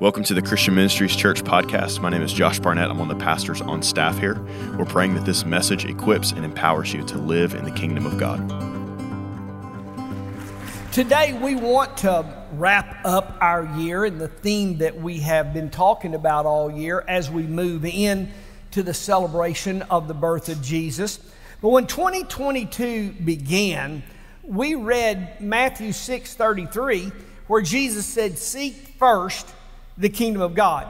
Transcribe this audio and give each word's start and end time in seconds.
Welcome 0.00 0.22
to 0.24 0.34
the 0.34 0.42
Christian 0.42 0.76
Ministries 0.76 1.16
Church 1.16 1.42
podcast. 1.42 2.00
My 2.00 2.08
name 2.08 2.22
is 2.22 2.32
Josh 2.32 2.60
Barnett. 2.60 2.88
I'm 2.88 2.98
one 2.98 3.10
of 3.10 3.18
the 3.18 3.24
pastors 3.24 3.60
on 3.60 3.82
staff 3.82 4.16
here. 4.16 4.40
We're 4.78 4.84
praying 4.84 5.14
that 5.14 5.24
this 5.24 5.44
message 5.44 5.86
equips 5.86 6.30
and 6.30 6.44
empowers 6.44 6.92
you 6.92 7.02
to 7.06 7.18
live 7.18 7.52
in 7.52 7.64
the 7.64 7.72
kingdom 7.72 8.06
of 8.06 8.16
God. 8.16 8.38
Today, 10.92 11.36
we 11.42 11.56
want 11.56 11.96
to 11.96 12.24
wrap 12.52 13.04
up 13.04 13.38
our 13.40 13.64
year 13.76 14.04
and 14.04 14.20
the 14.20 14.28
theme 14.28 14.78
that 14.78 15.00
we 15.00 15.18
have 15.18 15.52
been 15.52 15.68
talking 15.68 16.14
about 16.14 16.46
all 16.46 16.70
year 16.70 17.04
as 17.08 17.28
we 17.28 17.42
move 17.42 17.84
in 17.84 18.30
to 18.70 18.84
the 18.84 18.94
celebration 18.94 19.82
of 19.82 20.06
the 20.06 20.14
birth 20.14 20.48
of 20.48 20.62
Jesus. 20.62 21.18
But 21.60 21.70
when 21.70 21.88
2022 21.88 23.14
began, 23.24 24.04
we 24.44 24.76
read 24.76 25.40
Matthew 25.40 25.90
6:33 25.90 27.10
where 27.48 27.62
Jesus 27.62 28.06
said, 28.06 28.38
"Seek 28.38 28.94
first 28.96 29.54
the 29.98 30.08
kingdom 30.08 30.40
of 30.40 30.54
God. 30.54 30.86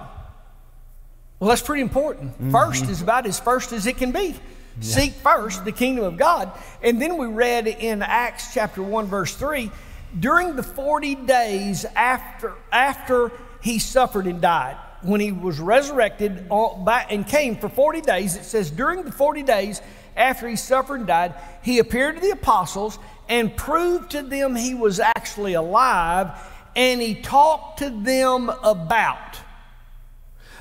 Well, 1.40 1.48
that's 1.48 1.62
pretty 1.62 1.82
important. 1.82 2.32
Mm-hmm. 2.32 2.52
First 2.52 2.84
is 2.88 3.02
about 3.02 3.26
as 3.26 3.40
first 3.40 3.72
as 3.72 3.86
it 3.86 3.96
can 3.96 4.12
be. 4.12 4.28
Yeah. 4.28 4.36
Seek 4.80 5.12
first 5.14 5.64
the 5.64 5.72
kingdom 5.72 6.04
of 6.04 6.16
God. 6.16 6.52
And 6.82 7.02
then 7.02 7.16
we 7.16 7.26
read 7.26 7.66
in 7.66 8.02
Acts 8.02 8.54
chapter 8.54 8.82
1, 8.82 9.06
verse 9.06 9.34
3 9.34 9.70
during 10.18 10.56
the 10.56 10.62
40 10.62 11.14
days 11.14 11.84
after, 11.96 12.54
after 12.72 13.32
he 13.62 13.78
suffered 13.78 14.26
and 14.26 14.40
died, 14.40 14.76
when 15.02 15.20
he 15.20 15.32
was 15.32 15.60
resurrected 15.60 16.46
and 16.50 17.26
came 17.26 17.56
for 17.56 17.68
40 17.68 18.00
days, 18.00 18.36
it 18.36 18.44
says, 18.44 18.70
during 18.70 19.02
the 19.04 19.12
40 19.12 19.42
days 19.42 19.80
after 20.16 20.48
he 20.48 20.56
suffered 20.56 20.96
and 20.96 21.06
died, 21.06 21.34
he 21.62 21.78
appeared 21.78 22.16
to 22.16 22.20
the 22.20 22.30
apostles 22.30 22.98
and 23.28 23.54
proved 23.56 24.10
to 24.12 24.22
them 24.22 24.56
he 24.56 24.74
was 24.74 24.98
actually 24.98 25.54
alive 25.54 26.30
and 26.78 27.02
he 27.02 27.16
talked 27.16 27.80
to 27.80 27.90
them 27.90 28.48
about. 28.48 29.36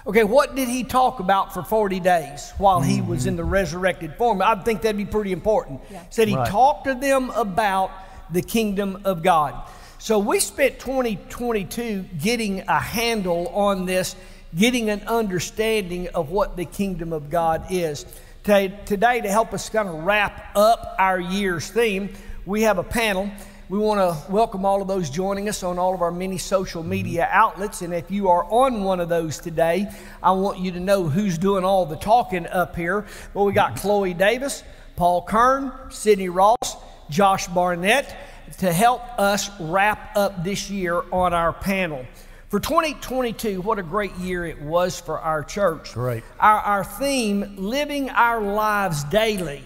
Okay, 0.08 0.24
what 0.24 0.56
did 0.56 0.68
he 0.68 0.84
talk 0.84 1.20
about 1.20 1.54
for 1.54 1.62
40 1.62 2.00
days 2.00 2.54
while 2.58 2.82
he 2.82 3.02
was 3.02 3.28
in 3.28 3.36
the 3.36 3.44
mm-hmm. 3.44 3.52
resurrected 3.52 4.16
form? 4.16 4.42
I 4.42 4.56
think 4.56 4.82
that'd 4.82 4.98
be 4.98 5.06
pretty 5.06 5.32
important. 5.32 5.82
Yeah. 5.92 6.04
Said 6.10 6.28
he 6.28 6.36
right. 6.36 6.50
talked 6.50 6.86
to 6.86 6.96
them 6.96 7.30
about 7.32 7.92
the 8.34 8.42
kingdom 8.42 9.02
of 9.06 9.22
God. 9.22 9.70
So 10.00 10.18
we 10.18 10.40
spent 10.40 10.80
2022 10.80 12.06
getting 12.20 12.62
a 12.62 12.80
handle 12.80 13.50
on 13.50 13.86
this, 13.86 14.16
getting 14.58 14.90
an 14.90 15.02
understanding 15.02 16.08
of 16.10 16.32
what 16.32 16.58
the 16.58 16.66
kingdom 16.66 17.14
of 17.14 17.30
God 17.30 17.66
is. 17.70 18.08
Today, 18.44 19.22
to 19.22 19.30
help 19.30 19.54
us 19.54 19.70
kind 19.70 19.90
of 19.90 20.04
wrap 20.04 20.56
up 20.56 20.96
our 20.98 21.20
year's 21.20 21.70
theme, 21.70 22.14
we 22.46 22.64
have 22.64 22.80
a 22.80 22.84
panel 22.84 23.30
we 23.70 23.78
want 23.78 24.00
to 24.00 24.32
welcome 24.32 24.64
all 24.64 24.82
of 24.82 24.88
those 24.88 25.10
joining 25.10 25.50
us 25.50 25.62
on 25.62 25.78
all 25.78 25.94
of 25.94 26.02
our 26.02 26.12
many 26.12 26.38
social 26.38 26.84
media 26.84 27.26
mm-hmm. 27.26 27.38
outlets. 27.38 27.82
And 27.82 27.94
if 27.94 28.10
you 28.10 28.30
are 28.30 28.46
on 28.46 28.84
one 28.84 29.02
of 29.02 29.10
those 29.10 29.40
today, 29.40 29.92
I 30.24 30.32
want 30.32 30.60
you 30.60 30.72
to 30.72 30.80
know 30.80 31.10
who's 31.10 31.38
doing 31.38 31.66
all 31.66 31.86
the 31.86 31.98
talking 31.98 32.48
up 32.48 32.78
here. 32.78 33.06
Well, 33.34 33.46
we 33.46 33.52
got 33.52 33.72
mm-hmm. 33.72 33.80
Chloe 33.80 34.14
Davis, 34.14 34.64
Paul 34.96 35.22
Kern, 35.24 35.74
Sydney 35.90 36.30
Ross, 36.30 36.78
Josh 37.10 37.48
Barnett 37.48 38.16
to 38.60 38.72
help 38.72 39.02
us 39.20 39.50
wrap 39.60 40.16
up 40.16 40.46
this 40.46 40.70
year 40.70 41.04
on 41.12 41.34
our 41.34 41.52
panel. 41.52 42.06
For 42.48 42.62
2022, 42.62 43.60
what 43.60 43.80
a 43.80 43.84
great 43.84 44.16
year 44.16 44.46
it 44.46 44.62
was 44.62 44.98
for 44.98 45.20
our 45.20 45.44
church. 45.44 45.94
Great. 45.94 46.24
Our, 46.40 46.60
our 46.60 46.84
theme, 46.86 47.56
living 47.58 48.10
our 48.12 48.42
lives 48.42 49.04
daily 49.04 49.62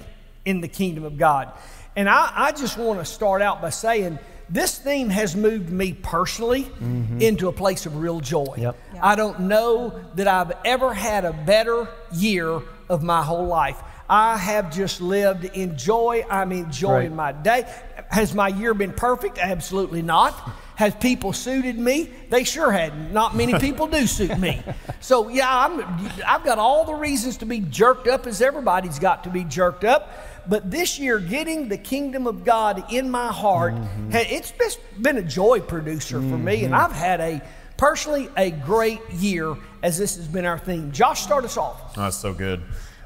in 0.46 0.62
the 0.62 0.68
kingdom 0.68 1.04
of 1.04 1.20
God. 1.20 1.54
And 1.96 2.10
I, 2.10 2.32
I 2.36 2.52
just 2.52 2.78
want 2.78 3.00
to 3.00 3.06
start 3.06 3.42
out 3.42 3.62
by 3.62 3.70
saying 3.70 4.20
this 4.50 4.78
theme 4.78 5.10
has 5.10 5.36
moved 5.36 5.70
me 5.70 5.94
personally 5.94 6.64
mm-hmm. 6.64 7.22
into 7.22 7.48
a 7.48 7.54
place 7.54 7.86
of 7.86 7.98
real 7.98 8.20
joy. 8.20 8.56
Yep. 8.58 8.78
I 9.02 9.16
don't 9.16 9.42
know 9.42 10.00
that 10.16 10.28
I've 10.28 10.52
ever 10.66 10.94
had 10.94 11.26
a 11.26 11.34
better 11.34 11.88
year 12.14 12.62
of 12.90 13.02
my 13.02 13.24
whole 13.24 13.46
life. 13.46 13.82
I 14.10 14.36
have 14.36 14.76
just 14.76 15.00
lived 15.00 15.46
in 15.46 15.78
joy. 15.78 16.26
I'm 16.30 16.52
enjoying 16.52 17.16
right. 17.16 17.34
my 17.36 17.42
day. 17.42 17.74
Has 18.10 18.36
my 18.36 18.50
year 18.50 18.74
been 18.74 18.92
perfect? 18.92 19.38
Absolutely 19.38 20.02
not. 20.02 20.34
Has 20.76 20.94
people 20.96 21.32
suited 21.32 21.80
me? 21.80 22.10
They 22.30 22.44
sure 22.44 22.72
hadn't. 22.74 23.14
Not 23.14 23.38
many 23.38 23.58
people 23.60 23.88
do 23.88 24.06
suit 24.06 24.38
me. 24.38 24.62
So 25.00 25.30
yeah, 25.30 25.66
I'm, 25.66 25.80
I've 26.28 26.44
got 26.44 26.60
all 26.60 26.84
the 26.84 26.94
reasons 26.94 27.38
to 27.38 27.46
be 27.46 27.62
jerked 27.62 28.10
up 28.10 28.28
as 28.28 28.42
everybody's 28.42 29.00
got 29.00 29.24
to 29.24 29.30
be 29.30 29.46
jerked 29.46 29.86
up. 29.86 30.10
But 30.48 30.72
this 30.72 30.98
year, 31.00 31.20
getting 31.20 31.70
the 31.70 31.78
kingdom 31.78 32.28
of 32.28 32.44
God 32.44 32.92
in 32.92 33.10
my 33.10 33.32
heart, 33.32 33.74
mm-hmm. 33.74 34.12
it's 34.14 34.54
been 35.00 35.18
a 35.18 35.24
joy 35.24 35.60
producer 35.60 36.20
for 36.20 36.26
mm-hmm. 36.26 36.44
me. 36.44 36.64
And 36.64 36.74
mm-hmm. 36.74 36.86
I've 36.86 36.92
had 36.92 37.20
a 37.20 37.42
personally 37.78 38.30
a 38.38 38.52
great 38.52 39.02
year 39.12 39.56
as 39.82 39.98
this 39.98 40.16
has 40.16 40.28
been 40.28 40.46
our 40.46 40.60
theme. 40.60 40.92
Josh, 40.92 41.22
start 41.22 41.46
us 41.46 41.58
off. 41.58 41.98
Oh, 41.98 42.02
that's 42.02 42.18
so 42.18 42.34
good. 42.34 42.60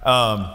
Um, 0.03 0.51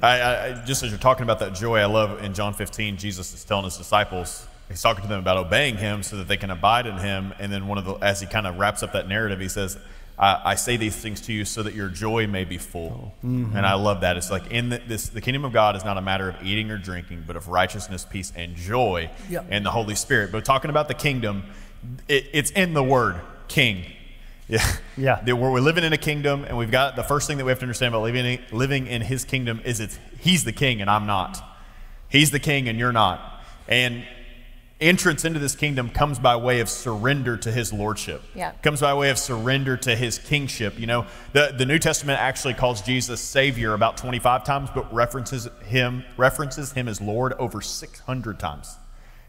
I, 0.00 0.20
I, 0.20 0.62
just 0.64 0.82
as 0.82 0.90
you're 0.90 0.98
talking 0.98 1.22
about 1.22 1.38
that 1.40 1.54
joy, 1.54 1.78
I 1.78 1.86
love 1.86 2.22
in 2.24 2.34
John 2.34 2.54
15, 2.54 2.96
Jesus 2.96 3.32
is 3.34 3.44
telling 3.44 3.64
his 3.64 3.76
disciples, 3.76 4.46
he's 4.68 4.82
talking 4.82 5.02
to 5.02 5.08
them 5.08 5.20
about 5.20 5.36
obeying 5.36 5.76
him 5.76 6.02
so 6.02 6.16
that 6.16 6.28
they 6.28 6.36
can 6.36 6.50
abide 6.50 6.86
in 6.86 6.98
him. 6.98 7.32
And 7.38 7.52
then 7.52 7.68
one 7.68 7.78
of 7.78 7.84
the, 7.84 7.94
as 7.94 8.20
he 8.20 8.26
kind 8.26 8.46
of 8.46 8.58
wraps 8.58 8.82
up 8.82 8.92
that 8.94 9.06
narrative, 9.06 9.38
he 9.38 9.48
says, 9.48 9.78
I, 10.22 10.52
I, 10.52 10.54
say 10.54 10.76
these 10.76 10.94
things 10.94 11.20
to 11.22 11.32
you 11.32 11.44
so 11.44 11.64
that 11.64 11.74
your 11.74 11.88
joy 11.88 12.28
may 12.28 12.44
be 12.44 12.56
full. 12.56 13.12
Mm-hmm. 13.24 13.56
And 13.56 13.66
I 13.66 13.74
love 13.74 14.02
that. 14.02 14.16
It's 14.16 14.30
like 14.30 14.52
in 14.52 14.68
the, 14.68 14.80
this, 14.86 15.08
the 15.08 15.20
kingdom 15.20 15.44
of 15.44 15.52
God 15.52 15.74
is 15.74 15.84
not 15.84 15.98
a 15.98 16.00
matter 16.00 16.28
of 16.28 16.46
eating 16.46 16.70
or 16.70 16.78
drinking, 16.78 17.24
but 17.26 17.34
of 17.34 17.48
righteousness, 17.48 18.06
peace, 18.08 18.32
and 18.36 18.54
joy 18.54 19.10
yep. 19.28 19.46
and 19.50 19.66
the 19.66 19.72
Holy 19.72 19.96
Spirit. 19.96 20.30
But 20.30 20.44
talking 20.44 20.70
about 20.70 20.86
the 20.86 20.94
kingdom, 20.94 21.42
it, 22.06 22.26
it's 22.32 22.52
in 22.52 22.72
the 22.72 22.84
word 22.84 23.20
king. 23.48 23.84
Yeah. 24.48 24.76
Yeah. 24.98 25.32
We're, 25.32 25.50
we're 25.50 25.60
living 25.60 25.82
in 25.82 25.94
a 25.94 25.98
kingdom, 25.98 26.44
and 26.44 26.58
we've 26.58 26.70
got 26.70 26.94
the 26.94 27.02
first 27.02 27.26
thing 27.26 27.38
that 27.38 27.44
we 27.44 27.50
have 27.50 27.60
to 27.60 27.64
understand 27.64 27.94
about 27.94 28.02
living, 28.02 28.38
living 28.50 28.86
in 28.86 29.00
his 29.00 29.24
kingdom 29.24 29.62
is 29.64 29.80
it's 29.80 29.98
he's 30.18 30.44
the 30.44 30.52
king 30.52 30.82
and 30.82 30.90
I'm 30.90 31.06
not. 31.06 31.42
He's 32.10 32.32
the 32.32 32.40
king 32.40 32.68
and 32.68 32.78
you're 32.78 32.92
not. 32.92 33.42
And 33.66 34.04
entrance 34.82 35.24
into 35.24 35.38
this 35.38 35.54
kingdom 35.54 35.88
comes 35.88 36.18
by 36.18 36.36
way 36.36 36.60
of 36.60 36.68
surrender 36.68 37.36
to 37.38 37.52
his 37.52 37.72
lordship. 37.72 38.22
Yeah. 38.34 38.52
Comes 38.62 38.80
by 38.80 38.92
way 38.94 39.10
of 39.10 39.18
surrender 39.18 39.76
to 39.78 39.96
his 39.96 40.18
kingship. 40.18 40.78
You 40.78 40.86
know, 40.86 41.06
the, 41.32 41.54
the 41.56 41.64
New 41.64 41.78
Testament 41.78 42.20
actually 42.20 42.54
calls 42.54 42.82
Jesus 42.82 43.20
Savior 43.20 43.74
about 43.74 43.96
25 43.96 44.44
times, 44.44 44.70
but 44.74 44.92
references 44.92 45.48
him 45.66 46.04
references 46.16 46.72
him 46.72 46.88
as 46.88 47.00
Lord 47.00 47.32
over 47.34 47.60
600 47.60 48.38
times. 48.38 48.76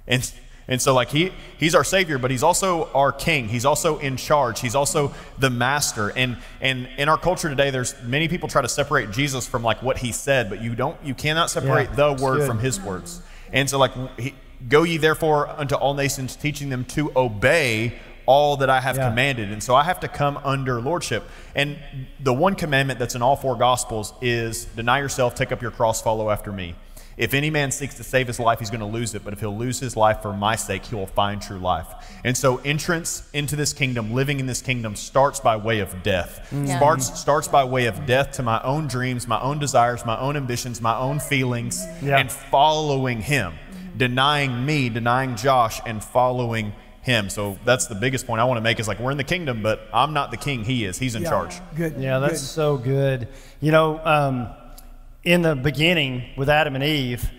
And 0.07 0.33
and 0.67 0.81
so 0.81 0.93
like 0.93 1.09
he 1.09 1.31
he's 1.57 1.75
our 1.75 1.83
savior, 1.83 2.17
but 2.17 2.31
he's 2.31 2.43
also 2.43 2.91
our 2.93 3.11
king. 3.11 3.49
He's 3.49 3.65
also 3.65 3.99
in 3.99 4.17
charge. 4.17 4.61
He's 4.61 4.75
also 4.75 5.13
the 5.37 5.49
master. 5.49 6.11
And 6.15 6.37
and 6.61 6.87
in 6.97 7.09
our 7.09 7.17
culture 7.17 7.49
today 7.49 7.69
there's 7.69 7.95
many 8.03 8.27
people 8.27 8.47
try 8.47 8.61
to 8.61 8.69
separate 8.69 9.11
Jesus 9.11 9.47
from 9.47 9.63
like 9.63 9.83
what 9.83 9.97
he 9.97 10.11
said, 10.11 10.49
but 10.49 10.61
you 10.61 10.75
don't 10.75 10.97
you 11.03 11.13
cannot 11.13 11.49
separate 11.49 11.89
yeah, 11.89 11.95
the 11.95 12.23
word 12.23 12.39
good. 12.39 12.47
from 12.47 12.59
his 12.59 12.79
words. 12.79 13.21
And 13.51 13.69
so 13.69 13.77
like 13.77 13.91
he, 14.17 14.33
Go 14.67 14.83
ye 14.83 14.97
therefore 14.97 15.49
unto 15.49 15.75
all 15.75 15.93
nations, 15.93 16.35
teaching 16.35 16.69
them 16.69 16.85
to 16.85 17.11
obey 17.15 17.93
all 18.25 18.57
that 18.57 18.69
I 18.69 18.79
have 18.79 18.97
yeah. 18.97 19.09
commanded. 19.09 19.51
And 19.51 19.61
so 19.61 19.75
I 19.75 19.83
have 19.83 19.99
to 20.01 20.07
come 20.07 20.39
under 20.43 20.81
lordship. 20.81 21.23
And 21.55 21.77
the 22.19 22.33
one 22.33 22.55
commandment 22.55 22.99
that's 22.99 23.15
in 23.15 23.21
all 23.21 23.35
four 23.35 23.55
gospels 23.57 24.13
is 24.21 24.65
deny 24.65 24.99
yourself, 24.99 25.35
take 25.35 25.51
up 25.51 25.61
your 25.61 25.71
cross, 25.71 26.01
follow 26.01 26.29
after 26.29 26.51
me. 26.51 26.75
If 27.15 27.35
any 27.35 27.51
man 27.51 27.69
seeks 27.69 27.95
to 27.95 28.03
save 28.03 28.25
his 28.25 28.39
life, 28.39 28.57
he's 28.57 28.71
going 28.71 28.79
to 28.79 28.87
lose 28.87 29.13
it. 29.13 29.23
But 29.23 29.33
if 29.33 29.39
he'll 29.39 29.55
lose 29.55 29.79
his 29.79 29.95
life 29.95 30.23
for 30.23 30.33
my 30.33 30.55
sake, 30.55 30.85
he 30.85 30.95
will 30.95 31.05
find 31.05 31.39
true 31.39 31.59
life. 31.59 31.85
And 32.23 32.35
so, 32.35 32.57
entrance 32.57 33.29
into 33.33 33.55
this 33.55 33.71
kingdom, 33.71 34.13
living 34.13 34.39
in 34.39 34.47
this 34.47 34.63
kingdom, 34.63 34.95
starts 34.95 35.39
by 35.39 35.55
way 35.55 35.79
of 35.79 36.01
death. 36.01 36.47
Mm. 36.49 36.67
Yeah. 36.67 36.77
Starts, 36.77 37.19
starts 37.19 37.47
by 37.47 37.65
way 37.65 37.85
of 37.85 38.07
death 38.07 38.31
to 38.33 38.43
my 38.43 38.59
own 38.63 38.87
dreams, 38.87 39.27
my 39.27 39.39
own 39.39 39.59
desires, 39.59 40.03
my 40.07 40.19
own 40.19 40.35
ambitions, 40.35 40.81
my 40.81 40.97
own 40.97 41.19
feelings, 41.19 41.85
yeah. 42.01 42.17
and 42.17 42.31
following 42.31 43.21
him 43.21 43.53
denying 43.95 44.65
me, 44.65 44.89
denying 44.89 45.35
Josh, 45.35 45.81
and 45.85 46.03
following 46.03 46.73
him. 47.01 47.29
So 47.29 47.57
that's 47.65 47.87
the 47.87 47.95
biggest 47.95 48.25
point 48.25 48.39
I 48.39 48.45
want 48.45 48.57
to 48.57 48.61
make 48.61 48.79
is 48.79 48.87
like 48.87 48.99
we're 48.99 49.11
in 49.11 49.17
the 49.17 49.23
kingdom, 49.23 49.61
but 49.61 49.87
I'm 49.93 50.13
not 50.13 50.31
the 50.31 50.37
king. 50.37 50.63
He 50.63 50.85
is. 50.85 50.97
He's 50.97 51.15
in 51.15 51.23
yeah, 51.23 51.29
charge. 51.29 51.55
Good. 51.75 51.97
Yeah, 51.97 52.19
that's 52.19 52.41
good. 52.41 52.47
so 52.47 52.77
good. 52.77 53.27
You 53.59 53.71
know, 53.71 53.99
um, 54.03 54.49
in 55.23 55.41
the 55.41 55.55
beginning 55.55 56.23
with 56.37 56.49
Adam 56.49 56.75
and 56.75 56.83
Eve, 56.83 57.29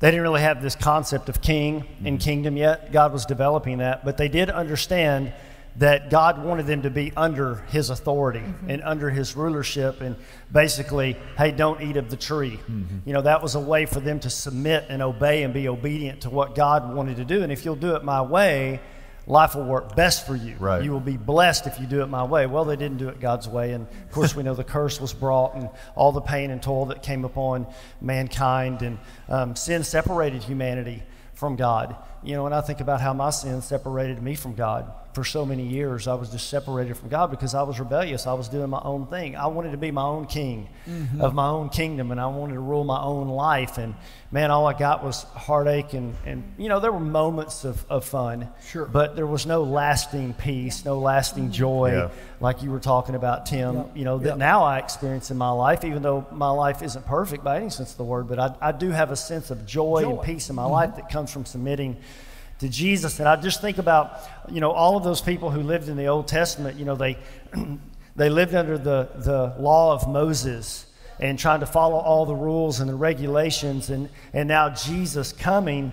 they 0.00 0.10
didn't 0.10 0.22
really 0.22 0.42
have 0.42 0.62
this 0.62 0.76
concept 0.76 1.28
of 1.28 1.40
king 1.40 1.84
and 2.04 2.18
mm-hmm. 2.18 2.24
kingdom 2.24 2.56
yet. 2.56 2.92
God 2.92 3.12
was 3.12 3.26
developing 3.26 3.78
that, 3.78 4.04
but 4.04 4.16
they 4.16 4.28
did 4.28 4.50
understand 4.50 5.32
that 5.78 6.10
God 6.10 6.42
wanted 6.42 6.66
them 6.66 6.82
to 6.82 6.90
be 6.90 7.12
under 7.16 7.56
his 7.68 7.90
authority 7.90 8.40
mm-hmm. 8.40 8.70
and 8.70 8.82
under 8.82 9.10
his 9.10 9.36
rulership 9.36 10.00
and 10.00 10.16
basically, 10.50 11.16
hey, 11.36 11.52
don't 11.52 11.80
eat 11.80 11.96
of 11.96 12.10
the 12.10 12.16
tree. 12.16 12.58
Mm-hmm. 12.68 12.98
You 13.04 13.12
know, 13.12 13.22
that 13.22 13.42
was 13.42 13.54
a 13.54 13.60
way 13.60 13.86
for 13.86 14.00
them 14.00 14.18
to 14.20 14.30
submit 14.30 14.86
and 14.88 15.02
obey 15.02 15.44
and 15.44 15.54
be 15.54 15.68
obedient 15.68 16.22
to 16.22 16.30
what 16.30 16.56
God 16.56 16.94
wanted 16.94 17.16
to 17.18 17.24
do. 17.24 17.42
And 17.42 17.52
if 17.52 17.64
you'll 17.64 17.76
do 17.76 17.94
it 17.94 18.02
my 18.02 18.22
way, 18.22 18.80
life 19.28 19.54
will 19.54 19.66
work 19.66 19.94
best 19.94 20.26
for 20.26 20.34
you. 20.34 20.56
Right. 20.58 20.82
You 20.82 20.90
will 20.90 21.00
be 21.00 21.16
blessed 21.16 21.68
if 21.68 21.78
you 21.78 21.86
do 21.86 22.02
it 22.02 22.06
my 22.06 22.24
way. 22.24 22.46
Well, 22.46 22.64
they 22.64 22.76
didn't 22.76 22.98
do 22.98 23.08
it 23.08 23.20
God's 23.20 23.48
way. 23.48 23.72
And 23.72 23.86
of 23.86 24.10
course, 24.10 24.34
we 24.34 24.42
know 24.42 24.54
the 24.54 24.64
curse 24.64 25.00
was 25.00 25.12
brought 25.12 25.54
and 25.54 25.70
all 25.94 26.10
the 26.10 26.20
pain 26.20 26.50
and 26.50 26.60
toil 26.60 26.86
that 26.86 27.04
came 27.04 27.24
upon 27.24 27.68
mankind. 28.00 28.82
And 28.82 28.98
um, 29.28 29.54
sin 29.54 29.84
separated 29.84 30.42
humanity 30.42 31.04
from 31.34 31.54
God. 31.54 31.94
you 32.24 32.34
know, 32.34 32.42
when 32.42 32.52
I 32.52 32.62
think 32.62 32.80
about 32.80 33.00
how 33.00 33.14
my 33.14 33.30
sin 33.30 33.62
separated 33.62 34.20
me 34.20 34.34
from 34.34 34.54
God 34.54 34.90
for 35.12 35.24
so 35.24 35.44
many 35.46 35.66
years, 35.66 36.06
I 36.06 36.14
was 36.14 36.30
just 36.30 36.48
separated 36.48 36.96
from 36.96 37.08
God 37.08 37.30
because 37.30 37.54
I 37.54 37.62
was 37.62 37.80
rebellious. 37.80 38.26
I 38.26 38.34
was 38.34 38.48
doing 38.48 38.70
my 38.70 38.80
own 38.82 39.06
thing. 39.06 39.36
I 39.36 39.46
wanted 39.46 39.72
to 39.72 39.76
be 39.76 39.90
my 39.90 40.02
own 40.02 40.26
king 40.26 40.68
mm-hmm. 40.86 41.20
of 41.20 41.34
my 41.34 41.48
own 41.48 41.70
kingdom, 41.70 42.10
and 42.10 42.20
I 42.20 42.26
wanted 42.26 42.54
to 42.54 42.60
rule 42.60 42.84
my 42.84 43.00
own 43.00 43.28
life. 43.28 43.78
And 43.78 43.94
man, 44.30 44.50
all 44.50 44.66
I 44.66 44.74
got 44.74 45.02
was 45.02 45.22
heartache. 45.22 45.94
And, 45.94 46.14
and 46.26 46.54
you 46.58 46.68
know, 46.68 46.78
there 46.78 46.92
were 46.92 47.00
moments 47.00 47.64
of, 47.64 47.84
of 47.90 48.04
fun, 48.04 48.48
sure. 48.66 48.84
but 48.86 49.16
there 49.16 49.26
was 49.26 49.46
no 49.46 49.62
lasting 49.62 50.34
peace, 50.34 50.84
no 50.84 50.98
lasting 50.98 51.44
mm-hmm. 51.44 51.52
joy, 51.52 51.92
yeah. 51.94 52.10
like 52.40 52.62
you 52.62 52.70
were 52.70 52.80
talking 52.80 53.14
about, 53.14 53.46
Tim, 53.46 53.76
yep. 53.76 53.90
you 53.96 54.04
know, 54.04 54.18
that 54.18 54.28
yep. 54.28 54.38
now 54.38 54.62
I 54.62 54.78
experience 54.78 55.30
in 55.30 55.38
my 55.38 55.50
life, 55.50 55.84
even 55.84 56.02
though 56.02 56.26
my 56.30 56.50
life 56.50 56.82
isn't 56.82 57.06
perfect 57.06 57.42
by 57.42 57.56
any 57.56 57.70
sense 57.70 57.92
of 57.92 57.96
the 57.96 58.04
word, 58.04 58.28
but 58.28 58.38
I, 58.38 58.54
I 58.60 58.72
do 58.72 58.90
have 58.90 59.10
a 59.10 59.16
sense 59.16 59.50
of 59.50 59.64
joy, 59.64 60.02
joy. 60.02 60.10
and 60.10 60.22
peace 60.22 60.50
in 60.50 60.56
my 60.56 60.62
mm-hmm. 60.62 60.72
life 60.72 60.96
that 60.96 61.08
comes 61.08 61.32
from 61.32 61.46
submitting 61.46 61.96
to 62.58 62.68
Jesus. 62.68 63.18
And 63.18 63.28
I 63.28 63.36
just 63.36 63.60
think 63.60 63.78
about, 63.78 64.20
you 64.50 64.60
know, 64.60 64.70
all 64.70 64.96
of 64.96 65.04
those 65.04 65.20
people 65.20 65.50
who 65.50 65.62
lived 65.62 65.88
in 65.88 65.96
the 65.96 66.06
Old 66.06 66.28
Testament, 66.28 66.78
you 66.78 66.84
know, 66.84 66.96
they, 66.96 67.16
they 68.16 68.30
lived 68.30 68.54
under 68.54 68.78
the, 68.78 69.08
the 69.16 69.54
law 69.58 69.92
of 69.92 70.08
Moses 70.08 70.86
and 71.20 71.38
trying 71.38 71.60
to 71.60 71.66
follow 71.66 71.98
all 71.98 72.26
the 72.26 72.34
rules 72.34 72.80
and 72.80 72.88
the 72.88 72.94
regulations. 72.94 73.90
And, 73.90 74.08
and 74.32 74.48
now 74.48 74.70
Jesus 74.70 75.32
coming 75.32 75.92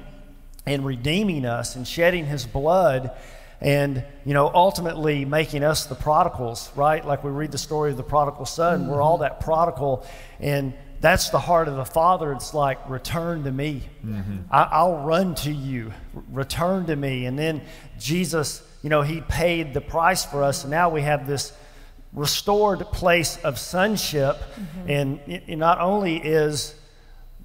and 0.66 0.86
redeeming 0.86 1.46
us 1.46 1.76
and 1.76 1.88
shedding 1.88 2.26
his 2.26 2.46
blood 2.46 3.12
and 3.62 4.04
you 4.26 4.34
know 4.34 4.52
ultimately 4.54 5.24
making 5.24 5.64
us 5.64 5.86
the 5.86 5.96
prodigals 5.96 6.70
right 6.76 7.06
like 7.06 7.24
we 7.24 7.32
read 7.32 7.52
the 7.52 7.58
story 7.58 7.90
of 7.92 7.98
the 7.98 8.04
prodigal 8.04 8.46
son 8.46 8.82
mm-hmm. 8.82 8.92
we're 8.92 9.02
all 9.02 9.20
that 9.20 9.40
prodigal 9.40 10.06
and 10.40 10.74
that's 11.06 11.30
the 11.30 11.40
heart 11.40 11.68
of 11.68 11.76
the 11.76 11.86
Father. 11.86 12.32
It's 12.32 12.56
like, 12.56 12.90
return 12.90 13.44
to 13.44 13.52
me. 13.52 13.84
Mm-hmm. 14.04 14.38
I, 14.50 14.84
will 14.84 15.04
run 15.04 15.36
to 15.36 15.52
you. 15.52 15.94
Return 16.32 16.88
to 16.88 16.96
me. 16.96 17.28
And 17.28 17.38
then 17.38 17.62
Jesus, 18.00 18.64
you 18.82 18.90
know, 18.90 19.04
He 19.04 19.22
paid 19.22 19.76
the 19.76 19.82
price 19.82 20.26
for 20.26 20.44
us. 20.44 20.64
And 20.64 20.72
now 20.72 20.90
we 20.90 21.02
have 21.02 21.28
this 21.28 21.54
restored 22.12 22.80
place 22.92 23.38
of 23.38 23.60
sonship. 23.60 24.38
Mm-hmm. 24.38 24.90
And 24.90 25.20
it, 25.28 25.58
not 25.58 25.80
only 25.80 26.18
is 26.18 26.74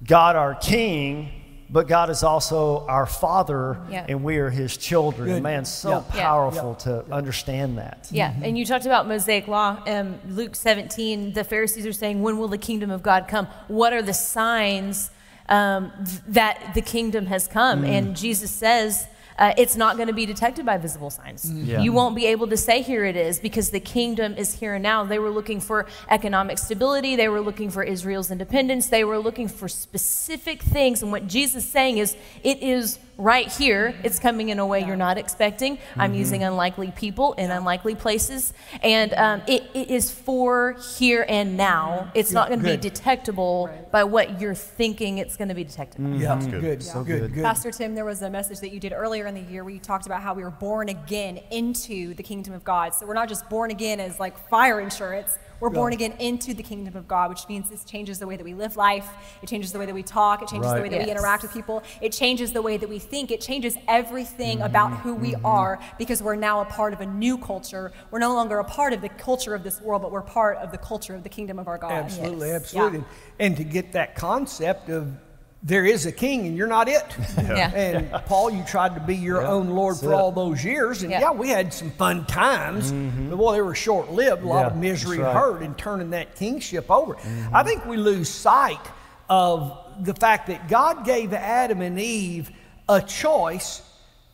God 0.03 0.35
our 0.35 0.55
King, 0.55 1.40
but 1.71 1.87
God 1.87 2.09
is 2.09 2.21
also 2.21 2.85
our 2.87 3.05
Father, 3.05 3.79
yeah. 3.89 4.05
and 4.09 4.23
we 4.23 4.37
are 4.37 4.49
His 4.49 4.75
children. 4.75 5.29
Good. 5.29 5.43
Man, 5.43 5.63
so 5.63 6.05
yeah. 6.13 6.21
powerful 6.21 6.75
yeah. 6.77 6.85
to 6.85 7.13
understand 7.13 7.77
that. 7.77 8.09
Yeah, 8.11 8.31
mm-hmm. 8.31 8.43
and 8.43 8.57
you 8.57 8.65
talked 8.65 8.85
about 8.85 9.07
Mosaic 9.07 9.47
law. 9.47 9.81
Um, 9.87 10.19
Luke 10.27 10.55
17, 10.55 11.31
the 11.31 11.45
Pharisees 11.45 11.85
are 11.85 11.93
saying, 11.93 12.21
When 12.21 12.37
will 12.37 12.49
the 12.49 12.57
kingdom 12.57 12.91
of 12.91 13.01
God 13.01 13.27
come? 13.29 13.47
What 13.67 13.93
are 13.93 14.01
the 14.01 14.13
signs 14.13 15.11
um, 15.47 15.93
that 16.27 16.73
the 16.75 16.81
kingdom 16.81 17.25
has 17.27 17.47
come? 17.47 17.83
Mm. 17.83 17.87
And 17.89 18.17
Jesus 18.17 18.51
says, 18.51 19.07
uh, 19.41 19.53
it's 19.57 19.75
not 19.75 19.97
going 19.97 20.07
to 20.07 20.13
be 20.13 20.27
detected 20.27 20.63
by 20.67 20.77
visible 20.77 21.09
signs. 21.09 21.45
Mm-hmm. 21.45 21.65
Yeah. 21.65 21.81
You 21.81 21.91
won't 21.91 22.15
be 22.15 22.27
able 22.27 22.47
to 22.47 22.57
say, 22.57 22.83
here 22.83 23.03
it 23.05 23.15
is, 23.15 23.39
because 23.39 23.71
the 23.71 23.79
kingdom 23.79 24.35
is 24.37 24.53
here 24.53 24.75
and 24.75 24.83
now. 24.83 25.03
They 25.03 25.17
were 25.17 25.31
looking 25.31 25.59
for 25.59 25.87
economic 26.09 26.59
stability, 26.59 27.15
they 27.15 27.27
were 27.27 27.41
looking 27.41 27.71
for 27.71 27.81
Israel's 27.81 28.29
independence, 28.29 28.87
they 28.87 29.03
were 29.03 29.17
looking 29.17 29.47
for 29.47 29.67
specific 29.67 30.61
things. 30.61 31.01
And 31.01 31.11
what 31.11 31.25
Jesus 31.27 31.65
is 31.65 31.71
saying 31.71 31.97
is, 31.97 32.15
it 32.43 32.61
is 32.61 32.99
right 33.21 33.51
here. 33.51 33.93
It's 34.03 34.19
coming 34.19 34.49
in 34.49 34.57
a 34.59 34.65
way 34.65 34.83
you're 34.83 34.95
not 34.95 35.17
expecting. 35.17 35.77
Mm-hmm. 35.77 36.01
I'm 36.01 36.13
using 36.13 36.43
unlikely 36.43 36.91
people 36.95 37.33
in 37.33 37.51
unlikely 37.51 37.95
places. 37.95 38.53
And 38.81 39.13
um, 39.13 39.41
it, 39.47 39.63
it 39.73 39.91
is 39.91 40.11
for 40.11 40.75
here 40.97 41.25
and 41.29 41.55
now. 41.55 42.11
It's 42.15 42.31
yeah, 42.31 42.39
not 42.39 42.47
going 42.49 42.61
to 42.61 42.65
be 42.65 42.77
detectable 42.77 43.67
right. 43.67 43.91
by 43.91 44.03
what 44.03 44.41
you're 44.41 44.55
thinking 44.55 45.19
it's 45.19 45.37
going 45.37 45.49
to 45.49 45.55
be 45.55 45.63
detected 45.63 46.01
mm-hmm. 46.01 46.21
Yeah, 46.21 46.39
good. 46.39 46.61
Good. 46.61 46.83
Yeah. 46.83 46.93
So 46.93 47.03
good. 47.03 47.33
good. 47.33 47.43
Pastor 47.43 47.71
Tim, 47.71 47.93
there 47.93 48.05
was 48.05 48.21
a 48.23 48.29
message 48.29 48.59
that 48.59 48.71
you 48.71 48.79
did 48.79 48.91
earlier 48.91 49.27
in 49.27 49.35
the 49.35 49.41
year 49.41 49.63
where 49.63 49.73
you 49.73 49.79
talked 49.79 50.07
about 50.07 50.21
how 50.21 50.33
we 50.33 50.43
were 50.43 50.51
born 50.51 50.89
again 50.89 51.39
into 51.51 52.13
the 52.15 52.23
kingdom 52.23 52.53
of 52.53 52.63
God. 52.63 52.93
So 52.95 53.05
we're 53.05 53.13
not 53.13 53.29
just 53.29 53.47
born 53.49 53.69
again 53.71 53.99
as 53.99 54.19
like 54.19 54.37
fire 54.49 54.79
insurance 54.79 55.37
we're 55.61 55.69
born 55.69 55.93
again 55.93 56.13
into 56.19 56.53
the 56.53 56.63
kingdom 56.63 56.97
of 56.97 57.07
God, 57.07 57.29
which 57.29 57.47
means 57.47 57.69
this 57.69 57.85
changes 57.85 58.19
the 58.19 58.27
way 58.27 58.35
that 58.35 58.43
we 58.43 58.53
live 58.53 58.75
life. 58.75 59.07
It 59.41 59.47
changes 59.47 59.71
the 59.71 59.79
way 59.79 59.85
that 59.85 59.95
we 59.95 60.03
talk. 60.03 60.41
It 60.41 60.49
changes 60.49 60.71
right. 60.71 60.77
the 60.77 60.81
way 60.81 60.89
that 60.89 60.97
yes. 60.97 61.05
we 61.05 61.11
interact 61.11 61.43
with 61.43 61.53
people. 61.53 61.83
It 62.01 62.11
changes 62.11 62.51
the 62.51 62.61
way 62.61 62.77
that 62.77 62.89
we 62.89 62.99
think. 62.99 63.31
It 63.31 63.39
changes 63.39 63.77
everything 63.87 64.57
mm-hmm. 64.57 64.65
about 64.65 64.97
who 64.97 65.13
we 65.13 65.33
mm-hmm. 65.33 65.45
are 65.45 65.79
because 65.97 66.21
we're 66.21 66.35
now 66.35 66.61
a 66.61 66.65
part 66.65 66.93
of 66.93 67.01
a 67.01 67.05
new 67.05 67.37
culture. 67.37 67.91
We're 68.09 68.19
no 68.19 68.33
longer 68.33 68.59
a 68.59 68.63
part 68.63 68.91
of 68.91 69.01
the 69.01 69.09
culture 69.09 69.53
of 69.53 69.63
this 69.63 69.79
world, 69.79 70.01
but 70.01 70.11
we're 70.11 70.21
part 70.21 70.57
of 70.57 70.71
the 70.71 70.79
culture 70.79 71.13
of 71.13 71.23
the 71.23 71.29
kingdom 71.29 71.59
of 71.59 71.67
our 71.67 71.77
God. 71.77 71.91
Absolutely, 71.91 72.47
yes. 72.47 72.63
absolutely. 72.63 72.99
Yeah. 72.99 73.05
And 73.39 73.57
to 73.57 73.63
get 73.63 73.91
that 73.93 74.15
concept 74.15 74.89
of 74.89 75.13
there 75.63 75.85
is 75.85 76.05
a 76.05 76.11
king 76.11 76.47
and 76.47 76.57
you're 76.57 76.67
not 76.67 76.87
it. 76.87 77.05
Yeah. 77.37 77.71
And 77.71 78.09
yeah. 78.09 78.17
Paul, 78.19 78.49
you 78.49 78.63
tried 78.63 78.95
to 78.95 79.01
be 79.01 79.15
your 79.15 79.41
yeah, 79.41 79.49
own 79.49 79.69
Lord 79.69 79.97
for 79.97 80.11
it. 80.11 80.15
all 80.15 80.31
those 80.31 80.63
years. 80.63 81.03
And 81.03 81.11
yeah. 81.11 81.31
we 81.31 81.49
had 81.49 81.73
some 81.73 81.91
fun 81.91 82.25
times, 82.25 82.91
mm-hmm. 82.91 83.29
but 83.29 83.35
boy, 83.35 83.53
they 83.53 83.61
were 83.61 83.75
short 83.75 84.11
lived. 84.11 84.43
A 84.43 84.47
lot 84.47 84.71
of 84.71 84.77
misery 84.77 85.17
and 85.17 85.27
hurt 85.27 85.61
in 85.61 85.75
turning 85.75 86.11
that 86.11 86.35
kingship 86.35 86.89
over. 86.89 87.15
Mm-hmm. 87.15 87.55
I 87.55 87.63
think 87.63 87.85
we 87.85 87.97
lose 87.97 88.29
sight 88.29 88.79
of 89.29 89.77
the 89.99 90.13
fact 90.13 90.47
that 90.47 90.67
God 90.67 91.05
gave 91.05 91.33
Adam 91.33 91.81
and 91.81 91.99
Eve 91.99 92.51
a 92.89 93.01
choice 93.01 93.81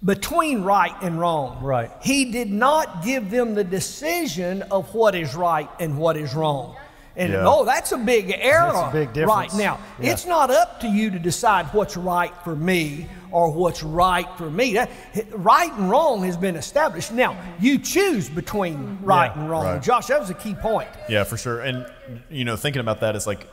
between 0.03 0.63
right 0.63 0.95
and 1.01 1.19
wrong. 1.19 1.63
Right. 1.63 1.91
He 2.01 2.31
did 2.31 2.51
not 2.51 3.03
give 3.03 3.29
them 3.29 3.55
the 3.55 3.63
decision 3.63 4.61
of 4.63 4.93
what 4.93 5.15
is 5.15 5.35
right 5.35 5.69
and 5.79 5.97
what 5.97 6.17
is 6.17 6.35
wrong. 6.35 6.77
And 7.17 7.33
yeah. 7.33 7.47
oh, 7.47 7.65
that's 7.65 7.91
a 7.91 7.97
big 7.97 8.29
error 8.29 8.71
that's 8.71 8.89
a 8.89 8.91
big 8.91 9.11
difference. 9.11 9.53
right 9.53 9.53
now. 9.55 9.79
Yeah. 9.99 10.11
It's 10.11 10.27
not 10.27 10.51
up 10.51 10.79
to 10.81 10.87
you 10.87 11.09
to 11.09 11.17
decide 11.17 11.65
what's 11.73 11.97
right 11.97 12.31
for 12.43 12.55
me 12.55 13.07
or 13.31 13.51
what's 13.51 13.81
right 13.81 14.27
for 14.37 14.51
me. 14.51 14.73
That, 14.73 14.91
right 15.31 15.73
and 15.73 15.89
wrong 15.89 16.23
has 16.23 16.37
been 16.37 16.55
established. 16.55 17.11
Now, 17.11 17.35
you 17.59 17.79
choose 17.79 18.29
between 18.29 18.75
mm-hmm. 18.75 19.05
right 19.05 19.31
yeah, 19.35 19.41
and 19.41 19.49
wrong. 19.49 19.65
Right. 19.65 19.81
Josh, 19.81 20.05
that 20.07 20.19
was 20.19 20.29
a 20.29 20.35
key 20.35 20.53
point. 20.53 20.89
Yeah, 21.09 21.23
for 21.23 21.37
sure. 21.37 21.61
And, 21.61 21.91
you 22.29 22.45
know, 22.45 22.55
thinking 22.55 22.81
about 22.81 22.99
that 22.99 23.15
is 23.15 23.25
like 23.25 23.47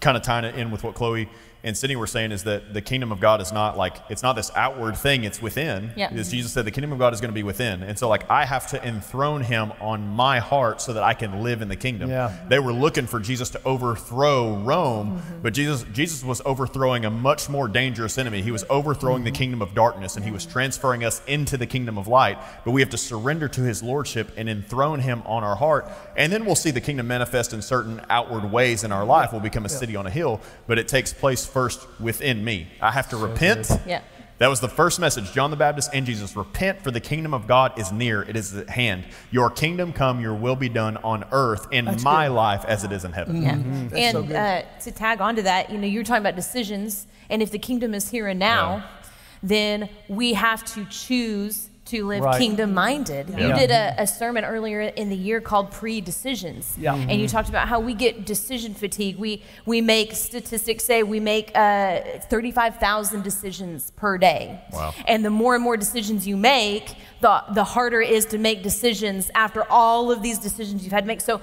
kind 0.00 0.16
of 0.16 0.22
tying 0.22 0.44
it 0.44 0.54
in 0.54 0.70
with 0.70 0.84
what 0.84 0.94
Chloe 0.94 1.28
and 1.64 1.74
Sydney 1.76 1.96
were 1.96 2.06
saying 2.06 2.30
is 2.30 2.44
that 2.44 2.74
the 2.74 2.82
kingdom 2.82 3.10
of 3.10 3.20
God 3.20 3.40
is 3.40 3.50
not 3.50 3.76
like 3.78 3.96
it's 4.10 4.22
not 4.22 4.36
this 4.36 4.50
outward 4.54 4.96
thing; 4.96 5.24
it's 5.24 5.40
within. 5.40 5.92
Yeah. 5.96 6.10
As 6.12 6.30
Jesus 6.30 6.52
said, 6.52 6.66
the 6.66 6.70
kingdom 6.70 6.92
of 6.92 6.98
God 6.98 7.14
is 7.14 7.22
going 7.22 7.30
to 7.30 7.34
be 7.34 7.42
within, 7.42 7.82
and 7.82 7.98
so 7.98 8.08
like 8.08 8.30
I 8.30 8.44
have 8.44 8.66
to 8.68 8.86
enthrone 8.86 9.40
Him 9.42 9.72
on 9.80 10.06
my 10.06 10.40
heart 10.40 10.82
so 10.82 10.92
that 10.92 11.02
I 11.02 11.14
can 11.14 11.42
live 11.42 11.62
in 11.62 11.68
the 11.68 11.76
kingdom. 11.76 12.10
Yeah. 12.10 12.36
They 12.48 12.58
were 12.58 12.72
looking 12.72 13.06
for 13.06 13.18
Jesus 13.18 13.48
to 13.50 13.64
overthrow 13.64 14.56
Rome, 14.58 15.18
mm-hmm. 15.18 15.42
but 15.42 15.54
Jesus 15.54 15.86
Jesus 15.92 16.22
was 16.22 16.42
overthrowing 16.44 17.06
a 17.06 17.10
much 17.10 17.48
more 17.48 17.66
dangerous 17.66 18.18
enemy. 18.18 18.42
He 18.42 18.50
was 18.50 18.64
overthrowing 18.68 19.18
mm-hmm. 19.18 19.24
the 19.24 19.38
kingdom 19.38 19.62
of 19.62 19.74
darkness, 19.74 20.16
and 20.16 20.24
He 20.24 20.30
was 20.30 20.44
transferring 20.44 21.02
us 21.02 21.22
into 21.26 21.56
the 21.56 21.66
kingdom 21.66 21.96
of 21.96 22.08
light. 22.08 22.38
But 22.66 22.72
we 22.72 22.82
have 22.82 22.90
to 22.90 22.98
surrender 22.98 23.48
to 23.48 23.62
His 23.62 23.82
lordship 23.82 24.30
and 24.36 24.50
enthrone 24.50 25.00
Him 25.00 25.22
on 25.24 25.42
our 25.42 25.56
heart, 25.56 25.90
and 26.14 26.30
then 26.30 26.44
we'll 26.44 26.56
see 26.56 26.72
the 26.72 26.82
kingdom 26.82 27.06
manifest 27.06 27.54
in 27.54 27.62
certain 27.62 28.02
outward 28.10 28.52
ways 28.52 28.84
in 28.84 28.92
our 28.92 29.06
life. 29.06 29.32
We'll 29.32 29.40
become 29.40 29.64
a 29.64 29.70
city 29.70 29.96
on 29.96 30.06
a 30.06 30.10
hill, 30.10 30.42
but 30.66 30.78
it 30.78 30.88
takes 30.88 31.12
place 31.12 31.46
first 31.54 31.86
within 32.00 32.44
me. 32.44 32.66
I 32.80 32.90
have 32.90 33.08
to 33.10 33.16
so 33.16 33.26
repent. 33.26 33.68
Good. 33.68 33.80
Yeah. 33.86 34.00
That 34.38 34.48
was 34.48 34.60
the 34.60 34.68
first 34.68 34.98
message, 34.98 35.32
John 35.32 35.52
the 35.52 35.56
Baptist 35.56 35.90
and 35.94 36.04
Jesus. 36.04 36.34
Repent, 36.34 36.82
for 36.82 36.90
the 36.90 37.00
kingdom 37.00 37.32
of 37.32 37.46
God 37.46 37.78
is 37.78 37.92
near. 37.92 38.22
It 38.22 38.36
is 38.36 38.52
at 38.54 38.68
hand. 38.68 39.04
Your 39.30 39.48
kingdom 39.48 39.92
come, 39.92 40.20
your 40.20 40.34
will 40.34 40.56
be 40.56 40.68
done 40.68 40.96
on 40.98 41.24
earth 41.30 41.68
in 41.70 41.84
That's 41.84 42.02
my 42.02 42.26
good. 42.26 42.34
life 42.34 42.64
as 42.64 42.82
it 42.82 42.90
is 42.90 43.04
in 43.04 43.12
heaven. 43.12 43.42
Yeah. 43.42 43.54
Mm-hmm. 43.54 43.96
And 43.96 44.12
so 44.12 44.36
uh, 44.36 44.62
to 44.80 44.90
tag 44.90 45.20
onto 45.20 45.42
that, 45.42 45.70
you 45.70 45.78
know, 45.78 45.86
you're 45.86 46.02
talking 46.02 46.22
about 46.22 46.34
decisions, 46.34 47.06
and 47.30 47.42
if 47.42 47.52
the 47.52 47.60
kingdom 47.60 47.94
is 47.94 48.10
here 48.10 48.26
and 48.26 48.40
now, 48.40 48.76
yeah. 48.76 49.08
then 49.44 49.88
we 50.08 50.34
have 50.34 50.64
to 50.74 50.84
choose 50.86 51.70
to 51.86 52.06
live 52.06 52.22
right. 52.22 52.38
kingdom 52.38 52.72
minded. 52.72 53.28
Yeah. 53.28 53.48
You 53.48 53.54
did 53.54 53.70
a, 53.70 53.94
a, 53.98 54.06
sermon 54.06 54.44
earlier 54.44 54.80
in 54.80 55.10
the 55.10 55.16
year 55.16 55.40
called 55.40 55.70
Pre 55.70 56.00
Decisions. 56.00 56.74
Yeah. 56.78 56.94
Mm-hmm. 56.94 57.10
And 57.10 57.20
you 57.20 57.28
talked 57.28 57.50
about 57.50 57.68
how 57.68 57.78
we 57.80 57.92
get 57.92 58.24
decision 58.24 58.74
fatigue. 58.74 59.16
We, 59.18 59.42
we 59.66 59.80
make 59.80 60.12
statistics 60.12 60.84
say 60.84 61.02
we 61.02 61.20
make 61.20 61.50
uh, 61.54 62.20
35,000 62.30 63.22
decisions 63.22 63.90
per 63.96 64.16
day. 64.16 64.62
Wow. 64.72 64.94
And 65.06 65.24
the 65.24 65.30
more 65.30 65.54
and 65.54 65.62
more 65.62 65.76
decisions 65.76 66.26
you 66.26 66.36
make, 66.36 66.94
the, 67.20 67.44
the 67.52 67.64
harder 67.64 68.00
it 68.00 68.10
is 68.10 68.24
to 68.26 68.38
make 68.38 68.62
decisions 68.62 69.30
after 69.34 69.70
all 69.70 70.10
of 70.10 70.22
these 70.22 70.38
decisions 70.38 70.84
you've 70.84 70.92
had 70.92 71.04
to 71.04 71.08
make. 71.08 71.20
So 71.20 71.42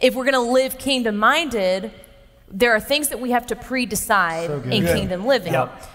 if 0.00 0.14
we're 0.14 0.24
going 0.24 0.34
to 0.34 0.52
live 0.52 0.78
kingdom 0.78 1.16
minded, 1.16 1.92
there 2.48 2.72
are 2.74 2.80
things 2.80 3.08
that 3.10 3.20
we 3.20 3.30
have 3.30 3.46
to 3.46 3.56
pre 3.56 3.86
decide 3.86 4.48
so 4.48 4.60
in 4.62 4.82
yeah. 4.84 4.94
kingdom 4.94 5.26
living. 5.26 5.52
Yep 5.52 5.92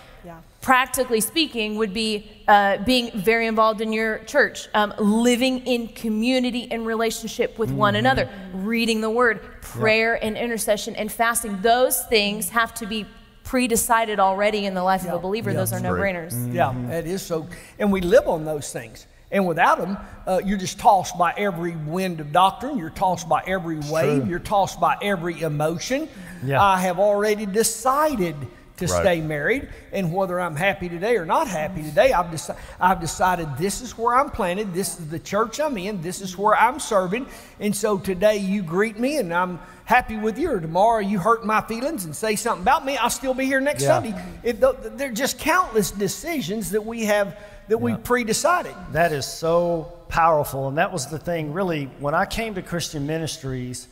practically 0.62 1.20
speaking, 1.20 1.76
would 1.76 1.94
be 1.94 2.30
uh, 2.48 2.78
being 2.78 3.12
very 3.20 3.48
involved 3.48 3.82
in 3.82 3.92
your 3.92 4.20
church, 4.20 4.68
um, 4.74 4.94
living 5.00 5.66
in 5.66 5.88
community 5.88 6.72
and 6.72 6.86
relationship 6.86 7.58
with 7.58 7.70
mm-hmm. 7.70 7.80
one 7.80 7.96
another, 7.96 8.30
reading 8.54 9.02
the 9.02 9.10
word, 9.10 9.42
prayer 9.62 10.24
and 10.24 10.38
intercession 10.38 10.96
and 10.96 11.12
fasting. 11.12 11.60
Those 11.62 12.06
things 12.06 12.50
have 12.50 12.74
to 12.76 12.86
be 12.86 13.06
pre-decided 13.44 14.20
already 14.20 14.68
in 14.68 14.74
the 14.76 14.84
life 14.84 15.04
of 15.06 15.14
a 15.14 15.20
believer. 15.20 15.52
Those 15.52 15.74
are 15.74 15.80
no-brainers. 15.80 16.34
Mm-hmm. 16.34 16.56
Yeah, 16.56 16.92
it 16.92 17.08
is 17.08 17.22
so. 17.24 17.48
And 17.80 17.92
we 17.92 18.02
live 18.02 18.28
on 18.28 18.46
those 18.46 18.72
things. 18.72 19.08
And 19.32 19.48
without 19.48 19.80
them, 19.80 19.98
uh, 20.28 20.42
you're 20.46 20.58
just 20.58 20.78
tossed 20.78 21.18
by 21.18 21.34
every 21.38 21.76
wind 21.76 22.20
of 22.20 22.32
doctrine. 22.32 22.78
You're 22.78 22.90
tossed 22.90 23.28
by 23.30 23.42
every 23.48 23.78
wave. 23.90 24.22
True. 24.22 24.30
You're 24.30 24.40
tossed 24.40 24.80
by 24.80 24.98
every 25.02 25.42
emotion. 25.42 26.10
Yeah. 26.44 26.62
I 26.62 26.80
have 26.82 27.00
already 27.00 27.46
decided 27.46 28.36
to 28.82 28.88
Right. 28.88 29.02
stay 29.02 29.22
married. 29.22 29.70
And 29.92 30.14
whether 30.14 30.40
I'm 30.40 30.56
happy 30.56 30.90
today 30.90 31.16
or 31.18 31.26
not 31.26 31.48
happy 31.48 31.82
today, 31.82 32.14
I've, 32.14 32.28
deci- 32.28 32.56
I've 32.80 33.00
decided 33.00 33.48
this 33.58 33.82
is 33.82 33.98
where 33.98 34.16
I'm 34.16 34.30
planted. 34.30 34.74
This 34.74 35.00
is 35.00 35.08
the 35.08 35.18
church 35.20 35.60
I'm 35.60 35.78
in. 35.78 36.02
This 36.02 36.22
is 36.22 36.38
where 36.38 36.56
I'm 36.56 36.80
serving. 36.80 37.26
And 37.60 37.76
so 37.76 37.98
today 37.98 38.38
you 38.38 38.62
greet 38.62 39.00
me 39.00 39.18
and 39.18 39.34
I'm 39.34 39.60
happy 39.86 40.18
with 40.18 40.38
you. 40.38 40.52
Or 40.52 40.60
tomorrow 40.60 41.00
you 41.00 41.18
hurt 41.20 41.46
my 41.46 41.62
feelings 41.62 42.06
and 42.06 42.16
say 42.16 42.36
something 42.36 42.62
about 42.64 42.86
me. 42.86 42.98
I'll 42.98 43.10
still 43.10 43.34
be 43.34 43.46
here 43.46 43.62
next 43.62 43.84
Yeah. 43.84 43.88
Sunday. 43.90 44.16
It, 44.44 44.60
th- 44.60 44.76
they're 44.98 45.12
just 45.12 45.40
countless 45.40 45.92
decisions 45.92 46.72
that 46.72 46.86
we 46.86 47.06
have 47.06 47.38
that 47.68 47.78
we 47.78 47.96
pre-decided. 47.96 48.76
That 48.92 49.14
is 49.14 49.26
so 49.26 49.94
powerful. 50.10 50.68
And 50.68 50.78
that 50.78 50.92
was 50.92 51.08
the 51.08 51.20
thing, 51.20 51.54
really, 51.54 51.86
when 52.00 52.14
I 52.14 52.26
came 52.26 52.56
to 52.56 52.62
Christian 52.62 53.08
ministries, 53.08 53.88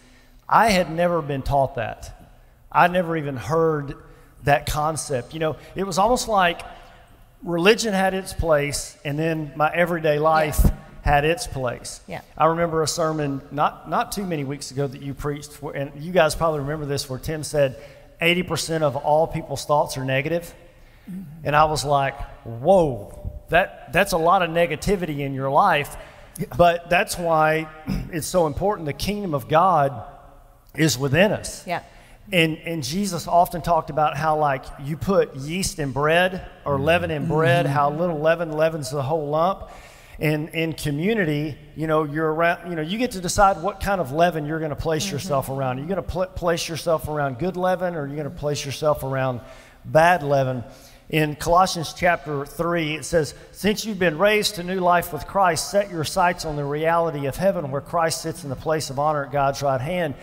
I 0.50 0.70
had 0.70 0.92
never 0.92 1.22
been 1.22 1.44
taught 1.44 1.76
that. 1.76 2.16
I 2.72 2.88
never 2.88 3.16
even 3.16 3.38
heard 3.38 3.96
that 4.44 4.66
concept. 4.66 5.34
You 5.34 5.40
know, 5.40 5.58
it 5.76 5.84
was 5.86 5.98
almost 5.98 6.28
like 6.28 6.62
religion 7.44 7.94
had 7.94 8.14
its 8.14 8.34
place, 8.34 8.98
and 9.06 9.18
then 9.18 9.52
my 9.56 9.72
everyday 9.74 10.20
life 10.20 10.60
had 11.02 11.26
its 11.26 11.48
place. 11.48 12.02
Yeah. 12.08 12.22
I 12.38 12.48
remember 12.48 12.84
a 12.84 12.88
sermon 12.88 13.42
not, 13.52 13.90
not 13.90 14.12
too 14.12 14.26
many 14.26 14.44
weeks 14.44 14.72
ago 14.72 14.86
that 14.86 15.02
you 15.02 15.14
preached, 15.14 15.62
where- 15.62 15.76
and 15.76 16.02
you 16.02 16.12
guys 16.12 16.36
probably 16.36 16.60
remember 16.60 16.86
this, 16.86 17.10
where 17.10 17.20
Tim 17.20 17.44
said 17.44 17.82
80% 18.22 18.82
of 18.82 18.96
all 18.96 19.26
people's 19.28 19.66
thoughts 19.66 19.98
are 19.98 20.04
negative. 20.04 20.54
Mm-hmm. 21.10 21.22
And 21.46 21.56
I 21.56 21.66
was 21.66 21.86
like, 21.86 22.20
whoa, 22.44 23.32
that, 23.50 23.94
that's 23.94 24.12
a 24.12 24.18
lot 24.18 24.42
of 24.42 24.50
negativity 24.50 25.20
in 25.20 25.34
your 25.34 25.50
life. 25.50 25.96
But 26.58 26.90
that's 26.90 27.18
why 27.18 27.70
it's 28.12 28.28
so 28.28 28.46
important. 28.46 28.86
The 28.86 28.94
kingdom 28.94 29.34
of 29.34 29.48
God 29.48 30.04
is 30.76 30.98
within 30.98 31.32
us. 31.32 31.66
Yeah. 31.66 31.82
And, 32.32 32.58
and 32.60 32.84
Jesus 32.84 33.28
often 33.28 33.62
talked 33.62 33.90
about 33.90 34.16
how, 34.16 34.38
like, 34.38 34.64
you 34.84 34.98
put 34.98 35.36
yeast 35.36 35.80
in 35.80 35.92
bread 35.92 36.46
or 36.64 36.76
mm-hmm. 36.76 36.84
leaven 36.84 37.12
in 37.12 37.28
bread, 37.28 37.66
mm-hmm. 37.66 37.74
how 37.74 37.90
little 37.92 38.20
leaven 38.20 38.52
leavens 38.52 38.92
the 38.92 39.02
whole 39.02 39.28
lump. 39.28 39.70
And 40.20 40.50
in 40.50 40.74
community, 40.74 41.58
you 41.76 41.88
know, 41.88 42.04
you're 42.04 42.32
around, 42.32 42.70
you 42.70 42.76
know, 42.76 42.82
you 42.82 42.98
get 42.98 43.12
to 43.12 43.22
decide 43.22 43.64
what 43.64 43.80
kind 43.80 44.02
of 44.02 44.12
leaven 44.12 44.46
you're 44.46 44.60
going 44.60 44.70
to 44.70 44.76
place 44.76 45.06
mm-hmm. 45.06 45.16
yourself 45.16 45.50
around. 45.50 45.80
Are 45.80 45.82
you 45.82 45.88
going 45.88 46.04
to 46.04 46.04
pl- 46.04 46.28
place 46.28 46.68
yourself 46.68 47.08
around 47.08 47.40
good 47.40 47.58
leaven 47.58 47.96
or 47.96 48.02
are 48.02 48.08
you 48.08 48.16
going 48.16 48.30
to 48.30 48.36
place 48.36 48.64
yourself 48.66 49.04
around 49.04 49.42
bad 49.86 50.22
leaven? 50.22 50.64
In 51.10 51.36
Colossians 51.36 51.94
chapter 51.94 52.46
3, 52.46 52.96
it 52.98 53.06
says, 53.06 53.34
Since 53.52 53.86
you've 53.86 53.98
been 53.98 54.20
raised 54.20 54.56
to 54.56 54.64
new 54.64 54.80
life 54.80 55.12
with 55.12 55.26
Christ, 55.26 55.72
set 55.72 55.90
your 55.90 56.04
sights 56.04 56.46
on 56.46 56.56
the 56.56 56.66
reality 56.66 57.26
of 57.26 57.36
heaven 57.36 57.72
where 57.72 57.82
Christ 57.82 58.22
sits 58.22 58.44
in 58.44 58.52
the 58.52 58.56
place 58.56 58.92
of 58.92 59.00
honor 59.00 59.26
at 59.26 59.32
God's 59.32 59.64
right 59.64 59.82
hand. 59.82 60.14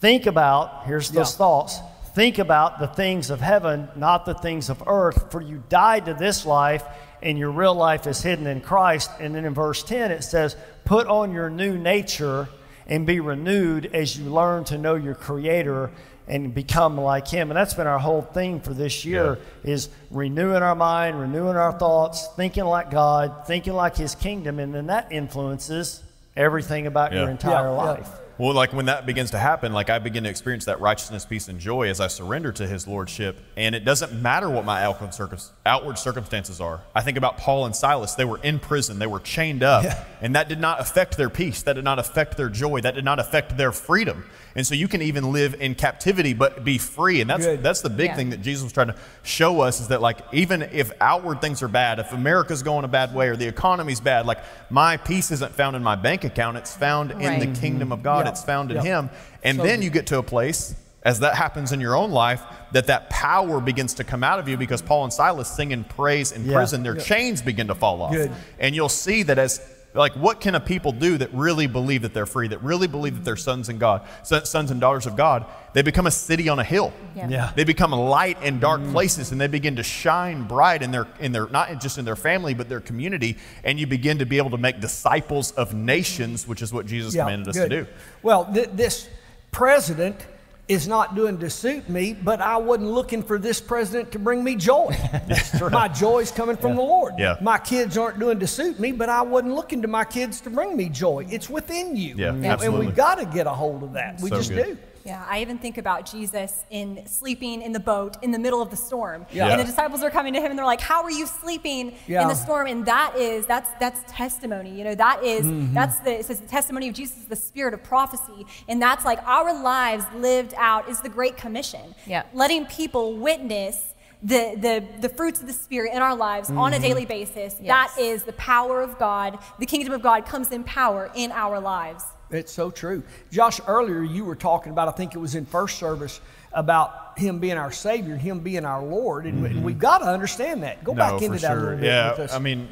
Think 0.00 0.26
about, 0.26 0.84
here's 0.86 1.10
those 1.10 1.32
Yeah. 1.32 1.38
thoughts. 1.38 1.80
Think 2.14 2.38
about 2.38 2.78
the 2.80 2.86
things 2.88 3.30
of 3.30 3.40
heaven, 3.40 3.88
not 3.94 4.24
the 4.24 4.34
things 4.34 4.68
of 4.70 4.82
earth, 4.86 5.30
for 5.30 5.40
you 5.40 5.62
died 5.68 6.06
to 6.06 6.14
this 6.14 6.44
life, 6.44 6.82
and 7.22 7.38
your 7.38 7.50
real 7.50 7.74
life 7.74 8.06
is 8.06 8.22
hidden 8.22 8.46
in 8.46 8.60
Christ. 8.62 9.10
And 9.20 9.34
then 9.34 9.44
in 9.44 9.54
verse 9.54 9.82
10, 9.82 10.10
it 10.10 10.24
says, 10.24 10.56
Put 10.84 11.06
on 11.06 11.32
your 11.32 11.50
new 11.50 11.76
nature 11.78 12.48
and 12.88 13.06
be 13.06 13.20
renewed 13.20 13.90
as 13.94 14.18
you 14.18 14.28
learn 14.30 14.64
to 14.64 14.78
know 14.78 14.96
your 14.96 15.14
Creator 15.14 15.90
and 16.26 16.52
become 16.54 16.98
like 16.98 17.28
Him. 17.28 17.50
And 17.50 17.56
that's 17.56 17.74
been 17.74 17.86
our 17.86 17.98
whole 17.98 18.22
theme 18.22 18.60
for 18.60 18.72
this 18.74 19.04
year 19.04 19.38
is 19.62 19.88
renewing 20.10 20.62
our 20.62 20.74
mind, 20.74 21.20
renewing 21.20 21.56
our 21.56 21.72
thoughts, 21.72 22.28
thinking 22.36 22.64
like 22.64 22.90
God, 22.90 23.46
thinking 23.46 23.74
like 23.74 23.96
His 23.96 24.14
kingdom, 24.14 24.58
and 24.58 24.74
then 24.74 24.86
that 24.86 25.12
influences 25.12 26.02
everything 26.36 26.86
about 26.86 27.12
your 27.12 27.28
entire 27.28 27.66
Yeah, 27.66 27.74
yeah. 27.74 27.90
life. 27.90 28.08
Well, 28.40 28.54
like 28.54 28.72
when 28.72 28.86
that 28.86 29.04
begins 29.04 29.32
to 29.32 29.38
happen, 29.38 29.74
like 29.74 29.90
I 29.90 29.98
begin 29.98 30.24
to 30.24 30.30
experience 30.30 30.64
that 30.64 30.80
righteousness, 30.80 31.26
peace, 31.26 31.48
and 31.48 31.60
joy 31.60 31.90
as 31.90 32.00
I 32.00 32.06
surrender 32.06 32.52
to 32.52 32.66
His 32.66 32.88
Lordship. 32.88 33.38
And 33.54 33.74
it 33.74 33.84
doesn't 33.84 34.14
matter 34.14 34.48
what 34.48 34.64
my 34.64 34.82
outward, 34.82 35.98
circumstances 35.98 36.58
are. 36.58 36.80
I 36.94 37.02
think 37.02 37.18
about 37.18 37.36
Paul 37.36 37.66
and 37.66 37.76
Silas. 37.76 38.14
They 38.14 38.24
were 38.24 38.38
in 38.38 38.58
prison, 38.58 38.98
they 38.98 39.06
were 39.06 39.20
chained 39.20 39.62
up, 39.62 39.84
and 40.22 40.36
that 40.36 40.48
did 40.48 40.58
not 40.58 40.80
affect 40.80 41.18
their 41.18 41.28
peace. 41.28 41.60
That 41.64 41.74
did 41.74 41.84
not 41.84 41.98
affect 41.98 42.38
their 42.38 42.48
joy. 42.48 42.80
That 42.80 42.94
did 42.94 43.04
not 43.04 43.18
affect 43.18 43.58
their 43.58 43.72
freedom. 43.72 44.24
And 44.56 44.66
so 44.66 44.74
you 44.74 44.88
can 44.88 45.02
even 45.02 45.32
live 45.32 45.54
in 45.60 45.74
captivity 45.74 46.34
but 46.34 46.64
be 46.64 46.76
free. 46.78 47.20
And 47.20 47.30
that's, 47.30 47.44
Good. 47.46 47.62
that's 47.62 47.82
the 47.82 47.90
big 47.90 48.06
Yeah. 48.10 48.16
thing 48.16 48.30
that 48.30 48.42
Jesus 48.42 48.64
was 48.64 48.72
trying 48.72 48.88
to 48.88 48.96
show 49.22 49.60
us 49.60 49.80
is 49.80 49.88
that, 49.88 50.00
like, 50.00 50.18
even 50.32 50.62
if 50.62 50.90
outward 51.00 51.40
things 51.40 51.62
are 51.62 51.68
bad, 51.68 51.98
if 51.98 52.12
America's 52.12 52.62
going 52.62 52.84
a 52.84 52.88
bad 52.88 53.14
way 53.14 53.28
or 53.28 53.36
the 53.36 53.46
economy's 53.46 54.00
bad, 54.00 54.26
like, 54.26 54.38
my 54.68 54.96
peace 54.96 55.30
isn't 55.30 55.54
found 55.54 55.76
in 55.76 55.82
my 55.82 55.94
bank 55.94 56.24
account, 56.24 56.56
it's 56.56 56.74
found 56.74 57.12
in 57.12 57.18
the 57.18 57.24
Right. 57.46 57.54
kingdom 57.60 57.86
mm-hmm. 57.88 57.92
of 57.92 58.02
God, 58.02 58.24
Yeah. 58.26 58.32
it's 58.32 58.42
found 58.44 58.70
in 58.70 58.78
Yeah. 58.78 58.82
Him. 58.82 59.10
And 59.44 59.58
So 59.58 59.62
then 59.64 59.78
good. 59.78 59.84
you 59.84 59.90
get 59.90 60.06
to 60.08 60.18
a 60.18 60.22
place, 60.22 60.74
as 61.02 61.20
that 61.20 61.34
happens 61.36 61.72
in 61.72 61.80
your 61.80 61.94
own 61.96 62.10
life, 62.10 62.42
that 62.72 62.88
that 62.88 63.08
power 63.08 63.60
begins 63.60 63.94
to 63.94 64.04
come 64.04 64.22
out 64.22 64.38
of 64.38 64.48
you 64.48 64.56
because 64.56 64.82
Paul 64.82 65.04
and 65.04 65.12
Silas 65.12 65.48
singing 65.48 65.84
praise 65.84 66.32
in 66.32 66.44
Yeah. 66.44 66.56
prison, 66.56 66.82
their 66.82 66.94
chains 66.96 67.40
begin 67.40 67.68
to 67.68 67.74
fall 67.74 68.02
off. 68.02 68.12
Good. 68.12 68.30
And 68.58 68.74
you'll 68.74 68.88
see 68.90 69.22
that 69.22 69.38
as 69.38 69.60
like 69.92 70.12
what 70.14 70.40
can 70.40 70.54
a 70.54 70.60
people 70.60 70.92
do 70.92 71.18
that 71.18 71.32
really 71.34 71.66
believe 71.66 72.02
that 72.02 72.14
they're 72.14 72.26
free, 72.26 72.48
that 72.48 72.62
really 72.62 72.86
believe 72.86 73.14
that 73.14 73.24
they're 73.24 73.34
mm-hmm. 73.34 73.42
sons 73.42 73.68
and 73.68 73.80
God, 73.80 74.06
sons 74.22 74.70
and 74.70 74.80
daughters 74.80 75.06
of 75.06 75.16
God? 75.16 75.46
They 75.72 75.82
become 75.82 76.06
a 76.06 76.10
city 76.10 76.48
on 76.48 76.58
a 76.58 76.64
hill. 76.64 76.92
Yeah. 77.16 77.28
Yeah. 77.28 77.52
They 77.54 77.64
become 77.64 77.92
a 77.92 78.00
light 78.00 78.42
in 78.42 78.60
dark 78.60 78.80
mm-hmm. 78.80 78.92
places 78.92 79.32
and 79.32 79.40
they 79.40 79.48
begin 79.48 79.76
to 79.76 79.82
shine 79.82 80.46
bright 80.46 80.82
in 80.82 80.90
their 80.90 81.06
in 81.18 81.32
their 81.32 81.48
not 81.48 81.80
just 81.80 81.98
in 81.98 82.04
their 82.04 82.16
family 82.16 82.54
but 82.54 82.68
their 82.68 82.80
community 82.80 83.36
and 83.64 83.80
you 83.80 83.86
begin 83.86 84.18
to 84.18 84.26
be 84.26 84.38
able 84.38 84.50
to 84.50 84.58
make 84.58 84.80
disciples 84.80 85.52
of 85.52 85.74
nations, 85.74 86.46
which 86.46 86.62
is 86.62 86.72
what 86.72 86.86
Jesus 86.86 87.14
commanded 87.14 87.48
us 87.48 87.56
good. 87.56 87.70
to 87.70 87.82
do. 87.84 87.90
Well, 88.22 88.52
th- 88.52 88.70
this 88.72 89.08
president 89.50 90.26
is 90.68 90.86
not 90.86 91.16
doing 91.16 91.38
to 91.38 91.50
suit 91.50 91.88
me, 91.88 92.12
but 92.12 92.40
I 92.40 92.56
wasn't 92.56 92.90
looking 92.90 93.22
for 93.22 93.38
this 93.38 93.60
president 93.60 94.12
to 94.12 94.18
bring 94.18 94.44
me 94.44 94.54
joy. 94.54 94.96
My 95.72 95.88
joy's 95.88 96.30
coming 96.30 96.56
from 96.56 96.76
the 96.76 96.82
Lord. 96.82 97.14
Yeah. 97.18 97.36
My 97.40 97.58
kids 97.58 97.98
aren't 97.98 98.20
doing 98.20 98.38
to 98.38 98.46
suit 98.46 98.78
me, 98.78 98.92
but 98.92 99.08
I 99.08 99.22
wasn't 99.22 99.54
looking 99.54 99.82
to 99.82 99.88
my 99.88 100.04
kids 100.04 100.40
to 100.42 100.50
bring 100.50 100.76
me 100.76 100.88
joy. 100.88 101.26
It's 101.28 101.50
within 101.50 101.96
you. 101.96 102.14
Yeah, 102.16 102.28
and, 102.28 102.44
and 102.44 102.78
we've 102.78 102.94
got 102.94 103.16
to 103.16 103.24
get 103.26 103.46
a 103.46 103.50
hold 103.50 103.82
of 103.82 103.94
that. 103.94 104.20
We 104.20 104.30
So 104.30 104.36
just 104.36 104.50
good. 104.50 104.64
do. 104.64 104.78
Yeah, 105.04 105.24
I 105.28 105.40
even 105.40 105.56
think 105.58 105.78
about 105.78 106.04
Jesus 106.10 106.64
in 106.70 107.06
sleeping 107.06 107.62
in 107.62 107.72
the 107.72 107.80
boat 107.80 108.16
in 108.22 108.30
the 108.32 108.38
middle 108.38 108.60
of 108.60 108.70
the 108.70 108.76
storm. 108.76 109.24
Yeah. 109.32 109.48
And 109.48 109.58
the 109.60 109.64
disciples 109.64 110.02
are 110.02 110.10
coming 110.10 110.34
to 110.34 110.40
him 110.40 110.50
and 110.50 110.58
they're 110.58 110.66
like, 110.66 110.80
"How 110.80 111.02
are 111.02 111.10
you 111.10 111.26
sleeping 111.26 111.94
Yeah. 112.06 112.22
in 112.22 112.28
the 112.28 112.34
storm?" 112.34 112.66
And 112.66 112.84
that 112.86 113.16
is 113.16 113.46
that's 113.46 113.70
that's 113.80 114.00
testimony. 114.12 114.70
You 114.70 114.84
know, 114.84 114.94
that 114.94 115.24
is- 115.24 115.46
Mm-hmm. 115.46 115.72
that's 115.74 115.98
the 116.00 116.18
it 116.20 116.26
says 116.26 116.40
the 116.40 116.46
testimony 116.46 116.88
of 116.88 116.94
Jesus 116.94 117.24
the 117.24 117.36
spirit 117.36 117.72
of 117.74 117.82
prophecy. 117.82 118.46
And 118.68 118.80
that's 118.80 119.04
like 119.04 119.20
our 119.26 119.52
lives 119.62 120.04
lived 120.14 120.54
out 120.56 120.88
is 120.88 121.00
the 121.00 121.08
great 121.08 121.36
commission. 121.36 121.94
Yeah. 122.06 122.24
Letting 122.34 122.66
people 122.66 123.14
witness 123.16 123.86
the, 124.22 124.54
the, 124.60 124.84
the 125.00 125.08
fruits 125.08 125.40
of 125.40 125.46
the 125.46 125.52
Spirit 125.54 125.94
in 125.94 126.02
our 126.02 126.14
lives 126.14 126.50
on 126.50 126.74
a 126.74 126.78
daily 126.78 127.06
basis. 127.06 127.54
That 127.54 127.90
Yes. 127.96 127.98
is 127.98 128.22
the 128.24 128.34
power 128.34 128.82
of 128.82 128.98
God. 128.98 129.38
The 129.58 129.64
kingdom 129.64 129.94
of 129.94 130.02
God 130.02 130.26
comes 130.26 130.52
in 130.52 130.62
power 130.62 131.10
in 131.14 131.32
our 131.32 131.58
lives. 131.58 132.04
It's 132.30 132.52
so 132.52 132.70
true. 132.70 133.02
Josh, 133.30 133.60
earlier 133.66 134.02
you 134.02 134.24
were 134.24 134.36
talking 134.36 134.72
about, 134.72 134.88
I 134.88 134.92
think 134.92 135.14
it 135.14 135.18
was 135.18 135.34
in 135.34 135.46
first 135.46 135.78
service, 135.78 136.20
about 136.52 137.18
him 137.18 137.38
being 137.38 137.56
our 137.56 137.70
Savior 137.72 138.16
him 138.16 138.40
being 138.40 138.64
our 138.64 138.82
Lord. 138.82 139.26
And, 139.26 139.44
and 139.46 139.64
we've 139.64 139.78
got 139.78 139.98
to 139.98 140.06
understand 140.06 140.62
that. 140.62 140.82
Go 140.84 140.94
back 140.94 141.22
into 141.22 141.38
that 141.38 141.56
a 141.56 141.60
little 141.60 141.76
bit 141.76 141.84
Yeah, 141.84 142.10
with 142.10 142.20
us. 142.20 142.32
I 142.32 142.38
mean, 142.38 142.68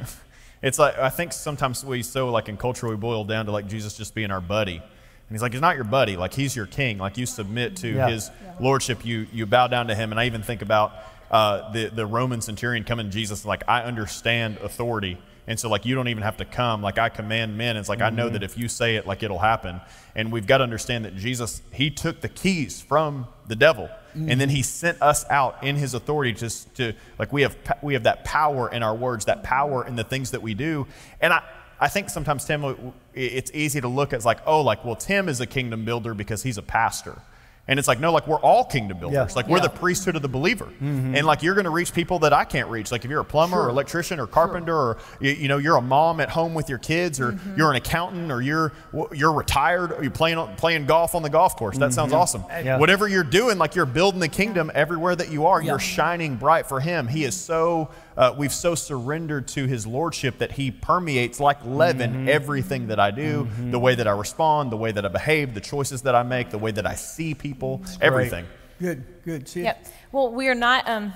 it's 0.61 0.77
like 0.79 0.97
I 0.97 1.09
think 1.09 1.31
sometimes 1.33 1.85
we 1.85 2.03
so 2.03 2.29
like 2.29 2.49
in 2.49 2.57
culture 2.57 2.87
we 2.87 2.95
boil 2.95 3.23
down 3.23 3.45
to 3.45 3.51
like 3.51 3.67
Jesus 3.67 3.95
just 3.95 4.13
being 4.13 4.31
our 4.31 4.41
buddy, 4.41 4.75
and 4.77 4.83
he's 5.31 5.41
like 5.41 5.53
he's 5.53 5.61
not 5.61 5.75
your 5.75 5.85
buddy, 5.85 6.17
like 6.17 6.33
he's 6.33 6.55
your 6.55 6.65
king, 6.65 6.97
like 6.97 7.17
you 7.17 7.25
submit 7.25 7.77
to 7.77 7.87
Yeah. 7.87 8.09
his 8.09 8.29
lordship, 8.59 9.05
you 9.05 9.27
you 9.31 9.45
bow 9.45 9.67
down 9.67 9.87
to 9.87 9.95
him, 9.95 10.11
and 10.11 10.19
I 10.19 10.25
even 10.25 10.41
think 10.43 10.61
about 10.61 10.91
uh, 11.31 11.71
the 11.71 11.85
the 11.87 12.05
Roman 12.05 12.41
centurion 12.41 12.83
coming 12.83 13.05
to 13.05 13.11
Jesus 13.11 13.45
like 13.45 13.63
I 13.67 13.83
understand 13.83 14.57
authority. 14.57 15.17
And 15.49 15.59
so, 15.59 15.67
like, 15.67 15.85
you 15.85 15.95
don't 15.95 16.07
even 16.07 16.23
have 16.23 16.37
to 16.37 16.45
come. 16.45 16.81
Like, 16.81 16.97
I 16.97 17.09
command 17.09 17.57
men. 17.57 17.75
It's 17.75 17.89
like, 17.89 18.01
I 18.01 18.11
know 18.11 18.29
that 18.29 18.35
mm-hmm. 18.35 18.43
if 18.45 18.57
you 18.57 18.69
say 18.69 18.95
it, 18.95 19.05
like, 19.05 19.23
it'll 19.23 19.39
happen. 19.39 19.81
And 20.15 20.31
we've 20.31 20.47
got 20.47 20.59
to 20.59 20.63
understand 20.63 21.03
that 21.05 21.17
Jesus, 21.17 21.61
he 21.73 21.89
took 21.89 22.21
the 22.21 22.29
keys 22.29 22.81
from 22.81 23.27
the 23.47 23.55
devil 23.55 23.89
and 24.13 24.41
then 24.41 24.49
he 24.49 24.59
mm-hmm. 24.59 24.63
sent 24.63 25.01
us 25.01 25.25
out 25.29 25.63
in 25.63 25.75
his 25.75 25.93
authority 25.93 26.33
to, 26.33 26.73
to 26.73 26.93
like 27.17 27.31
we 27.31 27.43
have 27.43 27.55
we 27.81 27.93
have 27.93 28.03
that 28.03 28.23
power 28.23 28.71
in 28.71 28.83
our 28.83 28.95
words 28.95 29.25
that 29.25 29.43
power 29.43 29.85
in 29.85 29.95
the 29.95 30.03
things 30.03 30.31
that 30.31 30.41
we 30.41 30.53
do 30.53 30.87
and 31.21 31.31
i 31.31 31.43
i 31.79 31.87
think 31.87 32.09
sometimes 32.09 32.45
tim 32.45 32.93
it's 33.13 33.51
easy 33.53 33.79
to 33.79 33.87
look 33.87 34.13
at 34.13 34.25
like 34.25 34.39
oh 34.45 34.61
like 34.61 34.83
well 34.83 34.95
tim 34.95 35.29
is 35.29 35.41
a 35.41 35.45
kingdom 35.45 35.85
builder 35.85 36.13
because 36.13 36.43
he's 36.43 36.57
a 36.57 36.61
pastor 36.61 37.21
and 37.69 37.77
it's 37.77 37.87
like 37.87 37.99
no 37.99 38.11
like 38.11 38.27
we're 38.27 38.39
all 38.39 38.65
kingdom 38.65 38.97
builders. 38.97 39.31
Yeah. 39.31 39.35
like 39.35 39.47
we're 39.47 39.57
Yeah. 39.57 39.63
the 39.63 39.69
priesthood 39.69 40.15
of 40.15 40.21
the 40.21 40.27
believer. 40.27 40.65
Mm-hmm. 40.65 41.15
And 41.15 41.25
like 41.25 41.43
you're 41.43 41.53
going 41.53 41.65
to 41.65 41.69
reach 41.69 41.93
people 41.93 42.19
that 42.19 42.33
i 42.33 42.43
can't 42.43 42.67
reach. 42.67 42.91
Like 42.91 43.05
if 43.05 43.11
you're 43.11 43.21
a 43.21 43.25
plumber 43.25 43.61
or 43.61 43.69
electrician 43.69 44.19
or 44.19 44.27
carpenter 44.27 44.75
or 44.75 44.97
you, 45.21 45.31
you 45.31 45.47
know 45.47 45.57
you're 45.57 45.77
a 45.77 45.81
mom 45.81 46.19
at 46.19 46.29
home 46.29 46.53
with 46.53 46.67
your 46.67 46.79
kids 46.79 47.19
or 47.19 47.33
mm-hmm. 47.33 47.57
you're 47.57 47.69
an 47.69 47.77
accountant 47.77 48.31
or 48.31 48.41
you're 48.41 48.73
you're 49.13 49.31
retired 49.31 49.91
or 49.91 50.01
you're 50.01 50.11
playing 50.11 50.45
playing 50.57 50.85
golf 50.85 51.15
on 51.15 51.21
the 51.21 51.29
golf 51.29 51.55
course 51.55 51.77
that 51.77 51.93
sounds 51.93 52.11
mm-hmm. 52.11 52.21
awesome. 52.21 52.43
Yeah. 52.49 52.77
whatever 52.77 53.07
you're 53.07 53.23
doing, 53.23 53.57
like 53.57 53.75
you're 53.75 53.85
building 53.85 54.19
the 54.19 54.27
kingdom 54.27 54.71
everywhere 54.73 55.15
that 55.15 55.31
you 55.31 55.45
are, 55.45 55.61
you're 55.61 55.79
shining 55.79 56.35
bright 56.35 56.65
for 56.67 56.79
Him. 56.79 57.07
He 57.07 57.23
is 57.23 57.35
so, 57.35 57.89
uh, 58.19 58.35
we've 58.37 58.53
so 58.53 58.75
surrendered 58.75 59.47
to 59.47 59.65
His 59.65 59.87
Lordship 59.87 60.37
that 60.39 60.51
He 60.51 60.69
permeates 60.69 61.39
like 61.39 61.57
leaven 61.65 62.11
Mm-hmm. 62.11 62.29
everything 62.29 62.87
that 62.87 62.99
I 62.99 63.09
do, 63.11 63.47
the 63.71 63.79
way 63.79 63.95
that 63.95 64.07
I 64.07 64.11
respond, 64.11 64.71
the 64.71 64.77
way 64.77 64.91
that 64.91 65.05
I 65.05 65.07
behave, 65.07 65.53
the 65.53 65.61
choices 65.61 66.01
that 66.03 66.13
I 66.15 66.23
make, 66.23 66.49
the 66.51 66.57
way 66.57 66.71
that 66.71 66.85
I 66.85 66.95
see 66.95 67.33
people, 67.33 67.81
everything. 68.01 68.45
Good, 68.79 69.03
good. 69.25 69.47
See, 69.47 69.63
Yep. 69.63 69.87
Well, 70.11 70.31
we 70.31 70.47
are 70.49 70.55
not 70.55 70.87
um, 70.87 71.13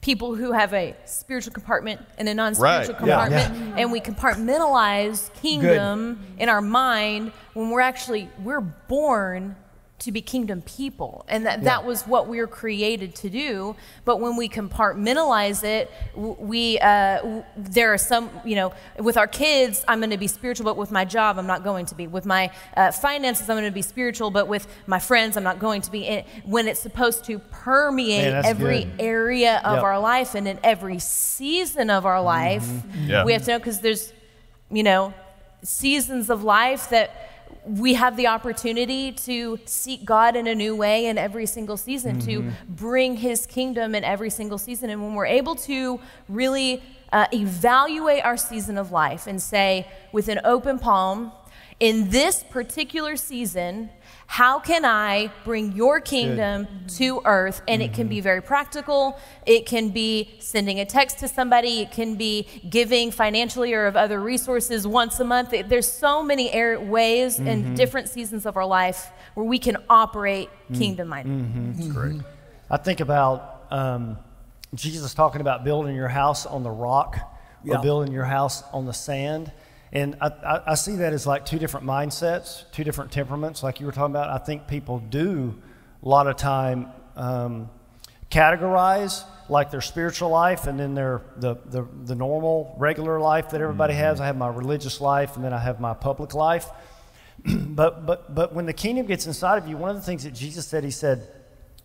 people 0.00 0.34
who 0.34 0.52
have 0.52 0.72
a 0.74 0.94
spiritual 1.06 1.52
compartment 1.52 2.00
and 2.18 2.28
a 2.28 2.34
non-spiritual 2.34 2.94
Right, 2.94 3.06
yeah. 3.06 3.28
compartment, 3.48 3.78
and 3.78 3.90
we 3.92 4.00
compartmentalize 4.00 5.32
kingdom 5.40 6.18
in 6.38 6.48
our 6.48 6.60
mind 6.62 7.32
when 7.54 7.70
we're 7.70 7.80
actually 7.80 8.28
we're 8.42 8.60
born 8.60 9.56
to 10.00 10.12
be 10.12 10.20
kingdom 10.22 10.62
people, 10.62 11.24
and 11.28 11.44
that 11.44 11.64
that 11.64 11.84
was 11.84 12.04
what 12.04 12.28
we 12.28 12.38
were 12.38 12.46
created 12.46 13.16
to 13.16 13.28
do. 13.28 13.74
But 14.04 14.20
when 14.20 14.36
we 14.36 14.48
compartmentalize 14.48 15.64
it, 15.64 15.90
we 16.14 16.78
uh, 16.78 17.16
w- 17.18 17.44
there 17.56 17.92
are 17.92 17.98
some 17.98 18.30
you 18.44 18.54
know 18.54 18.72
with 19.00 19.16
our 19.16 19.26
kids, 19.26 19.84
I'm 19.88 19.98
going 19.98 20.10
to 20.10 20.16
be 20.16 20.28
spiritual, 20.28 20.64
but 20.64 20.76
with 20.76 20.90
my 20.92 21.04
job, 21.04 21.36
I'm 21.38 21.48
not 21.48 21.64
going 21.64 21.86
to 21.86 21.94
be. 21.96 22.06
With 22.06 22.26
my 22.26 22.50
uh, 22.76 22.92
finances, 22.92 23.50
I'm 23.50 23.56
going 23.56 23.64
to 23.64 23.74
be 23.74 23.82
spiritual, 23.82 24.30
but 24.30 24.46
with 24.46 24.68
my 24.86 25.00
friends, 25.00 25.36
I'm 25.36 25.42
not 25.42 25.58
going 25.58 25.82
to 25.82 25.90
be. 25.90 26.24
When 26.44 26.68
it's 26.68 26.80
supposed 26.80 27.24
to 27.24 27.40
permeate 27.40 28.32
Man, 28.32 28.44
every 28.44 28.84
good. 28.84 29.00
area 29.00 29.60
of 29.64 29.76
Yep. 29.76 29.82
our 29.84 29.98
life 29.98 30.34
and 30.36 30.46
in 30.46 30.58
every 30.62 30.98
season 31.00 31.90
of 31.90 32.06
our 32.06 32.22
life, 32.22 32.66
Yeah. 33.04 33.24
we 33.24 33.32
have 33.32 33.42
to 33.44 33.50
know 33.52 33.58
because 33.58 33.80
there's, 33.80 34.12
you 34.70 34.82
know, 34.82 35.12
seasons 35.62 36.30
of 36.30 36.44
life 36.44 36.88
that 36.90 37.27
we 37.64 37.94
have 37.94 38.16
the 38.16 38.26
opportunity 38.26 39.12
to 39.12 39.58
seek 39.64 40.04
God 40.04 40.36
in 40.36 40.46
a 40.46 40.54
new 40.54 40.74
way 40.74 41.06
in 41.06 41.18
every 41.18 41.46
single 41.46 41.76
season, 41.76 42.20
to 42.20 42.52
bring 42.68 43.16
His 43.16 43.46
kingdom 43.46 43.94
in 43.94 44.04
every 44.04 44.30
single 44.30 44.58
season. 44.58 44.90
And 44.90 45.02
when 45.02 45.14
we're 45.14 45.26
able 45.26 45.54
to 45.56 46.00
really 46.28 46.82
uh, 47.12 47.26
evaluate 47.32 48.24
our 48.24 48.36
season 48.36 48.78
of 48.78 48.92
life 48.92 49.26
and 49.26 49.40
say, 49.40 49.86
with 50.12 50.28
an 50.28 50.40
open 50.44 50.78
palm, 50.78 51.32
in 51.80 52.10
this 52.10 52.42
particular 52.42 53.16
season, 53.16 53.90
how 54.30 54.58
can 54.58 54.84
I 54.84 55.32
bring 55.42 55.72
your 55.72 56.02
kingdom 56.02 56.68
to 56.98 57.22
earth? 57.24 57.62
And 57.66 57.80
it 57.80 57.94
can 57.94 58.04
mm-hmm. 58.04 58.10
be 58.10 58.20
very 58.20 58.42
practical. 58.42 59.18
It 59.46 59.64
can 59.64 59.88
be 59.88 60.36
sending 60.38 60.80
a 60.80 60.84
text 60.84 61.20
to 61.20 61.28
somebody. 61.28 61.80
It 61.80 61.92
can 61.92 62.16
be 62.16 62.46
giving 62.68 63.10
financially 63.10 63.72
or 63.72 63.86
of 63.86 63.96
other 63.96 64.20
resources 64.20 64.86
once 64.86 65.18
a 65.18 65.24
month. 65.24 65.54
There's 65.68 65.90
so 65.90 66.22
many 66.22 66.52
air- 66.52 66.78
ways 66.78 67.38
and 67.38 67.64
mm-hmm. 67.64 67.74
different 67.74 68.10
seasons 68.10 68.44
of 68.44 68.58
our 68.58 68.66
life 68.66 69.10
where 69.32 69.46
we 69.46 69.58
can 69.58 69.78
operate 69.88 70.50
mm-hmm. 70.50 70.74
kingdom 70.74 71.08
minded. 71.08 71.78
That's 71.78 71.88
great. 71.88 72.20
I 72.70 72.76
think 72.76 73.00
about 73.00 73.64
um, 73.70 74.18
Jesus 74.74 75.14
talking 75.14 75.40
about 75.40 75.64
building 75.64 75.96
your 75.96 76.08
house 76.08 76.44
on 76.44 76.62
the 76.62 76.70
rock 76.70 77.16
Yeah. 77.64 77.78
or 77.78 77.82
building 77.82 78.12
your 78.12 78.26
house 78.26 78.62
on 78.74 78.84
the 78.84 78.92
sand. 78.92 79.50
And 79.92 80.16
I, 80.20 80.28
I, 80.28 80.62
I 80.72 80.74
see 80.74 80.96
that 80.96 81.12
as 81.12 81.26
like 81.26 81.46
two 81.46 81.58
different 81.58 81.86
mindsets, 81.86 82.70
two 82.72 82.84
different 82.84 83.10
temperaments, 83.10 83.62
like 83.62 83.80
you 83.80 83.86
were 83.86 83.92
talking 83.92 84.14
about. 84.14 84.28
I 84.28 84.44
think 84.44 84.66
people 84.66 84.98
do 84.98 85.60
a 86.02 86.08
lot 86.08 86.26
of 86.26 86.36
time 86.36 86.88
um, 87.16 87.70
categorize 88.30 89.24
like 89.48 89.70
their 89.70 89.80
spiritual 89.80 90.28
life 90.28 90.66
and 90.66 90.78
then 90.78 90.94
their 90.94 91.22
the, 91.36 91.56
the, 91.66 91.86
the 92.04 92.14
normal, 92.14 92.74
regular 92.78 93.18
life 93.18 93.50
that 93.50 93.60
everybody 93.60 93.94
has. 93.94 94.20
I 94.20 94.26
have 94.26 94.36
my 94.36 94.48
religious 94.48 95.00
life 95.00 95.36
and 95.36 95.44
then 95.44 95.52
I 95.52 95.58
have 95.58 95.80
my 95.80 95.94
public 95.94 96.34
life. 96.34 96.68
but, 97.46 98.04
but, 98.04 98.34
but 98.34 98.54
when 98.54 98.66
the 98.66 98.72
kingdom 98.72 99.06
gets 99.06 99.26
inside 99.26 99.56
of 99.56 99.68
you, 99.68 99.76
one 99.76 99.90
of 99.90 99.96
the 99.96 100.02
things 100.02 100.24
that 100.24 100.34
Jesus 100.34 100.66
said, 100.66 100.84
he 100.84 100.90
said, 100.90 101.26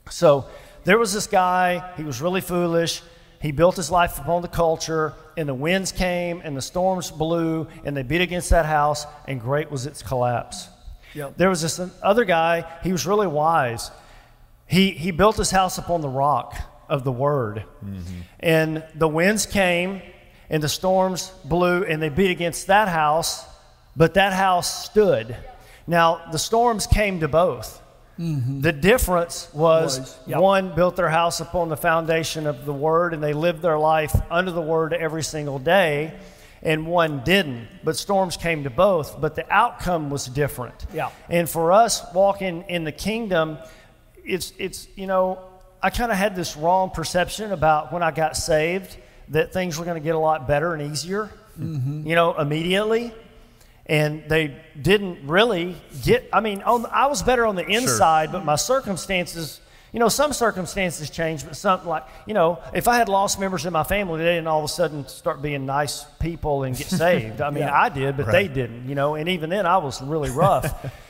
so 0.10 0.46
there 0.84 0.98
was 0.98 1.14
this 1.14 1.28
guy, 1.28 1.94
he 1.96 2.04
was 2.04 2.22
really 2.22 2.42
foolish. 2.42 3.02
He 3.44 3.52
built 3.52 3.76
his 3.76 3.92
life 3.92 4.20
upon 4.20 4.42
the 4.42 4.48
culture, 4.48 5.14
and 5.36 5.50
the 5.50 5.54
winds 5.54 5.92
came, 5.92 6.40
and 6.46 6.56
the 6.56 6.62
storms 6.62 7.12
blew, 7.12 7.68
and 7.84 7.96
they 7.96 8.02
beat 8.02 8.22
against 8.22 8.52
that 8.52 8.66
house, 8.66 9.06
and 9.28 9.42
great 9.42 9.70
was 9.70 9.86
its 9.86 10.02
collapse. 10.02 10.70
Yep. 11.14 11.36
There 11.36 11.50
was 11.50 11.62
this 11.62 11.78
other 12.02 12.24
guy, 12.24 12.64
he 12.84 12.94
was 12.94 13.06
really 13.06 13.28
wise. 13.28 13.92
He, 14.66 14.92
he 14.92 15.12
built 15.12 15.36
his 15.36 15.52
house 15.52 15.78
upon 15.78 16.00
the 16.00 16.08
rock 16.08 16.56
of 16.88 17.04
the 17.04 17.12
word. 17.12 17.66
Mm-hmm. 17.84 18.20
And 18.40 18.86
the 18.96 19.10
winds 19.10 19.46
came, 19.46 20.02
and 20.50 20.64
the 20.64 20.70
storms 20.70 21.34
blew, 21.44 21.84
and 21.84 22.02
they 22.02 22.08
beat 22.08 22.32
against 22.32 22.68
that 22.68 22.88
house, 22.88 23.44
but 23.94 24.14
that 24.14 24.32
house 24.32 24.86
stood. 24.86 25.36
Now, 25.86 26.30
the 26.32 26.40
storms 26.40 26.88
came 26.88 27.20
to 27.20 27.28
both. 27.28 27.82
Mm-hmm. 28.20 28.62
The 28.62 28.72
difference 28.72 29.50
was, 29.54 30.00
Was, 30.00 30.18
yep. 30.28 30.40
one 30.40 30.76
built 30.76 30.96
their 30.96 31.10
house 31.10 31.40
upon 31.40 31.70
the 31.70 31.78
foundation 31.78 32.46
of 32.46 32.66
the 32.66 32.74
word, 32.74 33.14
and 33.14 33.24
they 33.24 33.34
lived 33.34 33.62
their 33.62 33.78
life 33.78 34.16
under 34.30 34.52
the 34.52 34.62
word 34.62 34.94
every 34.94 35.24
single 35.24 35.58
day, 35.58 36.14
and 36.62 36.86
one 36.86 37.24
didn't. 37.24 37.68
But 37.84 37.98
storms 37.98 38.38
came 38.38 38.66
to 38.66 38.70
both, 38.70 39.20
but 39.20 39.36
the 39.36 39.52
outcome 39.52 40.10
was 40.12 40.28
different. 40.28 40.86
Yeah. 40.94 41.10
And 41.28 41.50
for 41.50 41.72
us 41.72 42.04
walking 42.14 42.64
in 42.70 42.84
the 42.84 42.92
kingdom, 42.92 43.58
it's 44.24 44.54
it's 44.58 44.88
you 44.96 45.08
know, 45.08 45.40
I 45.82 45.90
kind 45.90 46.12
of 46.12 46.18
had 46.18 46.36
this 46.36 46.56
wrong 46.56 46.92
perception 46.92 47.52
about 47.52 47.92
when 47.92 48.04
I 48.04 48.12
got 48.12 48.38
saved 48.38 48.96
that 49.30 49.54
things 49.54 49.78
were 49.78 49.86
going 49.86 50.02
to 50.02 50.04
get 50.04 50.16
a 50.16 50.20
lot 50.20 50.48
better 50.48 50.74
and 50.74 50.92
easier, 50.92 51.32
mm-hmm. 51.60 52.08
you 52.08 52.16
know, 52.16 52.38
immediately. 52.38 53.14
And 53.86 54.24
they 54.30 54.56
didn't 54.82 55.28
really 55.28 55.76
get. 56.04 56.30
I 56.32 56.40
mean, 56.40 56.62
on, 56.62 56.86
I 56.86 57.08
was 57.08 57.22
better 57.22 57.46
on 57.46 57.56
the 57.56 57.66
inside, 57.68 58.32
but 58.32 58.46
my 58.46 58.56
circumstances, 58.56 59.60
you 59.92 60.00
know, 60.00 60.08
some 60.08 60.32
circumstances 60.32 61.10
changed, 61.10 61.46
but 61.46 61.58
something 61.58 61.90
like, 61.90 62.06
you 62.26 62.34
know, 62.34 62.60
if 62.74 62.88
I 62.88 62.96
had 62.96 63.10
lost 63.10 63.40
members 63.42 63.66
in 63.66 63.74
my 63.74 63.84
family, 63.84 64.20
they 64.20 64.36
didn't 64.36 64.48
all 64.48 64.60
of 64.60 64.66
a 64.66 64.70
sudden 64.70 65.06
start 65.08 65.42
being 65.42 65.66
nice 65.66 66.06
people 66.22 66.64
and 66.64 66.78
get 66.78 66.88
saved. 67.06 67.42
I 67.42 67.50
mean, 67.50 67.64
Yeah. 67.64 67.78
I 67.78 67.90
did, 67.90 68.16
but 68.16 68.32
they 68.32 68.48
didn't, 68.48 68.88
you 68.88 68.96
know. 68.96 69.16
And 69.16 69.28
even 69.28 69.50
then, 69.50 69.66
I 69.66 69.78
was 69.78 70.02
really 70.02 70.30
rough. 70.30 70.74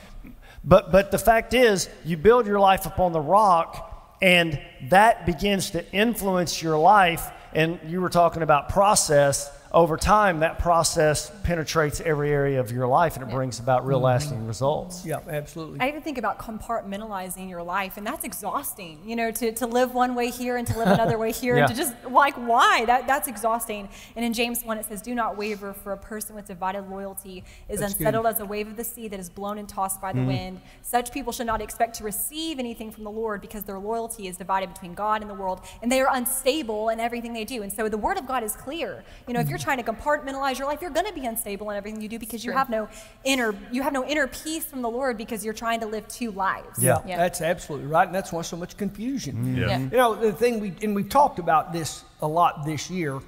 But 0.66 0.90
but 0.90 1.10
the 1.10 1.18
fact 1.18 1.52
is, 1.52 1.90
you 2.06 2.16
build 2.16 2.46
your 2.46 2.58
life 2.58 2.86
upon 2.86 3.12
the 3.12 3.20
rock, 3.20 4.16
and 4.22 4.58
that 4.88 5.26
begins 5.26 5.72
to 5.72 5.84
influence 5.92 6.62
your 6.62 6.78
life. 6.78 7.30
And 7.52 7.78
you 7.86 8.00
were 8.00 8.08
talking 8.08 8.42
about 8.42 8.70
process. 8.70 9.50
Over 9.74 9.96
time, 9.96 10.40
that 10.40 10.60
process 10.60 11.32
penetrates 11.42 12.00
every 12.00 12.30
area 12.30 12.60
of 12.60 12.70
your 12.70 12.86
life, 12.86 13.16
and 13.16 13.28
it 13.28 13.30
brings 13.30 13.58
about 13.58 13.84
real 13.84 13.98
mm-hmm. 13.98 14.04
lasting 14.04 14.46
results. 14.46 15.04
yeah, 15.04 15.18
absolutely. 15.28 15.80
I 15.80 15.88
even 15.88 16.00
think 16.00 16.16
about 16.16 16.38
compartmentalizing 16.38 17.50
your 17.50 17.62
life, 17.62 17.96
and 17.96 18.06
that's 18.06 18.24
exhausting. 18.24 19.00
You 19.04 19.16
know, 19.16 19.32
to, 19.32 19.50
to 19.50 19.66
live 19.66 19.92
one 19.92 20.14
way 20.14 20.30
here 20.30 20.56
and 20.56 20.66
to 20.68 20.78
live 20.78 20.88
another 20.88 21.18
way 21.18 21.32
here, 21.32 21.56
and 21.56 21.68
to 21.68 21.74
just 21.74 21.92
like 22.08 22.34
why? 22.36 22.84
That 22.84 23.08
that's 23.08 23.26
exhausting. 23.26 23.88
And 24.14 24.24
in 24.24 24.32
James 24.32 24.64
one, 24.64 24.78
it 24.78 24.86
says, 24.86 25.02
"Do 25.02 25.12
not 25.12 25.36
waver, 25.36 25.74
for 25.74 25.92
a 25.92 25.98
person 25.98 26.36
with 26.36 26.46
divided 26.46 26.88
loyalty 26.88 27.42
is 27.68 27.80
That's 27.80 27.94
good. 27.94 28.02
unsettled 28.02 28.26
as 28.26 28.38
a 28.38 28.44
wave 28.44 28.68
of 28.68 28.76
the 28.76 28.84
sea 28.84 29.08
that 29.08 29.18
is 29.18 29.28
blown 29.28 29.58
and 29.58 29.68
tossed 29.68 30.00
by 30.00 30.12
the 30.12 30.20
mm-hmm. 30.20 30.28
wind. 30.28 30.60
Such 30.82 31.10
people 31.10 31.32
should 31.32 31.46
not 31.46 31.60
expect 31.60 31.96
to 31.96 32.04
receive 32.04 32.60
anything 32.60 32.92
from 32.92 33.02
the 33.02 33.10
Lord 33.10 33.40
because 33.40 33.64
their 33.64 33.78
loyalty 33.78 34.28
is 34.28 34.36
divided 34.36 34.72
between 34.72 34.94
God 34.94 35.20
and 35.20 35.28
the 35.28 35.34
world, 35.34 35.62
and 35.82 35.90
they 35.90 36.00
are 36.00 36.14
unstable 36.14 36.90
in 36.90 37.00
everything 37.00 37.32
they 37.32 37.44
do. 37.44 37.62
And 37.62 37.72
so 37.72 37.88
the 37.88 37.98
word 37.98 38.18
of 38.18 38.26
God 38.28 38.44
is 38.44 38.54
clear. 38.54 39.02
You 39.26 39.34
know, 39.34 39.40
if 39.40 39.46
mm-hmm. 39.46 39.50
you're 39.50 39.58
trying 39.64 39.82
to 39.82 39.92
compartmentalize 39.92 40.58
your 40.58 40.68
life, 40.68 40.80
you're 40.80 40.90
going 40.90 41.06
to 41.06 41.12
be 41.12 41.26
unstable 41.26 41.70
in 41.70 41.76
everything 41.76 42.00
you 42.00 42.08
do 42.08 42.18
because 42.18 42.44
you 42.44 42.52
have 42.52 42.68
no 42.68 42.88
inner 43.24 43.54
you 43.72 43.82
have 43.82 43.92
no 43.92 44.04
inner 44.06 44.26
peace 44.26 44.64
from 44.64 44.82
the 44.82 44.90
Lord 44.90 45.16
because 45.16 45.44
you're 45.44 45.54
trying 45.54 45.80
to 45.80 45.86
live 45.86 46.06
two 46.06 46.30
lives. 46.30 46.82
Yeah. 46.82 46.98
Yeah. 47.06 47.16
That's 47.16 47.40
absolutely 47.40 47.88
right, 47.88 48.06
and 48.06 48.14
that's 48.14 48.32
why 48.32 48.42
so 48.42 48.56
much 48.56 48.76
confusion. 48.76 49.36
Mm-hmm. 49.36 49.56
Yeah. 49.56 49.66
Yeah. 49.66 49.78
You 49.78 49.96
know, 49.96 50.14
the 50.14 50.32
thing 50.32 50.60
we, 50.60 50.74
and 50.82 50.94
we've 50.94 51.08
talked 51.08 51.38
about 51.38 51.72
this 51.72 52.04
a 52.20 52.28
lot 52.28 52.64
this 52.64 52.90
year, 52.90 53.20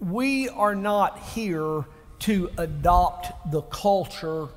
we 0.00 0.48
are 0.50 0.74
not 0.74 1.18
here 1.18 1.84
to 2.20 2.50
adopt 2.58 3.50
the 3.50 3.62
culture 3.62 4.48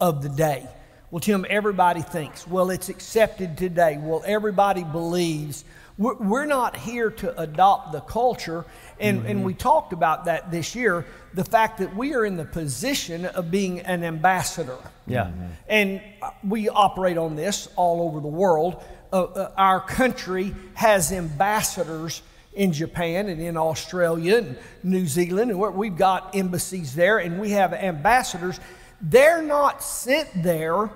of 0.00 0.22
the 0.22 0.28
day. 0.28 0.66
Well, 1.12 1.20
Tim, 1.20 1.46
everybody 1.48 2.00
thinks, 2.00 2.48
well, 2.48 2.70
it's 2.70 2.88
accepted 2.88 3.56
today. 3.56 3.98
Well, 4.00 4.22
everybody 4.26 4.82
believes. 4.82 5.64
We're, 5.98 6.16
we're 6.16 6.46
not 6.46 6.76
here 6.76 7.10
to 7.10 7.40
adopt 7.40 7.92
the 7.92 8.00
culture. 8.00 8.64
And, 8.98 9.26
and 9.26 9.44
we 9.44 9.54
talked 9.54 9.92
about 9.92 10.24
that 10.26 10.50
this 10.50 10.74
year 10.74 11.06
the 11.34 11.44
fact 11.44 11.78
that 11.78 11.96
we 11.96 12.14
are 12.14 12.24
in 12.24 12.36
the 12.36 12.44
position 12.44 13.24
of 13.24 13.50
being 13.50 13.80
an 13.80 14.04
ambassador. 14.04 14.76
Yeah. 15.06 15.30
And 15.68 16.00
uh, 16.20 16.30
we 16.46 16.68
operate 16.68 17.18
on 17.18 17.36
this 17.36 17.68
all 17.76 18.02
over 18.02 18.20
the 18.20 18.28
world. 18.28 18.82
Uh, 19.12 19.22
uh, 19.24 19.52
our 19.56 19.80
country 19.80 20.54
has 20.74 21.12
ambassadors 21.12 22.22
in 22.54 22.72
Japan 22.72 23.28
and 23.28 23.40
in 23.40 23.56
Australia 23.56 24.38
and 24.38 24.58
New 24.82 25.06
Zealand, 25.06 25.50
and 25.50 25.58
where 25.58 25.70
we've 25.70 25.96
got 25.96 26.34
embassies 26.34 26.94
there, 26.94 27.18
and 27.18 27.40
we 27.40 27.50
have 27.50 27.72
ambassadors. 27.72 28.60
They're 29.00 29.42
not 29.42 29.82
sent 29.82 30.42
there 30.42 30.90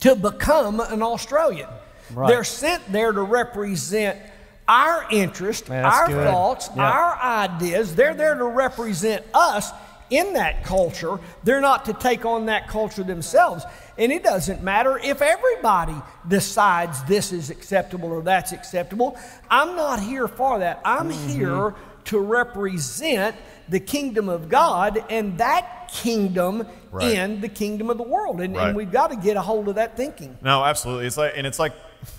to 0.00 0.14
become 0.14 0.80
an 0.80 1.02
Australian. 1.02 1.68
Right. 2.12 2.28
They're 2.28 2.44
sent 2.44 2.90
there 2.90 3.12
to 3.12 3.22
represent 3.22 4.18
our 4.66 5.06
interest, 5.10 5.68
Man, 5.68 5.84
our 5.84 6.06
good. 6.06 6.28
thoughts, 6.28 6.70
Yeah. 6.76 6.90
our 6.90 7.18
ideas. 7.22 7.94
They're 7.94 8.14
there 8.14 8.34
to 8.34 8.44
represent 8.44 9.24
us 9.32 9.72
in 10.10 10.34
that 10.34 10.62
culture. 10.64 11.18
They're 11.44 11.60
not 11.60 11.84
to 11.86 11.92
take 11.92 12.24
on 12.24 12.46
that 12.46 12.68
culture 12.68 13.02
themselves. 13.02 13.64
And 13.96 14.12
it 14.12 14.22
doesn't 14.22 14.62
matter 14.62 14.98
if 14.98 15.20
everybody 15.22 15.94
decides 16.26 17.02
this 17.04 17.32
is 17.32 17.50
acceptable 17.50 18.10
or 18.12 18.22
that's 18.22 18.52
acceptable. 18.52 19.18
I'm 19.50 19.76
not 19.76 20.00
here 20.00 20.28
for 20.28 20.60
that. 20.60 20.80
I'm 20.84 21.10
mm-hmm. 21.10 21.28
here 21.28 21.74
to 22.06 22.18
represent 22.18 23.36
the 23.68 23.80
kingdom 23.80 24.28
of 24.28 24.48
God 24.48 25.04
and 25.10 25.36
that 25.38 25.90
kingdom 25.92 26.66
Right. 26.90 27.12
in 27.12 27.42
the 27.42 27.48
kingdom 27.48 27.90
of 27.90 27.98
the 27.98 28.02
world. 28.04 28.40
And, 28.40 28.56
Right. 28.56 28.68
and 28.68 28.76
we've 28.76 28.90
got 28.90 29.10
to 29.10 29.16
get 29.16 29.36
a 29.36 29.42
hold 29.42 29.68
of 29.68 29.74
that 29.74 29.94
thinking. 29.94 30.38
No, 30.40 30.64
absolutely. 30.64 31.06
It's 31.06 31.18
like, 31.18 31.34
and 31.36 31.46
it's 31.46 31.58
like, 31.58 31.72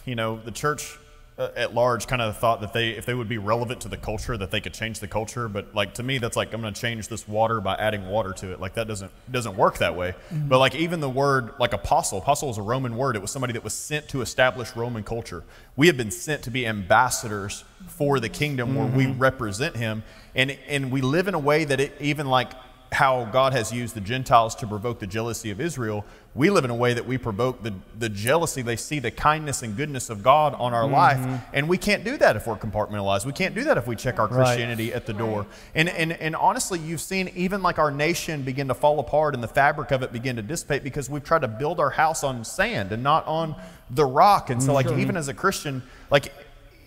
you 0.06 0.16
know, 0.16 0.40
the 0.44 0.52
church 0.52 0.98
uh, 1.40 1.50
at 1.56 1.74
large 1.74 2.06
kind 2.06 2.22
of 2.22 2.38
thought 2.38 2.60
that 2.60 2.74
they, 2.74 2.90
if 2.90 3.06
they 3.06 3.14
would 3.14 3.30
be 3.30 3.38
relevant 3.38 3.80
to 3.80 3.88
the 3.88 3.96
culture, 3.96 4.36
that 4.36 4.52
they 4.52 4.60
could 4.60 4.74
change 4.74 5.00
the 5.00 5.08
culture. 5.08 5.48
But 5.48 5.74
like 5.74 5.94
to 5.94 6.04
me, 6.04 6.18
that's 6.18 6.36
like 6.36 6.54
I'm 6.54 6.60
going 6.60 6.74
to 6.74 6.82
change 6.82 7.08
this 7.08 7.28
water 7.30 7.62
by 7.62 7.76
adding 7.76 8.08
water 8.08 8.34
to 8.34 8.52
it. 8.52 8.60
Like 8.60 8.74
that 8.74 8.90
doesn't 8.90 9.10
doesn't 9.32 9.56
work 9.56 9.78
that 9.78 9.96
way. 9.96 10.16
But 10.32 10.60
like 10.60 10.76
even 10.76 11.00
the 11.00 11.10
word 11.10 11.54
like 11.58 11.72
apostle, 11.72 12.18
apostle 12.18 12.50
is 12.50 12.58
a 12.58 12.62
Roman 12.62 12.98
word. 12.98 13.16
It 13.16 13.22
was 13.22 13.32
somebody 13.32 13.54
that 13.54 13.64
was 13.64 13.74
sent 13.74 14.10
to 14.10 14.22
establish 14.22 14.76
Roman 14.76 15.04
culture. 15.04 15.46
We 15.78 15.88
have 15.88 15.96
been 15.96 16.12
sent 16.12 16.44
to 16.44 16.52
be 16.52 16.68
ambassadors 16.68 17.64
for 17.88 18.20
the 18.20 18.28
kingdom 18.28 18.76
where 18.76 18.88
we 18.88 19.08
represent 19.08 19.78
Him, 19.78 20.04
and 20.36 20.52
and 20.68 20.92
we 20.92 21.00
live 21.00 21.30
in 21.30 21.36
a 21.36 21.40
way 21.40 21.64
that 21.64 21.80
it 21.80 21.96
even 22.02 22.28
like 22.28 22.52
how 22.92 23.26
God 23.26 23.54
has 23.54 23.72
used 23.72 23.96
the 23.96 24.02
Gentiles 24.02 24.56
to 24.56 24.68
provoke 24.68 25.00
the 25.00 25.08
jealousy 25.08 25.52
of 25.52 25.62
Israel, 25.62 26.06
we 26.34 26.50
live 26.50 26.66
in 26.66 26.72
a 26.72 26.76
way 26.76 26.94
that 26.94 27.06
we 27.06 27.18
provoke 27.18 27.62
the, 27.62 27.74
the 27.98 28.10
jealousy. 28.10 28.62
They 28.62 28.76
see 28.76 29.00
the 29.00 29.12
kindness 29.12 29.62
and 29.62 29.76
goodness 29.76 30.10
of 30.10 30.24
God 30.24 30.56
on 30.56 30.74
our 30.74 30.88
life. 30.88 31.18
Mm-hmm. 31.18 31.36
And 31.54 31.70
we 31.70 31.78
can't 31.78 32.04
do 32.04 32.18
that 32.18 32.36
if 32.36 32.48
we're 32.48 32.56
compartmentalized. 32.56 33.26
We 33.26 33.34
can't 33.34 33.54
do 33.54 33.64
that 33.66 33.78
if 33.78 33.88
we 33.88 33.96
check 33.96 34.20
our 34.20 34.28
Right. 34.28 34.46
Christianity 34.46 34.94
at 34.94 35.06
the 35.06 35.14
door. 35.14 35.46
And, 35.76 35.90
and, 35.90 36.14
and 36.14 36.36
honestly, 36.36 36.80
you've 36.80 37.02
seen 37.02 37.32
even 37.36 37.62
like 37.62 37.80
our 37.80 37.92
nation 37.92 38.44
begin 38.44 38.68
to 38.68 38.74
fall 38.74 39.00
apart 39.00 39.34
and 39.34 39.44
the 39.44 39.48
fabric 39.48 39.92
of 39.92 40.04
it 40.04 40.12
begin 40.12 40.36
to 40.36 40.42
dissipate 40.42 40.84
because 40.84 41.10
we've 41.10 41.24
tried 41.24 41.42
to 41.42 41.48
build 41.48 41.80
our 41.80 41.90
house 41.90 42.24
on 42.24 42.44
sand 42.44 42.92
and 42.92 43.02
not 43.02 43.26
on 43.28 43.56
the 43.90 44.06
rock. 44.06 44.50
And 44.50 44.62
so, 44.62 44.72
mm, 44.72 44.76
like, 44.76 44.92
even 44.92 45.18
as 45.18 45.28
a 45.28 45.34
Christian, 45.34 45.82
like, 46.12 46.32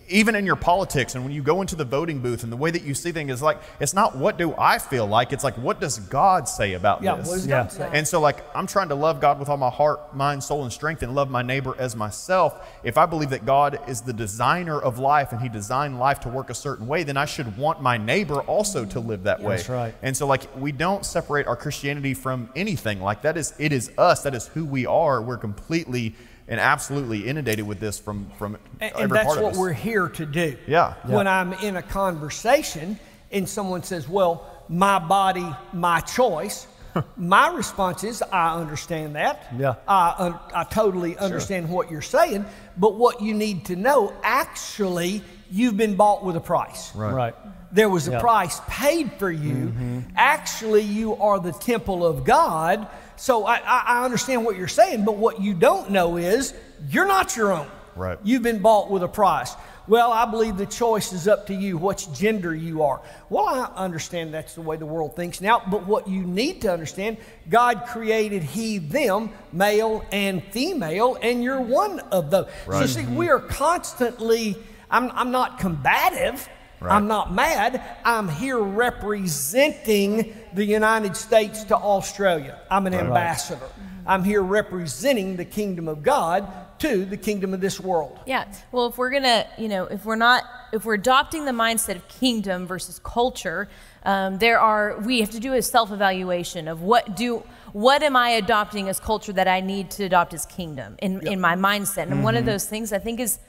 even 0.09 0.35
in 0.35 0.45
your 0.45 0.55
politics 0.55 1.15
and 1.15 1.23
when 1.23 1.33
you 1.33 1.41
go 1.41 1.61
into 1.61 1.75
the 1.75 1.85
voting 1.85 2.19
booth 2.19 2.43
and 2.43 2.51
the 2.51 2.57
way 2.57 2.69
that 2.71 2.83
you 2.83 2.93
see 2.93 3.11
things 3.11 3.31
is 3.31 3.41
like 3.41 3.59
it's 3.79 3.93
not 3.93 4.15
what 4.17 4.37
do 4.37 4.53
I 4.57 4.77
feel 4.77 5.07
like 5.07 5.31
it's 5.33 5.43
like 5.43 5.57
what 5.57 5.79
does 5.79 5.99
God 5.99 6.47
say 6.47 6.73
about 6.73 7.01
Yeah, 7.01 7.15
this 7.15 7.27
what 7.27 7.33
does 7.35 7.47
Yeah. 7.47 7.67
Say? 7.67 7.89
and 7.93 8.07
so 8.07 8.19
like 8.19 8.43
I'm 8.55 8.67
trying 8.67 8.89
to 8.89 8.95
love 8.95 9.21
God 9.21 9.39
with 9.39 9.49
all 9.49 9.57
my 9.57 9.69
heart 9.69 10.15
mind 10.15 10.43
soul 10.43 10.63
and 10.63 10.71
strength 10.73 11.03
and 11.03 11.15
love 11.15 11.29
my 11.29 11.41
neighbor 11.41 11.75
as 11.79 11.95
myself 11.95 12.67
if 12.83 12.97
I 12.97 13.05
believe 13.05 13.29
that 13.31 13.45
God 13.45 13.79
is 13.87 14.01
the 14.01 14.13
designer 14.13 14.79
of 14.81 14.99
life 14.99 15.31
and 15.31 15.41
he 15.41 15.49
designed 15.49 15.99
life 15.99 16.19
to 16.21 16.29
work 16.29 16.49
a 16.49 16.55
certain 16.55 16.87
way 16.87 17.03
then 17.03 17.17
I 17.17 17.25
should 17.25 17.57
want 17.57 17.81
my 17.81 17.97
neighbor 17.97 18.41
also 18.41 18.85
to 18.85 18.99
live 18.99 19.23
that 19.23 19.41
way 19.41 19.55
That's 19.57 19.69
right. 19.69 19.95
and 20.01 20.15
so 20.15 20.27
like 20.27 20.41
we 20.57 20.71
don't 20.71 21.05
separate 21.05 21.47
our 21.47 21.55
Christianity 21.55 22.13
from 22.13 22.49
anything 22.55 23.01
like 23.01 23.21
that 23.21 23.37
is 23.37 23.53
it 23.57 23.71
is 23.71 23.91
us 23.97 24.23
that 24.23 24.35
is 24.35 24.47
who 24.47 24.65
we 24.65 24.85
are 24.85 25.21
we're 25.21 25.37
completely 25.37 26.15
and 26.47 26.59
absolutely 26.59 27.27
inundated 27.27 27.65
with 27.65 27.79
this 27.79 27.99
from 27.99 28.29
from 28.37 28.57
And, 28.81 28.91
every 28.91 29.03
and 29.03 29.11
that's 29.11 29.25
part 29.25 29.37
of 29.37 29.43
what 29.43 29.53
us. 29.53 29.57
we're 29.57 29.73
here 29.73 30.09
to 30.09 30.25
do. 30.25 30.57
Yeah. 30.67 30.95
When 31.05 31.27
I'm 31.27 31.53
in 31.53 31.75
a 31.77 31.81
conversation 31.81 32.99
and 33.31 33.47
someone 33.47 33.83
says, 33.83 34.07
Well, 34.07 34.49
my 34.69 34.99
body, 34.99 35.45
my 35.73 35.99
choice, 36.01 36.67
my 37.17 37.47
response 37.53 38.03
is, 38.03 38.21
I 38.21 38.55
understand 38.59 39.15
that. 39.15 39.47
Yeah. 39.57 39.75
I, 39.87 40.15
un- 40.17 40.39
I 40.53 40.63
totally 40.65 41.17
understand 41.17 41.69
what 41.69 41.89
you're 41.89 42.01
saying. 42.01 42.45
But 42.77 42.95
what 42.95 43.21
you 43.21 43.33
need 43.33 43.65
to 43.65 43.75
know 43.75 44.13
actually, 44.23 45.23
you've 45.53 45.77
been 45.77 45.95
bought 45.95 46.23
with 46.25 46.35
a 46.35 46.39
price. 46.41 46.93
Right. 46.95 47.35
There 47.71 47.89
was 47.89 48.07
a 48.07 48.11
Yeah. 48.11 48.19
price 48.19 48.59
paid 48.67 49.11
for 49.19 49.31
you. 49.31 49.55
Mm-hmm. 49.55 49.99
Actually, 50.15 50.81
you 50.81 51.15
are 51.17 51.39
the 51.39 51.51
temple 51.53 52.05
of 52.05 52.23
God. 52.23 52.87
So 53.15 53.45
I, 53.45 53.57
I 53.57 53.83
I 53.99 54.05
understand 54.05 54.43
what 54.45 54.57
you're 54.57 54.67
saying, 54.67 55.05
but 55.05 55.15
what 55.17 55.39
you 55.41 55.53
don't 55.53 55.91
know 55.91 56.17
is 56.17 56.53
you're 56.89 57.07
not 57.07 57.35
your 57.37 57.51
own. 57.53 57.67
Right. 57.95 58.17
You've 58.23 58.41
been 58.41 58.59
bought 58.59 58.89
with 58.89 59.03
a 59.03 59.07
price. 59.07 59.53
Well, 59.87 60.11
I 60.13 60.25
believe 60.25 60.55
the 60.57 60.65
choice 60.65 61.11
is 61.13 61.27
up 61.27 61.47
to 61.47 61.53
you, 61.53 61.77
which 61.77 62.11
gender 62.13 62.55
you 62.55 62.83
are. 62.83 63.01
Well, 63.29 63.45
I 63.47 63.69
understand 63.75 64.33
that's 64.33 64.55
the 64.55 64.61
way 64.61 64.77
the 64.77 64.85
world 64.85 65.15
thinks 65.15 65.41
now, 65.41 65.61
but 65.69 65.85
what 65.85 66.07
you 66.07 66.21
need 66.23 66.61
to 66.61 66.71
understand, 66.71 67.17
God 67.49 67.83
created 67.87 68.43
He, 68.43 68.77
them, 68.79 69.29
male 69.51 70.03
and 70.11 70.41
female, 70.51 71.17
and 71.21 71.43
you're 71.43 71.59
one 71.61 71.99
of 72.11 72.31
those. 72.31 72.45
Right. 72.65 72.89
So, 72.89 73.01
Right. 73.01 73.07
see, 73.07 73.13
we 73.13 73.29
are 73.29 73.39
constantly, 73.41 74.55
I'm, 74.93 75.11
I'm 75.11 75.31
not 75.31 75.57
combative. 75.59 76.47
Right. 76.79 76.95
I'm 76.95 77.07
not 77.07 77.33
mad. 77.33 77.81
I'm 78.05 78.29
here 78.29 78.59
representing 78.59 80.35
the 80.53 80.63
United 80.65 81.15
States 81.15 81.63
to 81.65 81.75
Australia. 81.75 82.59
I'm 82.69 82.87
an 82.87 82.93
ambassador. 82.93 83.69
I'm 84.05 84.23
here 84.23 84.43
representing 84.43 85.37
the 85.37 85.45
kingdom 85.45 85.87
of 85.87 86.03
God 86.03 86.45
to 86.79 87.05
the 87.05 87.15
kingdom 87.15 87.53
of 87.53 87.61
this 87.61 87.79
world. 87.79 88.19
Yeah. 88.25 88.51
Well, 88.73 88.87
if 88.87 88.97
we're 88.97 89.11
gonna, 89.11 89.47
you 89.57 89.69
know, 89.69 89.85
if 89.85 90.03
we're 90.03 90.17
not, 90.17 90.43
if 90.73 90.83
we're 90.83 90.95
adopting 90.95 91.45
the 91.45 91.53
mindset 91.53 91.95
of 91.95 92.07
kingdom 92.09 92.67
versus 92.67 92.99
culture, 92.99 93.69
um, 94.03 94.37
there 94.39 94.59
are 94.59 94.99
we 94.99 95.21
have 95.21 95.31
to 95.31 95.39
do 95.39 95.53
a 95.53 95.61
self-evaluation 95.61 96.67
of 96.67 96.81
what 96.81 97.15
do 97.15 97.43
what 97.71 98.03
am 98.03 98.17
I 98.17 98.31
adopting 98.31 98.89
as 98.89 98.99
culture 98.99 99.31
that 99.33 99.47
I 99.47 99.61
need 99.61 99.89
to 99.91 100.03
adopt 100.03 100.33
as 100.33 100.45
kingdom 100.45 100.97
in 101.01 101.25
in 101.25 101.39
my 101.39 101.55
mindset. 101.55 102.11
And 102.11 102.25
one 102.25 102.35
of 102.35 102.45
those 102.45 102.65
things 102.65 102.91
I 102.91 102.99
think 102.99 103.21
is 103.21 103.39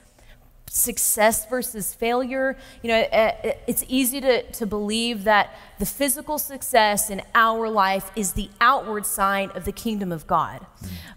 success 0.75 1.45
versus 1.45 1.93
failure. 1.93 2.57
You 2.83 2.89
know, 2.89 3.01
uh, 3.01 3.53
it's 3.65 3.85
easy 3.87 4.19
to, 4.19 4.43
to 4.51 4.65
believe 4.65 5.23
that 5.23 5.55
the 5.79 5.85
physical 5.85 6.37
success 6.37 7.09
in 7.09 7.21
our 7.33 7.69
life 7.69 8.11
is 8.15 8.33
the 8.33 8.49
outward 8.59 9.05
sign 9.05 9.51
of 9.51 9.63
the 9.63 9.71
kingdom 9.71 10.11
of 10.11 10.27
God. 10.27 10.65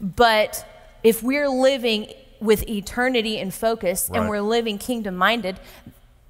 But 0.00 0.64
if 1.02 1.24
we're 1.24 1.48
living 1.48 2.12
with 2.40 2.68
eternity 2.68 3.38
in 3.38 3.50
focus 3.50 4.08
and 4.14 4.28
we're 4.28 4.42
living 4.42 4.78
kingdom 4.78 5.16
minded, 5.16 5.58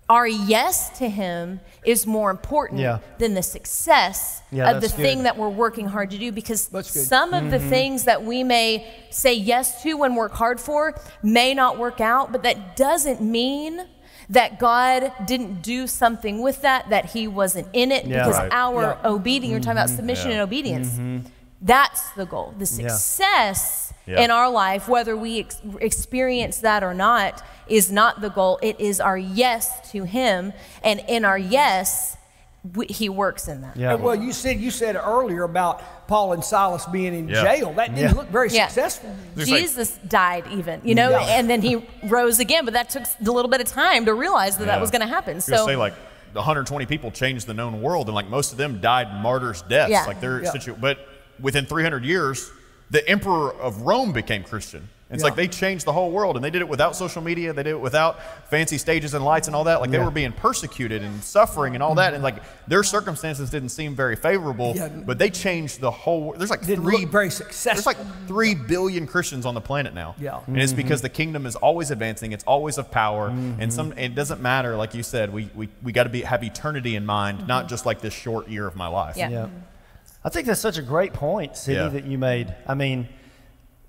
our 0.09 0.27
yes 0.27 0.97
to 0.99 1.09
Him 1.09 1.61
is 1.85 2.07
more 2.07 2.31
important 2.31 2.81
Yeah. 2.81 2.99
than 3.19 3.35
the 3.35 3.43
success 3.43 4.43
Yeah, 4.51 4.71
of 4.71 4.77
the 4.77 4.89
that's 4.89 4.95
thing 4.95 5.23
that 5.25 5.37
we're 5.37 5.49
working 5.51 5.87
hard 5.87 6.11
to 6.13 6.19
do 6.19 6.33
because 6.33 6.67
good. 6.69 6.85
some 6.87 7.35
of 7.35 7.51
the 7.51 7.59
things 7.59 8.05
that 8.05 8.25
we 8.25 8.43
may 8.43 8.87
say 9.11 9.35
yes 9.35 9.83
to 9.83 10.03
and 10.05 10.17
work 10.17 10.33
hard 10.33 10.61
for 10.61 10.95
may 11.23 11.53
not 11.55 11.79
work 11.79 12.01
out, 12.01 12.33
but 12.33 12.43
that 12.43 12.77
doesn't 12.77 13.21
mean 13.21 13.87
that 14.31 14.59
God 14.59 15.13
didn't 15.27 15.63
do 15.63 15.87
something 15.87 16.43
with 16.43 16.63
that, 16.63 16.91
that 16.91 17.07
He 17.07 17.27
wasn't 17.29 17.69
in 17.73 17.91
it, 17.93 18.07
Yeah. 18.07 18.25
because 18.25 18.39
Right. 18.39 18.53
our 18.53 18.99
obedience, 19.05 19.51
you're 19.51 19.61
talking 19.61 19.79
about 19.79 19.91
submission 19.91 20.29
Yeah. 20.31 20.35
and 20.35 20.43
obedience. 20.43 20.99
That's 21.61 22.11
the 22.11 22.25
goal. 22.25 22.55
The 22.59 22.67
success 22.67 23.88
Yeah. 24.09 24.23
in 24.23 24.31
our 24.31 24.49
life, 24.51 24.89
whether 24.89 25.15
we 25.17 25.41
ex- 25.41 25.61
experience 25.81 26.59
that 26.59 26.83
or 26.83 26.95
not, 26.95 27.43
is 27.69 27.93
not 27.93 28.21
the 28.23 28.31
goal. 28.31 28.59
It 28.63 28.81
is 28.81 29.01
our 29.01 29.19
yes 29.19 29.91
to 29.93 30.05
Him, 30.05 30.53
and 30.83 31.01
in 31.09 31.25
our 31.27 31.37
yes, 31.39 32.17
we, 32.75 32.87
He 32.87 33.09
works 33.09 33.49
in 33.49 33.61
that. 33.61 33.77
Yeah. 33.77 33.95
Well, 33.95 34.15
you 34.17 34.33
said 34.33 34.59
you 34.59 34.71
said 34.71 34.97
earlier 34.97 35.43
about 35.45 36.09
Paul 36.09 36.33
and 36.33 36.43
Silas 36.43 36.87
being 36.87 37.15
in 37.15 37.29
Yeah. 37.29 37.43
jail. 37.43 37.73
That 37.75 37.95
didn't 37.95 38.11
Yeah. 38.11 38.17
look 38.17 38.29
very 38.31 38.49
Yeah. 38.49 38.67
successful. 38.67 39.15
There's 39.35 39.51
like- 39.51 39.61
Jesus 39.61 39.99
died 40.09 40.45
even, 40.51 40.81
you 40.85 40.95
know, 40.95 41.11
Yeah. 41.11 41.37
and 41.39 41.49
then 41.49 41.61
he 41.63 41.87
rose 42.05 42.41
again, 42.41 42.65
but 42.65 42.75
that 42.75 42.91
took 42.91 43.05
a 43.05 43.31
little 43.31 43.51
bit 43.51 43.61
of 43.61 43.69
time 43.69 44.07
to 44.07 44.15
realize 44.15 44.57
that 44.57 44.67
that 44.67 44.81
was 44.81 44.91
going 44.91 45.03
to 45.03 45.07
happen. 45.07 45.35
I 45.35 45.37
was 45.37 45.45
So 45.45 45.67
say 45.67 45.77
like 45.77 45.95
120 46.33 46.87
people 46.87 47.11
changed 47.11 47.47
the 47.47 47.55
known 47.55 47.81
world, 47.83 48.07
and 48.09 48.15
like 48.15 48.29
most 48.29 48.53
of 48.53 48.59
them 48.59 48.81
died 48.81 49.09
martyrs' 49.23 49.63
deaths. 49.63 49.91
Yeah. 49.91 50.05
Like 50.07 50.21
they're 50.21 50.43
Yeah. 50.43 50.51
situ- 50.51 50.77
but 50.79 50.99
within 51.41 51.65
300 51.67 52.05
years, 52.05 52.51
the 52.91 53.07
emperor 53.09 53.53
of 53.55 53.83
Rome 53.83 54.13
became 54.13 54.43
Christian. 54.45 54.89
It's 55.11 55.23
Yeah. 55.23 55.29
like 55.29 55.37
they 55.37 55.49
changed 55.49 55.87
the 55.87 55.93
whole 55.95 56.11
world, 56.11 56.37
and 56.37 56.45
they 56.45 56.51
did 56.51 56.61
it 56.61 56.69
without 56.69 56.95
social 56.95 57.23
media. 57.23 57.55
They 57.55 57.63
did 57.63 57.71
it 57.71 57.81
without 57.81 58.21
fancy 58.51 58.77
stages 58.77 59.15
and 59.15 59.25
lights 59.25 59.47
and 59.47 59.57
all 59.57 59.65
that. 59.65 59.81
Like 59.81 59.91
they 59.91 59.99
were 59.99 60.11
being 60.11 60.33
persecuted 60.33 61.03
and 61.03 61.25
suffering 61.25 61.73
and 61.73 61.83
all 61.83 61.95
that, 61.95 62.13
and 62.13 62.23
like 62.23 62.43
their 62.67 62.83
circumstances 62.83 63.49
didn't 63.49 63.71
seem 63.71 63.97
very 63.97 64.17
favorable. 64.17 64.75
Yeah. 64.77 64.89
But 64.89 65.19
they 65.19 65.31
changed 65.31 65.81
the 65.81 65.91
whole. 65.91 66.35
There's 66.37 66.51
like 66.51 66.67
Didn't 66.67 66.85
three 66.85 66.99
look 66.99 67.11
very 67.11 67.25
there's 67.29 67.37
successful. 67.39 67.85
like 67.91 68.27
three 68.27 68.55
billion 68.55 69.07
Christians 69.07 69.47
on 69.47 69.55
the 69.55 69.63
planet 69.63 69.95
now. 69.95 70.15
Yeah. 70.21 70.41
And 70.47 70.61
it's 70.61 70.75
because 70.75 71.01
the 71.01 71.09
kingdom 71.09 71.47
is 71.47 71.57
always 71.57 71.91
advancing, 71.91 72.33
it's 72.33 72.45
always 72.45 72.77
of 72.77 72.91
power. 72.91 73.29
And 73.29 73.73
some 73.73 73.93
it 73.97 74.15
doesn't 74.15 74.43
matter, 74.43 74.77
like 74.77 74.95
you 74.95 75.03
said, 75.03 75.33
we 75.33 75.49
we, 75.55 75.71
we 75.83 75.91
gotta 75.93 76.11
be 76.11 76.21
have 76.21 76.45
eternity 76.45 76.97
in 76.97 77.07
mind, 77.07 77.49
not 77.49 77.71
just 77.71 77.87
like 77.87 78.03
this 78.03 78.13
short 78.13 78.47
year 78.49 78.67
of 78.67 78.77
my 78.77 78.89
life. 78.89 79.17
Yeah. 79.17 79.47
Yeah. 80.29 80.31
I 80.31 80.33
think 80.33 80.47
that's 80.47 80.61
such 80.61 80.79
a 80.79 80.83
great 80.83 81.13
point, 81.13 81.57
Sydney, 81.57 81.83
Yeah. 81.83 81.89
that 81.89 82.05
you 82.05 82.19
made. 82.19 82.55
I 82.67 82.75
mean, 82.75 83.09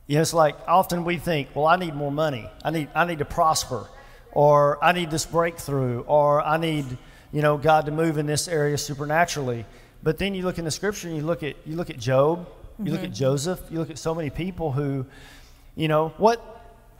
you 0.08 0.16
know, 0.16 0.22
it's 0.22 0.34
like 0.34 0.56
often 0.68 1.04
we 1.04 1.18
think, 1.18 1.50
well, 1.54 1.68
I 1.68 1.76
need 1.76 1.94
more 1.94 2.12
money. 2.12 2.50
I 2.64 2.72
need, 2.72 2.88
I 2.96 3.06
need 3.06 3.20
to 3.20 3.26
prosper, 3.26 3.88
or 4.32 4.84
I 4.84 4.92
need 4.94 5.12
this 5.12 5.26
breakthrough, 5.26 6.02
or 6.02 6.42
I 6.42 6.58
need, 6.58 6.86
you 7.32 7.42
know, 7.42 7.58
God 7.58 7.86
to 7.86 7.92
move 7.92 8.18
in 8.18 8.26
this 8.26 8.48
area 8.48 8.78
supernaturally. 8.78 9.66
But 10.02 10.18
then 10.18 10.34
you 10.34 10.44
look 10.44 10.58
in 10.58 10.66
the 10.66 10.72
scripture 10.72 11.10
and 11.10 11.18
you 11.18 11.24
look 11.24 11.44
at, 11.44 11.56
you 11.66 11.76
look 11.76 11.90
at 11.90 12.00
Job, 12.00 12.48
you 12.82 12.92
look 12.92 13.02
at 13.04 13.08
mm-hmm. 13.08 13.14
Joseph, 13.14 13.60
you 13.70 13.80
look 13.80 13.90
at 13.90 13.98
so 13.98 14.16
many 14.16 14.30
people 14.30 14.72
who, 14.72 15.06
you 15.76 15.90
know, 15.90 16.14
what, 16.18 16.40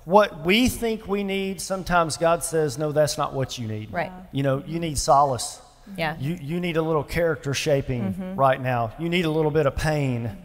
what 0.04 0.46
we 0.46 0.68
think 0.68 1.08
we 1.08 1.24
need, 1.24 1.62
sometimes 1.62 2.18
God 2.18 2.44
says, 2.44 2.78
no, 2.78 2.92
that's 2.92 3.18
not 3.18 3.34
what 3.34 3.58
you 3.58 3.68
need. 3.68 3.94
Right. 3.94 4.12
You 4.34 4.44
know, 4.44 4.64
you 4.68 4.80
need 4.80 4.98
solace. 4.98 5.62
Yeah. 5.98 6.16
You, 6.20 6.38
you 6.42 6.60
need 6.60 6.78
a 6.78 6.82
little 6.82 7.04
character 7.04 7.54
shaping 7.54 8.14
mm-hmm. 8.14 8.36
right 8.36 8.62
now. 8.62 8.94
You 9.00 9.10
need 9.10 9.26
a 9.26 9.32
little 9.32 9.52
bit 9.52 9.66
of 9.66 9.76
pain 9.76 10.36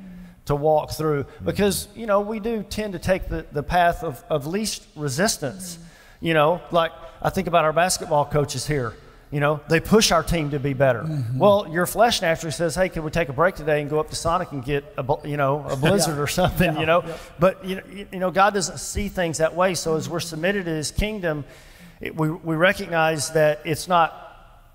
to 0.47 0.55
walk 0.55 0.93
through 0.93 1.25
mm-hmm. 1.25 1.45
because, 1.45 1.89
you 1.95 2.07
know, 2.07 2.21
we 2.21 2.41
do 2.41 2.63
tend 2.63 2.93
to 2.93 2.99
take 2.99 3.29
the, 3.29 3.47
the 3.53 3.63
path 3.63 4.03
of, 4.03 4.23
of 4.29 4.47
least 4.47 4.87
resistance. 4.97 5.77
Mm-hmm. 5.77 6.27
You 6.27 6.35
know, 6.35 6.63
like 6.71 6.93
I 7.21 7.31
think 7.31 7.49
about 7.49 7.65
our 7.65 7.73
basketball 7.73 8.25
coaches 8.25 8.67
here. 8.67 8.95
You 9.31 9.41
know, 9.41 9.61
they 9.69 9.81
push 9.81 10.13
our 10.13 10.23
team 10.23 10.51
to 10.51 10.61
be 10.61 10.75
better. 10.75 11.05
Well, 11.35 11.67
your 11.69 11.87
flesh 11.87 12.23
naturally 12.23 12.53
says, 12.53 12.77
"Hey, 12.77 12.89
can 12.89 13.03
we 13.03 13.11
take 13.11 13.29
a 13.29 13.33
break 13.33 13.57
today 13.57 13.81
and 13.81 13.91
go 13.91 13.99
up 13.99 14.11
to 14.11 14.15
Sonic 14.17 14.53
and 14.53 14.65
get 14.65 14.85
a 14.97 15.17
you 15.27 15.37
know 15.37 15.67
a 15.69 15.75
blizzard 15.85 16.21
or 16.21 16.29
something?" 16.29 16.79
You 16.79 16.87
know, 16.87 17.05
but 17.41 17.65
you 17.65 17.77
know, 17.77 17.83
you 17.91 18.07
you 18.13 18.19
know, 18.21 18.31
God 18.31 18.55
doesn't 18.55 18.79
see 18.79 19.09
things 19.09 19.39
that 19.39 19.57
way. 19.57 19.75
So 19.75 19.97
as 19.97 20.09
we're 20.09 20.21
submitted 20.21 20.67
to 20.67 20.71
His 20.71 20.93
kingdom, 20.93 21.45
it, 22.01 22.15
we 22.15 22.31
we 22.31 22.55
recognize 22.55 23.33
that 23.33 23.61
it's 23.65 23.89
not. 23.89 24.21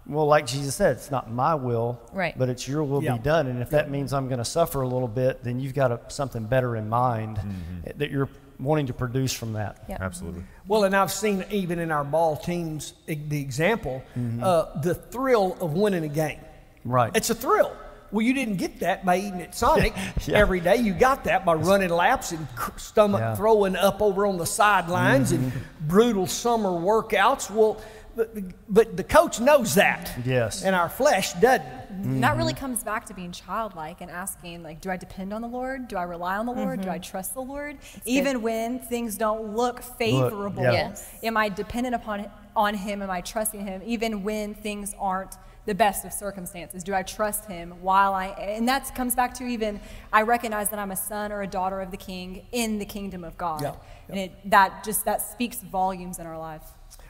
Well, 0.09 0.25
like 0.25 0.47
Jesus 0.47 0.75
said, 0.75 0.97
it's 0.97 1.11
not 1.11 1.31
my 1.31 1.53
will, 1.53 1.99
Right. 2.11 2.35
but 2.37 2.49
it's 2.49 2.67
your 2.67 2.83
will 2.83 3.03
Yeah. 3.03 3.13
be 3.13 3.19
done. 3.19 3.45
And 3.47 3.61
if 3.61 3.69
that 3.69 3.91
means 3.91 4.11
I'm 4.11 4.27
going 4.27 4.39
to 4.39 4.45
suffer 4.45 4.81
a 4.81 4.87
little 4.87 5.07
bit, 5.07 5.43
then 5.43 5.59
you've 5.59 5.75
got 5.75 5.91
a, 5.91 5.99
something 6.07 6.45
better 6.45 6.75
in 6.75 6.89
mind 6.89 7.37
mm-hmm. 7.37 7.87
eh, 7.87 7.91
that 7.97 8.09
you're 8.09 8.29
wanting 8.59 8.87
to 8.87 8.93
produce 8.93 9.33
from 9.33 9.53
that. 9.53 9.83
Yeah. 9.87 9.97
Absolutely. 10.01 10.43
Well, 10.67 10.83
and 10.83 10.95
I've 10.95 11.11
seen 11.11 11.45
even 11.51 11.77
in 11.77 11.91
our 11.91 12.03
ball 12.03 12.35
teams 12.35 12.93
e- 13.07 13.15
the 13.15 13.39
example, 13.39 14.03
mm-hmm. 14.17 14.43
uh, 14.43 14.81
the 14.81 14.95
thrill 14.95 15.55
of 15.61 15.73
winning 15.73 16.03
a 16.03 16.09
game. 16.09 16.39
Right. 16.83 17.11
It's 17.15 17.29
a 17.29 17.35
thrill. 17.35 17.71
Well, 18.11 18.25
you 18.25 18.33
didn't 18.33 18.55
get 18.55 18.79
that 18.79 19.05
by 19.05 19.17
eating 19.17 19.41
at 19.41 19.53
Sonic 19.53 19.93
Yeah. 20.25 20.39
every 20.39 20.59
day. 20.59 20.77
You 20.77 20.93
got 20.93 21.25
that 21.25 21.45
by 21.45 21.53
running 21.53 21.89
laps 21.89 22.31
and 22.31 22.47
cr- 22.55 22.77
stomach 22.77 23.21
Yeah. 23.21 23.35
throwing 23.35 23.75
up 23.75 24.01
over 24.01 24.25
on 24.25 24.37
the 24.37 24.47
sidelines 24.47 25.31
and 25.31 25.51
mm-hmm. 25.51 25.87
brutal 25.87 26.25
summer 26.25 26.69
workouts. 26.69 27.51
Well, 27.51 27.79
but, 28.19 28.43
but 28.67 28.97
the 28.97 29.03
coach 29.03 29.39
knows 29.39 29.75
that. 29.75 30.11
Yes. 30.25 30.63
And 30.63 30.75
our 30.75 30.89
flesh 30.89 31.33
doesn't. 31.33 31.65
And 31.89 32.23
that 32.23 32.37
really 32.37 32.53
comes 32.53 32.83
back 32.83 33.05
to 33.07 33.13
being 33.13 33.31
childlike 33.31 34.01
and 34.01 34.11
asking, 34.11 34.63
like, 34.63 34.81
do 34.81 34.89
I 34.89 34.97
depend 34.97 35.33
on 35.33 35.41
the 35.41 35.47
Lord? 35.47 35.87
Do 35.87 35.95
I 35.97 36.03
rely 36.03 36.37
on 36.37 36.45
the 36.45 36.51
Lord? 36.51 36.81
Do 36.81 36.89
I 36.89 36.97
trust 36.97 37.33
the 37.33 37.41
Lord? 37.41 37.77
Even 38.05 38.41
when 38.41 38.79
things 38.79 39.17
don't 39.17 39.55
look 39.55 39.81
favorable, 39.81 40.63
yeah. 40.63 40.71
Yes. 40.71 41.09
am 41.23 41.37
I 41.37 41.49
dependent 41.49 41.95
upon 41.95 42.29
on 42.55 42.73
Him? 42.73 43.01
Am 43.01 43.09
I 43.09 43.21
trusting 43.21 43.65
Him? 43.65 43.81
Even 43.85 44.23
when 44.23 44.53
things 44.53 44.93
aren't 44.99 45.35
the 45.65 45.75
best 45.75 46.03
of 46.05 46.11
circumstances, 46.13 46.83
do 46.83 46.93
I 46.93 47.03
trust 47.03 47.45
Him 47.45 47.71
while 47.81 48.13
I? 48.13 48.27
And 48.27 48.67
that 48.67 48.93
comes 48.95 49.15
back 49.15 49.33
to 49.35 49.45
even 49.45 49.79
I 50.11 50.23
recognize 50.23 50.69
that 50.69 50.79
I'm 50.79 50.91
a 50.91 50.95
son 50.95 51.31
or 51.31 51.41
a 51.41 51.47
daughter 51.47 51.79
of 51.81 51.91
the 51.91 51.97
King 51.97 52.45
in 52.51 52.79
the 52.79 52.85
kingdom 52.85 53.23
of 53.23 53.37
God, 53.37 53.61
Yeah. 53.61 53.75
and 54.09 54.19
it, 54.19 54.49
that 54.49 54.83
just 54.83 55.05
that 55.05 55.21
speaks 55.21 55.57
volumes 55.61 56.19
in 56.19 56.27
our 56.27 56.37
life. 56.37 56.63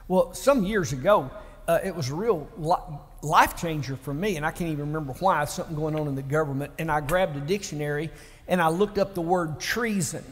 Well, 0.09 0.33
some 0.33 0.63
years 0.63 0.91
ago, 0.91 1.29
uh, 1.67 1.77
it 1.83 1.95
was 1.95 2.09
a 2.09 2.15
real 2.15 2.49
li- 2.57 2.97
life 3.21 3.55
changer 3.55 3.95
for 3.95 4.11
me, 4.11 4.37
and 4.37 4.45
I 4.45 4.49
can't 4.49 4.71
even 4.71 4.87
remember 4.87 5.13
why. 5.13 5.45
Something 5.45 5.75
going 5.75 5.97
on 5.97 6.07
in 6.07 6.15
the 6.15 6.23
government, 6.23 6.73
and 6.79 6.91
I 6.91 6.99
grabbed 6.99 7.37
a 7.37 7.41
dictionary 7.41 8.09
and 8.47 8.59
I 8.59 8.69
looked 8.69 8.97
up 8.97 9.13
the 9.13 9.21
word 9.21 9.59
treason. 9.59 10.25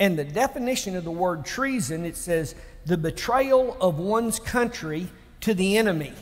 And 0.00 0.18
the 0.18 0.24
definition 0.24 0.96
of 0.96 1.04
the 1.04 1.12
word 1.12 1.46
treason 1.46 2.04
it 2.04 2.16
says 2.16 2.56
the 2.84 2.98
betrayal 2.98 3.76
of 3.80 4.00
one's 4.00 4.40
country 4.40 5.06
to 5.42 5.54
the 5.54 5.78
enemy. 5.78 6.12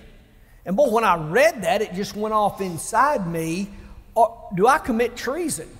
And 0.66 0.77
boy, 0.77 0.90
when 0.90 1.05
I 1.05 1.16
read 1.16 1.62
that, 1.62 1.81
it 1.81 1.94
just 1.94 2.14
went 2.14 2.35
off 2.35 2.61
inside 2.61 3.27
me. 3.27 3.70
Uh, 4.14 4.27
Do 4.55 4.66
I 4.66 4.77
commit 4.77 5.16
treason? 5.16 5.70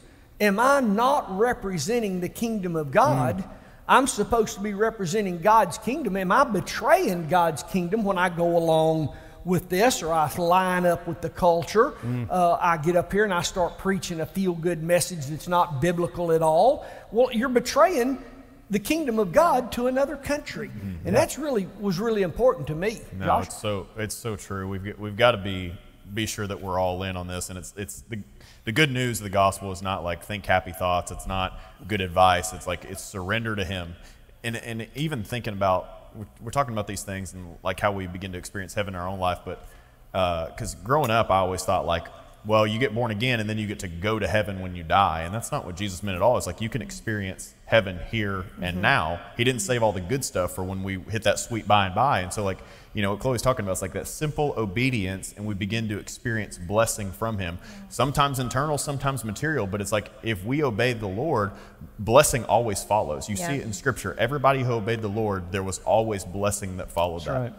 Am 0.41 0.59
I 0.59 0.81
not 0.81 1.39
representing 1.39 2.21
the 2.21 2.31
kingdom 2.31 2.77
of 2.77 2.91
God? 2.91 3.45
I'm 3.89 4.07
supposed 4.07 4.55
to 4.57 4.61
be 4.63 4.73
representing 4.75 5.39
God's 5.41 5.79
kingdom. 5.79 6.17
Am 6.17 6.33
I 6.33 6.45
betraying 6.45 7.29
God's 7.29 7.63
kingdom 7.65 8.03
when 8.05 8.17
I 8.19 8.29
go 8.31 8.57
along 8.57 9.15
with 9.45 9.69
this 9.69 10.03
or 10.03 10.11
I 10.13 10.33
line 10.37 10.87
up 10.87 11.07
with 11.07 11.21
the 11.21 11.29
culture? 11.29 11.93
Uh, 12.31 12.57
I 12.61 12.79
get 12.79 12.97
up 12.97 13.13
here 13.13 13.25
and 13.25 13.35
I 13.35 13.43
start 13.43 13.77
preaching 13.77 14.21
a 14.21 14.27
feel 14.27 14.55
good 14.55 14.83
message 14.83 15.27
that's 15.27 15.49
not 15.49 15.83
biblical 15.83 16.33
at 16.33 16.41
all. 16.41 16.87
Well, 17.13 17.29
you're 17.33 17.51
betraying 17.51 18.25
the 18.71 18.79
kingdom 18.79 19.19
of 19.19 19.33
God 19.33 19.71
to 19.73 19.87
another 19.89 20.17
country. 20.17 20.71
And 21.05 21.15
that's 21.15 21.39
really 21.39 21.69
was 21.79 21.99
really 21.99 22.23
important 22.23 22.67
to 22.69 22.75
me. 22.75 23.01
No, 23.19 23.27
Josh? 23.27 23.47
it's 23.47 23.61
so 23.61 23.87
it's 23.99 24.15
so 24.15 24.35
true. 24.37 24.67
We've 24.67 24.85
got- 24.85 24.99
we've 24.99 25.17
got 25.17 25.33
to 25.33 25.39
be 25.39 25.75
be 26.13 26.27
sure 26.27 26.47
that 26.47 26.61
we're 26.61 26.79
all 26.79 27.03
in 27.03 27.17
on 27.17 27.27
this, 27.27 27.49
and 27.51 27.59
it's 27.59 27.73
it's 27.77 28.03
the 28.09 28.19
the 28.65 28.73
good 28.73 28.91
news 28.91 29.21
of 29.21 29.25
the 29.25 29.31
gospel 29.31 29.73
is 29.73 29.83
not 29.83 30.05
like 30.05 30.25
think 30.25 30.47
happy 30.47 30.73
thoughts. 30.73 31.11
It's 31.11 31.27
not 31.27 31.61
good 31.87 32.01
advice. 32.01 32.53
It's 32.53 32.67
like 32.67 32.85
it's 32.85 33.03
surrender 33.03 33.55
to 33.57 33.65
Him, 33.65 33.95
and 34.43 34.57
and 34.57 34.89
even 34.95 35.23
thinking 35.23 35.53
about 35.53 36.17
we're, 36.41 36.51
talking 36.51 36.73
about 36.73 36.87
these 36.87 37.03
things 37.03 37.33
and 37.33 37.57
like 37.63 37.81
how 37.81 37.91
we 37.93 38.07
begin 38.07 38.33
to 38.33 38.39
experience 38.39 38.75
heaven 38.75 38.95
in 38.95 39.01
our 39.01 39.09
own 39.09 39.19
life, 39.19 39.41
but 39.45 39.67
uh, 40.15 40.47
because 40.47 40.77
growing 40.77 41.11
up, 41.11 41.31
I 41.31 41.39
always 41.39 41.63
thought 41.65 41.87
like. 41.87 42.07
Well, 42.47 42.67
you 42.67 42.79
get 42.79 42.95
born 42.95 43.11
again 43.11 43.41
and 43.41 43.49
then 43.49 43.57
you 43.57 43.67
get 43.67 43.79
to 43.81 43.89
go 43.89 44.19
to 44.19 44.29
heaven 44.29 44.61
when 44.61 44.77
you 44.77 44.83
die. 44.83 45.23
And 45.23 45.35
that's 45.35 45.51
not 45.51 45.65
what 45.65 45.77
Jesus 45.77 46.03
meant 46.03 46.17
at 46.17 46.23
all. 46.23 46.37
It's 46.37 46.47
like 46.47 46.61
you 46.61 46.69
can 46.69 46.83
experience 46.83 47.55
heaven 47.65 47.99
here 48.11 48.45
and 48.61 48.75
mm-hmm. 48.75 48.81
now. 48.83 49.21
He 49.37 49.45
didn't 49.45 49.63
save 49.63 49.83
all 49.83 49.93
the 49.93 50.03
good 50.03 50.25
stuff 50.25 50.55
for 50.55 50.63
when 50.63 50.83
we 50.83 50.99
hit 51.09 51.23
that 51.23 51.39
sweet 51.39 51.67
by 51.67 51.87
and 51.87 51.95
by. 51.95 52.21
And 52.21 52.33
so, 52.33 52.45
like, 52.45 52.59
you 52.93 53.03
know, 53.03 53.13
what 53.13 53.21
Chloe's 53.21 53.43
talking 53.43 53.65
about 53.65 53.73
is 53.73 53.83
like 53.83 53.95
that 53.95 54.07
simple 54.07 54.55
obedience, 54.57 55.35
and 55.37 55.47
we 55.47 55.55
begin 55.55 55.89
to 55.89 55.99
experience 55.99 56.59
blessing 56.59 57.11
from 57.11 57.39
Him. 57.39 57.59
Sometimes 57.89 58.39
internal, 58.39 58.79
sometimes 58.79 59.25
material, 59.25 59.67
but 59.67 59.81
it's 59.81 59.91
like 59.91 60.13
if 60.23 60.45
we 60.45 60.63
obey 60.63 60.93
the 60.93 61.09
Lord, 61.09 61.51
blessing 61.99 62.45
always 62.45 62.85
follows. 62.85 63.29
You 63.29 63.37
Yeah. 63.37 63.49
see 63.49 63.55
it 63.55 63.63
in 63.63 63.73
Scripture. 63.73 64.15
Everybody 64.19 64.63
who 64.63 64.75
obeyed 64.75 65.03
the 65.03 65.09
Lord, 65.09 65.51
there 65.51 65.63
was 65.63 65.79
always 65.81 66.25
blessing 66.25 66.77
that 66.77 66.91
followed 66.91 67.21
That's 67.21 67.27
that. 67.27 67.41
right. 67.41 67.53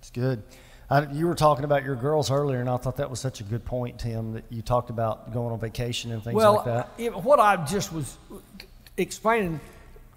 It's 0.00 0.10
good. 0.10 0.42
I, 0.92 1.10
you 1.10 1.26
were 1.26 1.34
talking 1.34 1.64
about 1.64 1.84
your 1.84 1.96
girls 1.96 2.30
earlier, 2.30 2.60
and 2.60 2.68
I 2.68 2.76
thought 2.76 2.98
that 2.98 3.08
was 3.08 3.18
such 3.18 3.40
a 3.40 3.44
good 3.44 3.64
point, 3.64 4.00
Tim, 4.00 4.34
that 4.34 4.44
you 4.50 4.60
talked 4.60 4.90
about 4.90 5.32
going 5.32 5.50
on 5.50 5.58
vacation 5.58 6.12
and 6.12 6.22
things 6.22 6.34
well, 6.34 6.56
like 6.56 6.64
that. 6.66 6.90
it- 6.98 7.16
what 7.16 7.40
I 7.40 7.64
just 7.64 7.94
was 7.94 8.18
explaining, 8.98 9.58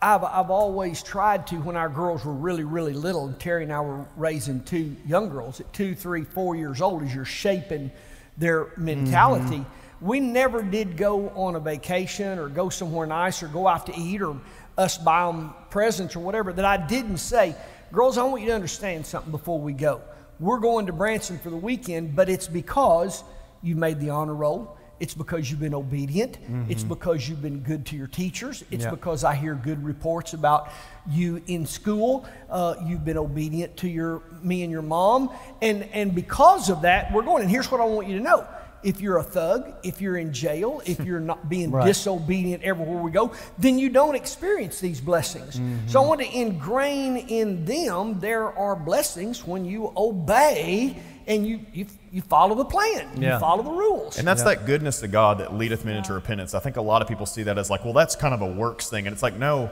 I've, 0.02 0.26
I've 0.26 0.50
always 0.50 1.02
tried 1.02 1.48
to, 1.48 1.56
when 1.62 1.78
our 1.78 1.88
girls 1.88 2.26
were 2.26 2.34
really, 2.34 2.66
really 2.66 2.92
little, 2.92 3.26
and 3.26 3.40
Terry 3.40 3.64
and 3.64 3.72
I 3.72 3.80
were 3.80 4.06
raising 4.18 4.64
two 4.64 4.98
young 5.06 5.30
girls 5.30 5.62
at 5.62 5.72
two, 5.72 5.96
three, 5.96 6.26
four 6.26 6.58
years 6.58 6.82
old, 6.82 7.04
as 7.04 7.16
you're 7.16 7.24
shaping 7.24 7.90
their 8.38 8.68
mentality. 8.76 9.60
Mm-hmm. 9.60 10.06
We 10.06 10.20
never 10.20 10.62
did 10.62 10.98
go 10.98 11.30
on 11.30 11.56
a 11.56 11.60
vacation 11.62 12.38
or 12.38 12.50
go 12.50 12.68
somewhere 12.68 13.08
nice 13.08 13.42
or 13.42 13.48
go 13.48 13.66
out 13.66 13.86
to 13.86 13.98
eat 13.98 14.22
or 14.22 14.36
us 14.78 14.98
buy 14.98 15.26
them 15.28 15.54
presents 15.70 16.18
or 16.18 16.20
whatever 16.20 16.52
that 16.52 16.66
I 16.66 16.76
didn't 16.76 17.20
say, 17.20 17.56
girls, 17.94 18.18
I 18.18 18.24
want 18.24 18.42
you 18.42 18.50
to 18.50 18.56
understand 18.56 19.06
something 19.06 19.32
before 19.32 19.58
we 19.58 19.72
go. 19.72 20.02
We're 20.40 20.60
going 20.60 20.88
to 20.88 20.94
Branson 20.94 21.40
for 21.40 21.50
the 21.50 21.56
weekend, 21.58 22.16
but 22.16 22.30
it's 22.30 22.48
because 22.48 23.24
you 23.64 23.76
made 23.76 24.00
the 24.00 24.10
honor 24.10 24.36
roll. 24.36 24.78
It's 25.00 25.14
because 25.14 25.52
you've 25.52 25.60
been 25.60 25.74
obedient. 25.74 26.38
It's 26.70 26.84
because 26.84 27.28
you've 27.28 27.42
been 27.42 27.60
good 27.60 27.86
to 27.88 27.98
your 27.98 28.08
teachers. 28.08 28.64
It's 28.72 28.86
Yeah. 28.86 28.92
because 28.92 29.26
I 29.26 29.36
hear 29.36 29.54
good 29.54 29.84
reports 29.84 30.34
about 30.34 30.70
you 31.10 31.42
in 31.48 31.66
school. 31.66 32.26
Uh, 32.50 32.76
you've 32.86 33.04
been 33.04 33.18
obedient 33.18 33.76
to 33.78 33.90
your 33.90 34.22
me 34.42 34.64
and 34.64 34.72
your 34.72 34.82
mom, 34.82 35.32
and 35.62 35.84
and 35.92 36.16
because 36.16 36.70
of 36.70 36.84
that, 36.84 37.12
we're 37.14 37.24
going. 37.24 37.42
And 37.42 37.52
here's 37.52 37.70
what 37.70 37.82
I 37.82 37.84
want 37.84 38.08
you 38.08 38.18
to 38.18 38.24
know: 38.24 38.46
if 38.86 39.02
you're 39.02 39.18
a 39.18 39.24
thug, 39.24 39.74
if 39.84 40.00
you're 40.00 40.18
in 40.18 40.32
jail, 40.32 40.82
if 40.86 41.00
you're 41.02 41.20
not 41.20 41.50
being 41.56 41.72
Right. 41.72 41.86
disobedient 41.86 42.64
everywhere 42.64 43.02
we 43.02 43.12
go, 43.12 43.32
then 43.58 43.80
you 43.80 43.90
don't 43.90 44.16
experience 44.16 44.80
these 44.80 45.02
blessings. 45.02 45.60
So 45.88 46.02
I 46.04 46.08
want 46.08 46.22
to 46.22 46.38
ingrain 46.38 47.18
in 47.18 47.66
them 47.66 48.20
there 48.20 48.46
are 48.58 48.76
blessings 48.76 49.46
when 49.46 49.66
you 49.66 49.92
obey 49.98 50.98
and 51.28 51.46
you 51.48 51.60
you, 51.74 51.88
you 52.12 52.22
follow 52.22 52.54
the 52.56 52.66
plan. 52.66 53.10
Yeah. 53.18 53.34
You 53.34 53.40
follow 53.40 53.64
the 53.64 53.72
rules. 53.72 54.20
And 54.20 54.28
that's 54.28 54.44
that 54.44 54.66
goodness 54.68 55.00
to 55.00 55.08
God 55.08 55.40
that 55.40 55.54
leadeth 55.56 55.84
men 55.84 55.98
into 55.98 56.14
repentance. 56.14 56.54
I 56.54 56.60
think 56.60 56.78
a 56.78 56.82
lot 56.82 57.02
of 57.02 57.08
people 57.08 57.26
see 57.26 57.44
that 57.44 57.58
as 57.58 57.70
like, 57.72 57.84
well, 57.84 57.94
that's 57.94 58.16
kind 58.16 58.34
of 58.34 58.42
a 58.42 58.48
works 58.48 58.90
thing. 58.90 59.08
And 59.08 59.14
it's 59.14 59.24
like, 59.24 59.36
no, 59.38 59.72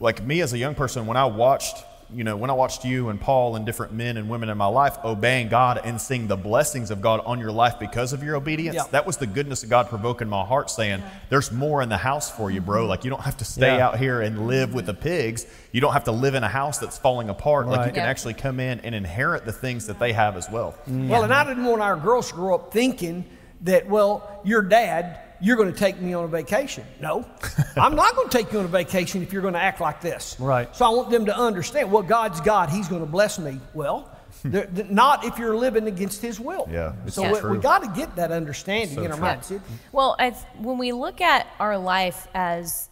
like 0.00 0.24
me 0.26 0.40
as 0.40 0.52
a 0.52 0.58
young 0.58 0.74
person, 0.74 1.06
when 1.06 1.16
I 1.16 1.24
watched, 1.26 1.76
you 2.14 2.24
know, 2.24 2.36
when 2.36 2.50
I 2.50 2.52
watched 2.52 2.84
you 2.84 3.08
and 3.08 3.20
Paul 3.20 3.56
and 3.56 3.64
different 3.64 3.92
men 3.92 4.16
and 4.16 4.28
women 4.28 4.48
in 4.48 4.58
my 4.58 4.66
life 4.66 4.96
obeying 5.04 5.48
God 5.48 5.80
and 5.84 6.00
seeing 6.00 6.26
the 6.26 6.36
blessings 6.36 6.90
of 6.90 7.00
God 7.00 7.20
on 7.24 7.38
your 7.38 7.52
life 7.52 7.78
because 7.78 8.12
of 8.12 8.22
your 8.22 8.36
obedience, 8.36 8.76
Yeah. 8.76 8.84
that 8.90 9.06
was 9.06 9.16
the 9.16 9.26
goodness 9.26 9.62
of 9.62 9.70
God 9.70 9.88
provoking 9.88 10.28
my 10.28 10.44
heart, 10.44 10.70
saying, 10.70 11.02
there's 11.30 11.50
more 11.52 11.82
in 11.82 11.88
the 11.88 11.96
house 11.96 12.30
for 12.30 12.50
you, 12.50 12.60
bro. 12.60 12.86
Like, 12.86 13.04
you 13.04 13.10
don't 13.10 13.22
have 13.22 13.36
to 13.38 13.44
stay 13.44 13.76
Yeah. 13.76 13.86
out 13.86 13.98
here 13.98 14.20
and 14.20 14.46
live 14.46 14.74
with 14.74 14.86
the 14.86 14.94
pigs. 14.94 15.46
You 15.72 15.80
don't 15.80 15.92
have 15.94 16.04
to 16.04 16.12
live 16.12 16.34
in 16.34 16.44
a 16.44 16.48
house 16.48 16.78
that's 16.78 16.98
falling 16.98 17.28
apart. 17.28 17.66
Like, 17.66 17.86
you 17.86 17.92
can 17.92 18.04
Yeah. 18.04 18.10
actually 18.10 18.34
come 18.34 18.60
in 18.60 18.80
and 18.80 18.94
inherit 18.94 19.44
the 19.44 19.52
things 19.52 19.86
that 19.86 19.98
they 19.98 20.12
have 20.12 20.36
as 20.36 20.50
well. 20.50 20.74
Well, 20.86 21.22
and 21.24 21.32
I 21.32 21.44
didn't 21.44 21.64
want 21.64 21.82
our 21.82 21.96
girls 21.96 22.28
to 22.28 22.34
grow 22.34 22.54
up 22.54 22.72
thinking 22.72 23.24
that, 23.62 23.88
well, 23.88 24.40
your 24.44 24.62
dad, 24.62 25.18
you're 25.42 25.56
going 25.56 25.72
to 25.72 25.78
take 25.78 26.00
me 26.00 26.14
on 26.14 26.24
a 26.24 26.28
vacation. 26.28 26.84
No, 27.00 27.26
I'm 27.76 27.94
not 27.96 28.14
going 28.16 28.28
to 28.28 28.38
take 28.38 28.52
you 28.52 28.60
on 28.60 28.64
a 28.64 28.68
vacation 28.68 29.22
if 29.22 29.32
you're 29.32 29.42
going 29.42 29.54
to 29.54 29.60
act 29.60 29.80
like 29.80 30.00
this. 30.00 30.36
Right. 30.38 30.74
So 30.74 30.86
I 30.86 30.88
want 30.90 31.10
them 31.10 31.26
to 31.26 31.36
understand, 31.36 31.90
well, 31.92 32.02
God's 32.02 32.40
God, 32.40 32.70
He's 32.70 32.88
going 32.88 33.02
to 33.04 33.10
bless 33.10 33.38
me. 33.38 33.60
Well, 33.74 34.08
they're- 34.44 34.66
they're 34.72 34.86
not 34.86 35.24
if 35.24 35.38
you're 35.38 35.56
living 35.56 35.86
against 35.88 36.22
His 36.22 36.38
will. 36.40 36.68
Yeah, 36.70 36.92
it's 37.06 37.14
So 37.16 37.22
so 37.34 37.48
we, 37.48 37.56
we 37.56 37.62
got 37.62 37.82
to 37.82 37.90
get 38.00 38.16
that 38.16 38.30
understanding 38.32 38.96
So 38.96 39.02
in 39.02 39.10
our 39.10 39.16
true. 39.18 39.26
minds. 39.26 39.50
It- 39.50 39.60
Well, 39.92 40.16
I 40.18 40.30
when 40.58 40.78
we 40.78 40.92
look 40.92 41.20
at 41.20 41.46
our 41.60 41.76
life 41.76 42.28
as 42.34 42.88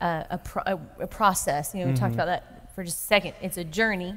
a, 0.00 0.26
a, 0.30 0.38
pro- 0.38 0.62
a, 0.66 1.02
a 1.04 1.06
process, 1.06 1.74
you 1.74 1.80
know, 1.80 1.86
we 1.86 1.92
Mm-hmm. 1.92 2.02
talked 2.02 2.14
about 2.14 2.26
that 2.26 2.74
for 2.74 2.84
just 2.84 2.98
a 2.98 3.06
second. 3.06 3.34
It's 3.40 3.56
a 3.56 3.64
journey, 3.64 4.14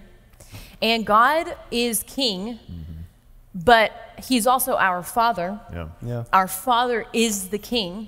and 0.82 1.06
God 1.06 1.56
is 1.72 2.04
King, 2.04 2.60
but 3.56 3.92
He's 4.28 4.48
also 4.48 4.76
our 4.76 5.04
Father. 5.04 5.60
Yeah. 5.72 5.88
Yeah. 6.02 6.24
Our 6.34 6.48
Father 6.48 7.06
is 7.14 7.50
the 7.50 7.60
King, 7.60 8.08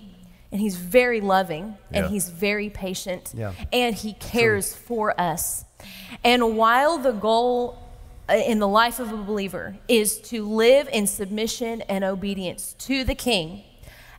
and 0.52 0.60
He's 0.60 0.76
very 0.76 1.22
loving, 1.22 1.78
and 1.92 2.06
Yeah. 2.06 2.10
He's 2.10 2.30
very 2.30 2.70
patient, 2.70 3.32
Yeah. 3.36 3.54
and 3.72 3.96
He 3.96 4.14
cares 4.14 4.74
for 4.76 5.20
us. 5.20 5.66
And 6.24 6.58
while 6.58 6.98
the 6.98 7.12
goal 7.12 7.78
uh, 8.28 8.34
in 8.34 8.60
the 8.60 8.68
life 8.68 9.00
of 9.00 9.12
a 9.12 9.18
believer 9.18 9.76
is 9.88 10.20
to 10.20 10.46
live 10.48 10.88
in 10.94 11.08
submission 11.08 11.82
and 11.90 12.04
obedience 12.04 12.76
to 12.78 13.04
the 13.04 13.16
king. 13.16 13.64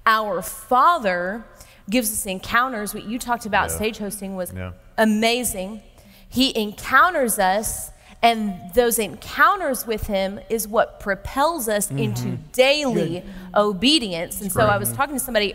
Our 0.04 0.42
Father 0.42 1.44
gives 1.88 2.10
us 2.12 2.26
encounters. 2.26 2.92
What 2.92 3.04
you 3.04 3.20
talked 3.20 3.46
about 3.46 3.70
Yeah. 3.70 3.76
stage 3.76 3.98
hosting 3.98 4.34
was 4.34 4.52
Yeah. 4.52 4.72
amazing. 4.98 5.82
He 6.28 6.56
encounters 6.60 7.38
us, 7.38 7.92
and 8.22 8.54
those 8.74 8.98
encounters 8.98 9.86
with 9.86 10.06
Him 10.06 10.40
is 10.48 10.68
what 10.68 11.00
propels 11.00 11.68
us 11.68 11.90
into 11.90 12.36
daily 12.52 13.24
obedience. 13.54 14.40
And 14.40 14.52
so 14.52 14.60
I 14.62 14.76
was 14.76 14.92
talking 14.92 15.16
to 15.16 15.20
somebody 15.24 15.54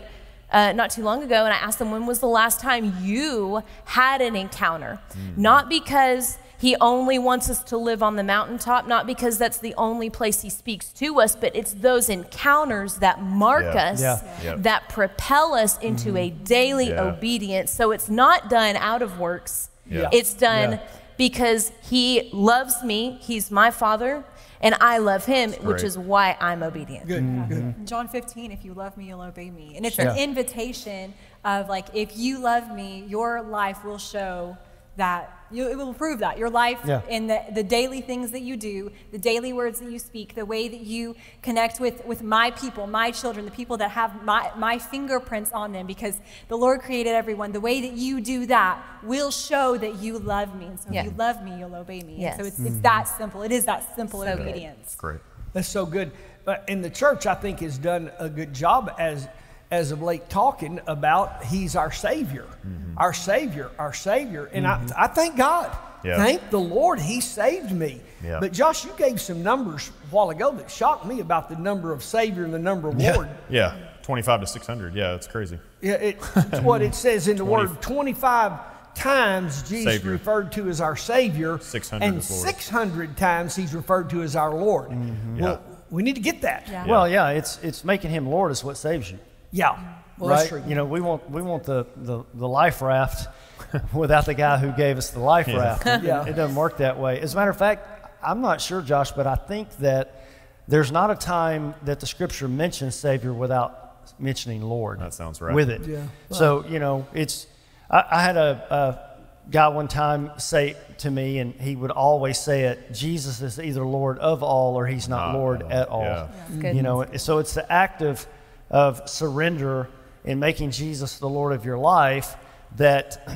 uh, 0.52 0.72
not 0.72 0.90
too 0.90 1.02
long 1.02 1.22
ago, 1.22 1.44
and 1.44 1.52
I 1.52 1.56
asked 1.56 1.78
them, 1.78 1.90
when 1.90 2.06
was 2.06 2.20
the 2.20 2.26
last 2.28 2.60
time 2.60 2.92
you 3.02 3.62
had 3.84 4.20
an 4.20 4.36
encounter? 4.36 5.00
Not 5.36 5.68
because 5.68 6.38
he 6.58 6.74
only 6.80 7.18
wants 7.18 7.50
us 7.50 7.62
to 7.64 7.76
live 7.76 8.02
on 8.02 8.16
the 8.16 8.22
mountaintop, 8.22 8.86
not 8.88 9.06
because 9.06 9.36
that's 9.38 9.58
the 9.58 9.74
only 9.76 10.08
place 10.08 10.40
he 10.42 10.48
speaks 10.48 10.88
to 10.94 11.20
us, 11.20 11.36
but 11.36 11.54
it's 11.54 11.72
those 11.74 12.08
encounters 12.08 12.96
that 12.96 13.20
mark 13.20 13.64
Yeah. 13.74 13.90
us, 13.90 14.00
Yeah. 14.00 14.20
Yep. 14.42 14.62
that 14.62 14.88
propel 14.88 15.54
us 15.54 15.76
into 15.78 16.16
a 16.16 16.30
daily 16.30 16.88
Yeah. 16.90 17.02
obedience. 17.02 17.70
So 17.70 17.90
it's 17.90 18.08
not 18.08 18.48
done 18.48 18.76
out 18.76 19.02
of 19.02 19.18
works, 19.20 19.68
Yeah. 19.86 20.08
it's 20.12 20.32
done 20.32 20.72
Yeah. 20.72 20.78
Because 21.16 21.72
he 21.82 22.30
loves 22.32 22.82
me, 22.82 23.18
he's 23.22 23.50
my 23.50 23.70
father, 23.70 24.24
and 24.60 24.74
I 24.80 24.98
love 24.98 25.24
him, 25.26 25.52
which 25.52 25.82
is 25.82 25.98
why 25.98 26.36
I'm 26.40 26.62
obedient. 26.62 27.06
Good, 27.06 27.22
mm-hmm. 27.22 27.52
good. 27.52 27.86
John 27.86 28.08
15, 28.08 28.50
if 28.52 28.64
you 28.64 28.74
love 28.74 28.96
me, 28.96 29.06
you'll 29.06 29.20
obey 29.20 29.50
me. 29.50 29.76
And 29.76 29.84
it's 29.84 29.96
Sure. 29.96 30.08
an 30.08 30.16
invitation 30.16 31.14
of 31.44 31.68
like, 31.68 31.86
if 31.94 32.16
you 32.16 32.38
love 32.38 32.74
me, 32.74 33.04
your 33.06 33.42
life 33.42 33.84
will 33.84 33.98
show 33.98 34.56
that. 34.96 35.35
You, 35.50 35.68
it 35.68 35.76
will 35.76 35.94
prove 35.94 36.18
that. 36.20 36.38
Your 36.38 36.50
life 36.50 36.80
Yeah. 36.84 37.02
in 37.08 37.26
the, 37.26 37.42
the 37.52 37.62
daily 37.62 38.00
things 38.00 38.30
that 38.32 38.42
you 38.42 38.56
do, 38.56 38.90
the 39.12 39.18
daily 39.18 39.52
words 39.52 39.80
that 39.80 39.90
you 39.90 39.98
speak, 39.98 40.34
the 40.34 40.44
way 40.44 40.68
that 40.68 40.80
you 40.80 41.14
connect 41.42 41.80
with, 41.80 42.04
with 42.04 42.22
my 42.22 42.50
people, 42.50 42.86
my 42.86 43.10
children, 43.10 43.44
the 43.44 43.50
people 43.50 43.76
that 43.76 43.90
have 43.92 44.24
my, 44.24 44.50
my 44.56 44.78
fingerprints 44.78 45.52
on 45.52 45.72
them, 45.72 45.86
because 45.86 46.20
the 46.48 46.56
Lord 46.56 46.80
created 46.80 47.10
everyone. 47.10 47.52
The 47.52 47.60
way 47.60 47.80
that 47.80 47.92
you 47.92 48.20
do 48.20 48.46
that 48.46 48.82
will 49.02 49.30
show 49.30 49.76
that 49.76 49.96
you 49.96 50.18
love 50.18 50.54
me. 50.58 50.66
And 50.66 50.80
so 50.80 50.88
Yeah. 50.90 51.00
if 51.00 51.06
you 51.06 51.12
love 51.16 51.42
me, 51.42 51.58
you'll 51.58 51.74
obey 51.74 52.02
me. 52.02 52.14
And 52.14 52.22
Yes. 52.22 52.36
so 52.38 52.44
it's, 52.44 52.58
it's 52.58 52.70
mm-hmm. 52.70 52.82
that 52.82 53.04
simple. 53.08 53.42
It 53.42 53.52
is 53.52 53.64
that 53.66 53.94
simple 53.94 54.20
So 54.20 54.36
good. 54.36 54.48
obedience. 54.48 54.94
Great. 54.96 55.20
That's 55.52 55.68
so 55.68 55.86
good. 55.86 56.12
But 56.44 56.64
in 56.68 56.82
the 56.82 56.90
church, 56.90 57.26
I 57.26 57.34
think 57.34 57.60
has 57.60 57.78
done 57.78 58.10
a 58.18 58.28
good 58.28 58.52
job 58.52 58.92
as 58.98 59.28
as 59.70 59.90
of 59.90 60.02
late 60.02 60.28
talking 60.28 60.80
about 60.86 61.44
He's 61.44 61.76
our 61.76 61.92
Savior, 61.92 62.46
mm-hmm. 62.66 62.98
our 62.98 63.12
Savior, 63.12 63.70
our 63.78 63.92
Savior, 63.92 64.46
and 64.52 64.66
I, 64.66 64.78
mm-hmm. 64.78 64.92
I 64.96 65.06
thank 65.08 65.36
God. 65.36 65.76
Yeah. 66.04 66.16
Thank 66.18 66.50
the 66.50 66.60
Lord, 66.60 67.00
He 67.00 67.20
saved 67.20 67.72
me. 67.72 68.00
Yeah. 68.22 68.38
But 68.40 68.52
Josh, 68.52 68.84
you 68.84 68.92
gave 68.96 69.20
some 69.20 69.42
numbers 69.42 69.88
a 69.88 70.14
while 70.14 70.30
ago 70.30 70.52
that 70.52 70.70
shocked 70.70 71.04
me 71.04 71.20
about 71.20 71.48
the 71.48 71.56
number 71.56 71.92
of 71.92 72.02
Savior 72.02 72.44
and 72.44 72.54
the 72.54 72.58
number 72.58 72.88
of 72.88 72.98
Lord. 72.98 73.28
Yeah. 73.48 73.76
25 74.02 74.42
to 74.42 74.46
600. 74.46 74.94
Yeah, 74.94 75.10
that's 75.10 75.26
crazy. 75.26 75.58
Yeah, 75.80 75.94
it, 75.94 76.16
it's 76.36 76.60
what 76.60 76.80
it 76.80 76.94
says 76.94 77.26
in 77.26 77.36
the 77.36 77.44
20 77.44 77.66
word 77.66 77.82
25 77.82 78.52
times 78.94 79.62
Jesus 79.68 79.94
Savior. 79.94 80.12
referred 80.12 80.52
to 80.52 80.68
as 80.68 80.80
our 80.80 80.96
Savior, 80.96 81.58
600 81.58 82.04
and 82.04 82.22
600 82.22 83.16
times 83.16 83.56
he's 83.56 83.74
referred 83.74 84.08
to 84.10 84.22
as 84.22 84.36
our 84.36 84.54
Lord. 84.54 84.90
Mm-hmm. 84.90 85.40
Well, 85.40 85.62
we 85.90 86.04
need 86.04 86.14
to 86.14 86.20
get 86.20 86.42
that. 86.42 86.68
Yeah. 86.68 86.86
Well, 86.86 87.08
yeah, 87.08 87.30
it's 87.30 87.58
it's 87.62 87.84
making 87.84 88.10
him 88.10 88.28
Lord 88.28 88.52
is 88.52 88.64
what 88.64 88.76
saves 88.76 89.10
you. 89.10 89.18
Yeah. 89.56 89.78
Well, 90.18 90.30
right? 90.30 90.36
that's 90.38 90.48
true. 90.48 90.62
You 90.66 90.74
know, 90.74 90.84
we 90.84 91.00
want 91.00 91.30
we 91.30 91.42
want 91.42 91.64
the, 91.64 91.86
the, 91.96 92.24
the 92.34 92.48
life 92.48 92.80
raft 92.82 93.28
without 93.94 94.26
the 94.26 94.34
guy 94.34 94.58
who 94.58 94.72
gave 94.72 94.96
us 94.98 95.10
the 95.10 95.20
life 95.20 95.46
raft. 95.48 95.86
It, 95.86 96.02
Yeah. 96.10 96.26
it 96.26 96.34
doesn't 96.34 96.56
work 96.56 96.78
that 96.78 96.98
way. 96.98 97.20
As 97.20 97.34
a 97.34 97.36
matter 97.36 97.50
of 97.50 97.58
fact, 97.58 97.86
I'm 98.22 98.40
not 98.40 98.60
sure, 98.60 98.80
Josh, 98.82 99.12
but 99.12 99.26
I 99.26 99.34
think 99.34 99.70
that 99.78 100.24
there's 100.68 100.90
not 100.90 101.10
a 101.10 101.14
time 101.14 101.74
that 101.84 102.00
the 102.00 102.06
scripture 102.06 102.48
mentions 102.48 102.94
Savior 102.94 103.32
without 103.32 104.18
mentioning 104.20 104.62
Lord. 104.62 105.00
That 105.00 105.14
sounds 105.14 105.40
right. 105.40 105.54
With 105.54 105.70
it. 105.70 105.86
Yeah. 105.86 106.06
So, 106.30 106.64
you 106.66 106.78
know, 106.78 107.06
it's 107.12 107.46
I, 107.90 108.04
I 108.10 108.22
had 108.22 108.36
a, 108.36 108.66
a 108.70 109.50
guy 109.50 109.68
one 109.68 109.86
time 109.88 110.32
say 110.38 110.76
to 110.98 111.10
me, 111.10 111.38
and 111.38 111.52
he 111.60 111.76
would 111.76 111.90
always 111.90 112.38
say 112.38 112.64
it, 112.64 112.92
Jesus 112.92 113.42
is 113.42 113.60
either 113.60 113.84
Lord 113.84 114.18
of 114.18 114.42
all 114.42 114.76
or 114.76 114.86
he's 114.86 115.08
not 115.08 115.32
Not 115.32 115.38
Lord 115.38 115.62
at 115.62 115.68
all. 115.68 115.72
at 115.72 115.88
all. 115.88 116.02
Yeah. 116.02 116.28
That's 116.48 116.62
good. 116.62 116.76
You 116.76 116.82
know, 116.82 117.04
so 117.16 117.38
it's 117.38 117.54
the 117.54 117.70
act 117.70 118.02
of, 118.02 118.26
of 118.70 119.08
surrender 119.08 119.88
in 120.24 120.38
making 120.38 120.70
Jesus 120.72 121.18
the 121.18 121.28
Lord 121.28 121.52
of 121.52 121.64
your 121.64 121.78
life 121.78 122.36
that 122.76 123.26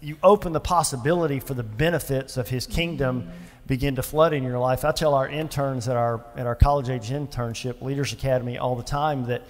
you 0.00 0.16
open 0.22 0.52
the 0.52 0.60
possibility 0.60 1.40
for 1.40 1.54
the 1.54 1.62
benefits 1.62 2.36
of 2.36 2.48
his 2.48 2.66
kingdom 2.66 3.28
begin 3.66 3.96
to 3.96 4.02
flood 4.02 4.32
in 4.32 4.42
your 4.42 4.58
life. 4.58 4.84
I 4.84 4.92
tell 4.92 5.14
our 5.14 5.28
interns 5.28 5.88
at 5.88 5.96
our 5.96 6.24
at 6.36 6.46
our 6.46 6.54
college 6.54 6.90
age 6.90 7.10
internship, 7.10 7.80
Leaders 7.80 8.12
Academy, 8.12 8.58
all 8.58 8.76
the 8.76 8.82
time 8.82 9.24
that, 9.26 9.42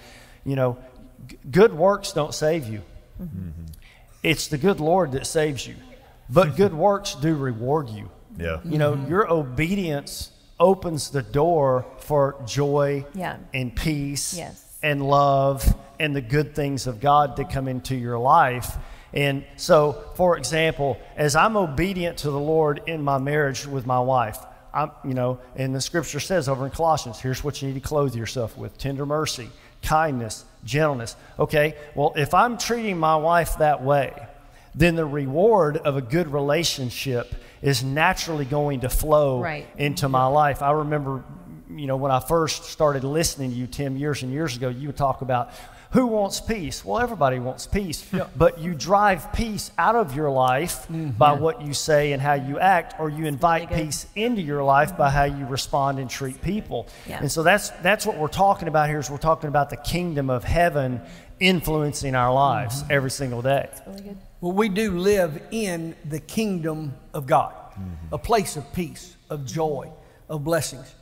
you 0.45 0.55
know, 0.57 0.79
g- 1.27 1.37
good 1.51 1.75
works 1.75 2.13
don't 2.13 2.33
save 2.35 2.69
you. 2.69 2.83
Mm-hmm. 3.21 3.51
It's 4.23 4.49
the 4.49 4.59
good 4.59 4.81
Lord 4.81 5.13
that 5.13 5.27
saves 5.27 5.67
you. 5.67 5.75
But 6.31 6.57
good 6.57 6.73
works 6.89 7.15
do 7.15 7.35
reward 7.35 7.89
you. 7.89 8.11
Yeah. 8.39 8.61
You 8.65 8.79
know, 8.79 8.93
mm-hmm. 8.95 9.11
your 9.11 9.31
obedience 9.31 10.31
opens 10.59 11.11
the 11.11 11.23
door 11.23 11.85
for 11.99 12.37
joy 12.47 13.05
Yeah. 13.15 13.37
and 13.53 13.75
peace 13.75 14.35
Yes. 14.37 14.64
And 14.85 15.03
love 15.03 15.75
and 15.99 16.15
the 16.15 16.21
good 16.21 16.55
things 16.55 16.87
of 16.87 17.01
God 17.01 17.37
to 17.37 17.45
come 17.45 17.69
into 17.69 17.97
your 17.97 18.19
life. 18.19 18.77
And 19.15 19.45
so, 19.57 20.05
for 20.15 20.37
example, 20.37 20.99
as 21.17 21.35
I'm 21.35 21.57
obedient 21.57 22.19
to 22.19 22.31
the 22.31 22.39
Lord 22.39 22.83
in 22.87 23.03
my 23.03 23.19
marriage 23.19 23.67
with 23.67 23.87
my 23.87 24.01
wife, 24.01 24.39
I'm, 24.75 24.91
you 25.05 25.15
know, 25.15 25.39
and 25.57 25.75
the 25.75 25.81
scripture 25.81 26.21
says 26.21 26.49
over 26.49 26.65
in 26.67 26.71
Colossians, 26.71 27.19
here's 27.19 27.43
what 27.43 27.63
you 27.63 27.69
need 27.69 27.75
to 27.75 27.89
clothe 27.89 28.15
yourself 28.15 28.59
with 28.59 28.77
tender 28.77 29.07
mercy, 29.07 29.49
kindness, 29.83 30.45
gentleness. 30.65 31.17
Okay, 31.39 31.77
well, 31.95 32.13
if 32.17 32.35
I'm 32.35 32.59
treating 32.59 32.99
my 32.99 33.17
wife 33.17 33.59
that 33.59 33.83
way, 33.83 34.13
then 34.75 34.97
the 34.97 35.07
reward 35.07 35.77
of 35.77 35.97
a 35.97 36.03
good 36.03 36.33
relationship 36.33 37.33
is 37.63 37.83
naturally 37.83 38.45
going 38.45 38.81
to 38.81 38.89
flow 38.89 39.41
Right. 39.41 39.67
into 39.79 40.07
mm-hmm. 40.07 40.13
my 40.13 40.27
life. 40.27 40.61
I 40.61 40.73
remember, 40.73 41.23
you 41.79 41.87
know, 41.87 41.97
when 41.97 42.13
I 42.13 42.21
first 42.21 42.65
started 42.65 43.05
listening 43.05 43.51
to 43.51 43.57
you, 43.57 43.67
Tim, 43.67 43.97
years 43.97 44.23
and 44.23 44.33
years 44.33 44.57
ago, 44.57 44.69
you 44.69 44.89
would 44.89 44.97
talk 44.97 45.23
about 45.23 45.53
who 45.95 46.07
wants 46.07 46.41
peace. 46.41 46.85
Well, 46.85 46.99
everybody 46.99 47.39
wants 47.39 47.69
peace, 47.69 48.05
but 48.37 48.59
you 48.59 48.75
drive 48.75 49.33
peace 49.33 49.71
out 49.79 49.95
of 49.95 50.17
your 50.17 50.29
life 50.29 50.89
mm-hmm. 50.89 51.11
by 51.11 51.35
what 51.35 51.63
you 51.63 51.73
say 51.73 52.13
and 52.13 52.21
how 52.21 52.35
you 52.35 52.59
act, 52.59 52.99
or 52.99 53.09
you 53.09 53.27
invite 53.27 53.71
peace 53.71 54.07
into 54.17 54.43
your 54.43 54.65
life 54.65 54.97
by 54.97 55.09
how 55.09 55.23
you 55.23 55.47
respond 55.47 56.01
and 56.01 56.11
treat 56.11 56.43
people. 56.43 56.89
Yeah. 57.07 57.21
And 57.21 57.31
so 57.31 57.45
that's 57.45 57.71
that's 57.71 58.05
what 58.05 58.17
we're 58.17 58.27
talking 58.27 58.67
about 58.67 58.89
here. 58.89 58.99
Is 58.99 59.09
we're 59.09 59.19
talking 59.19 59.49
about 59.49 59.71
the 59.71 59.77
kingdom 59.77 60.31
of 60.31 60.43
heaven 60.43 61.01
influencing 61.39 62.17
our 62.17 62.33
lives 62.33 62.83
mm-hmm. 62.83 62.93
every 62.93 63.11
single 63.11 63.43
day. 63.43 63.69
Really 63.87 64.03
good. 64.03 64.17
Well, 64.41 64.53
we 64.53 64.69
do 64.69 64.99
live 64.99 65.41
in 65.53 65.95
the 66.05 66.21
kingdom 66.21 66.95
of 67.13 67.27
God, 67.27 67.55
mm-hmm. 67.73 68.13
a 68.13 68.19
place 68.19 68.57
of 68.57 68.73
peace, 68.73 69.17
of 69.31 69.47
joy, 69.47 69.93
of 70.29 70.43
blessings. 70.43 70.93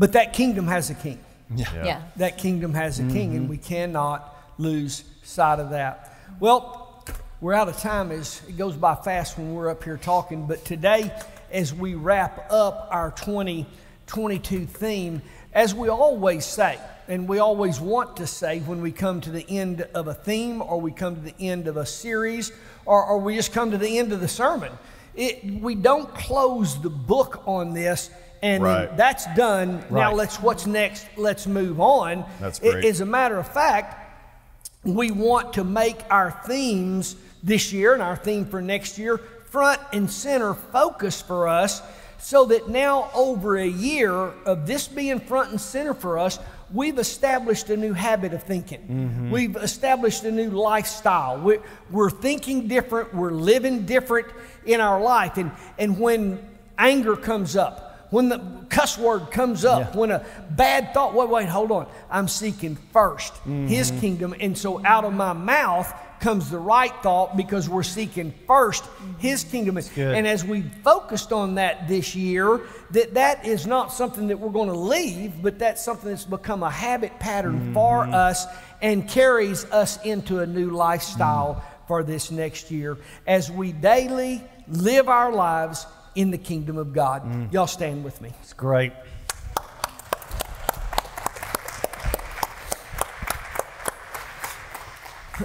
But 0.00 0.12
that 0.12 0.32
kingdom 0.32 0.66
has 0.66 0.88
a 0.88 0.94
king. 0.94 1.20
Yeah. 1.54 2.00
That 2.16 2.38
kingdom 2.38 2.72
has 2.72 3.00
a 3.00 3.02
king, 3.02 3.32
and 3.32 3.42
mm-hmm. 3.42 3.50
we 3.50 3.58
cannot 3.58 4.34
lose 4.56 5.04
sight 5.22 5.60
of 5.60 5.70
that. 5.70 6.16
Well, 6.40 7.04
we're 7.42 7.52
out 7.52 7.68
of 7.68 7.76
time 7.76 8.10
as 8.10 8.40
it 8.48 8.56
goes 8.56 8.76
by 8.76 8.94
fast 8.94 9.36
when 9.36 9.54
we're 9.54 9.68
up 9.68 9.84
here 9.84 9.98
talking, 9.98 10.46
but 10.46 10.64
today, 10.64 11.12
as 11.52 11.74
we 11.74 11.96
wrap 11.96 12.50
up 12.50 12.88
our 12.90 13.10
2022 13.10 14.64
theme, 14.64 15.20
as 15.52 15.74
we 15.74 15.90
always 15.90 16.46
say, 16.46 16.78
and 17.06 17.28
we 17.28 17.38
always 17.38 17.78
want 17.78 18.16
to 18.16 18.26
say 18.26 18.60
when 18.60 18.80
we 18.80 18.92
come 18.92 19.20
to 19.20 19.30
the 19.30 19.44
end 19.50 19.82
of 19.92 20.08
a 20.08 20.14
theme 20.14 20.62
or 20.62 20.80
we 20.80 20.92
come 20.92 21.14
to 21.14 21.20
the 21.20 21.34
end 21.38 21.66
of 21.66 21.76
a 21.76 21.84
series 21.84 22.52
or, 22.86 23.04
or 23.04 23.18
we 23.18 23.36
just 23.36 23.52
come 23.52 23.70
to 23.72 23.78
the 23.78 23.98
end 23.98 24.14
of 24.14 24.20
the 24.20 24.28
sermon, 24.28 24.72
it, 25.14 25.44
we 25.44 25.74
don't 25.74 26.14
close 26.14 26.80
the 26.80 26.88
book 26.88 27.42
on 27.46 27.74
this 27.74 28.08
and 28.42 28.62
Right. 28.62 28.96
that's 28.96 29.26
done. 29.34 29.84
Now 29.90 30.12
let's 30.12 30.40
what's 30.40 30.66
next? 30.66 31.06
Let's 31.16 31.46
move 31.46 31.80
on. 31.80 32.24
That's 32.40 32.58
great. 32.58 32.84
As 32.84 33.00
a 33.00 33.06
matter 33.06 33.38
of 33.38 33.46
fact, 33.46 33.96
we 34.84 35.10
want 35.10 35.52
to 35.54 35.64
make 35.64 35.98
our 36.10 36.30
themes 36.46 37.16
this 37.42 37.72
year 37.72 37.94
and 37.94 38.02
our 38.02 38.16
theme 38.16 38.46
for 38.46 38.62
next 38.62 38.98
year 38.98 39.18
front 39.18 39.80
and 39.92 40.10
center 40.10 40.54
focus 40.54 41.20
for 41.20 41.48
us 41.48 41.82
so 42.18 42.44
that 42.46 42.68
now 42.68 43.10
over 43.14 43.56
a 43.56 43.66
year 43.66 44.12
of 44.12 44.66
this 44.66 44.86
being 44.86 45.18
front 45.18 45.50
and 45.50 45.60
center 45.60 45.94
for 45.94 46.18
us 46.18 46.38
we've 46.72 46.98
established 46.98 47.68
a 47.70 47.76
new 47.76 47.92
habit 47.92 48.32
of 48.32 48.42
thinking 48.42 48.80
mm-hmm. 48.80 49.30
we've 49.30 49.56
established 49.56 50.22
a 50.24 50.30
new 50.30 50.50
lifestyle 50.50 51.40
we're, 51.40 51.62
we're 51.90 52.10
thinking 52.10 52.68
different 52.68 53.12
we're 53.12 53.32
living 53.32 53.84
different 53.86 54.26
in 54.66 54.80
our 54.80 55.00
life 55.00 55.36
and, 55.36 55.50
and 55.78 55.98
when 55.98 56.38
anger 56.78 57.16
comes 57.16 57.56
up 57.56 57.89
when 58.10 58.28
the 58.28 58.38
cuss 58.68 58.98
word 58.98 59.30
comes 59.30 59.64
up, 59.64 59.94
when 59.94 60.10
a 60.10 60.24
bad 60.50 60.92
thought, 60.92 61.14
wait, 61.14 61.28
wait, 61.28 61.48
hold 61.48 61.70
on. 61.70 61.86
I'm 62.10 62.28
seeking 62.28 62.76
1st 62.92 63.68
His 63.68 63.90
mm-hmm. 63.90 64.00
kingdom. 64.00 64.34
And 64.38 64.56
so 64.56 64.84
out 64.84 65.04
of 65.04 65.12
my 65.12 65.32
mouth 65.32 65.92
comes 66.20 66.50
the 66.50 66.58
right 66.58 66.92
thought 67.02 67.36
because 67.36 67.68
we're 67.68 67.82
seeking 67.82 68.34
first 68.46 68.84
his 69.18 69.42
kingdom. 69.42 69.78
And 69.96 70.26
as 70.26 70.44
we 70.44 70.62
focused 70.84 71.32
on 71.32 71.54
that 71.54 71.88
this 71.88 72.14
year 72.14 72.60
that 72.90 73.14
that 73.14 73.46
is 73.46 73.66
not 73.66 73.92
something 73.92 74.28
that 74.28 74.38
we're 74.38 74.50
going 74.50 74.68
to 74.68 74.78
leave 74.78 75.40
but 75.42 75.58
that's 75.58 75.82
something 75.82 76.10
that's 76.10 76.26
become 76.26 76.62
a 76.62 76.70
habit 76.70 77.18
pattern 77.18 77.58
mm-hmm. 77.58 77.72
for 77.72 78.02
us 78.04 78.46
and 78.82 79.08
carries 79.08 79.64
us 79.66 80.02
into 80.04 80.40
a 80.40 80.46
new 80.46 80.70
lifestyle 80.70 81.54
mm. 81.54 81.88
for 81.88 82.02
this 82.02 82.30
next 82.30 82.70
year. 82.70 82.98
As 83.26 83.50
we 83.50 83.72
daily 83.72 84.42
live 84.68 85.08
our 85.08 85.32
lives 85.32 85.86
in 86.14 86.30
the 86.30 86.38
kingdom 86.38 86.76
of 86.76 86.92
god 86.92 87.24
mm. 87.24 87.52
y'all 87.52 87.66
stand 87.66 88.04
with 88.04 88.20
me 88.20 88.32
It's 88.42 88.52
great. 88.52 88.92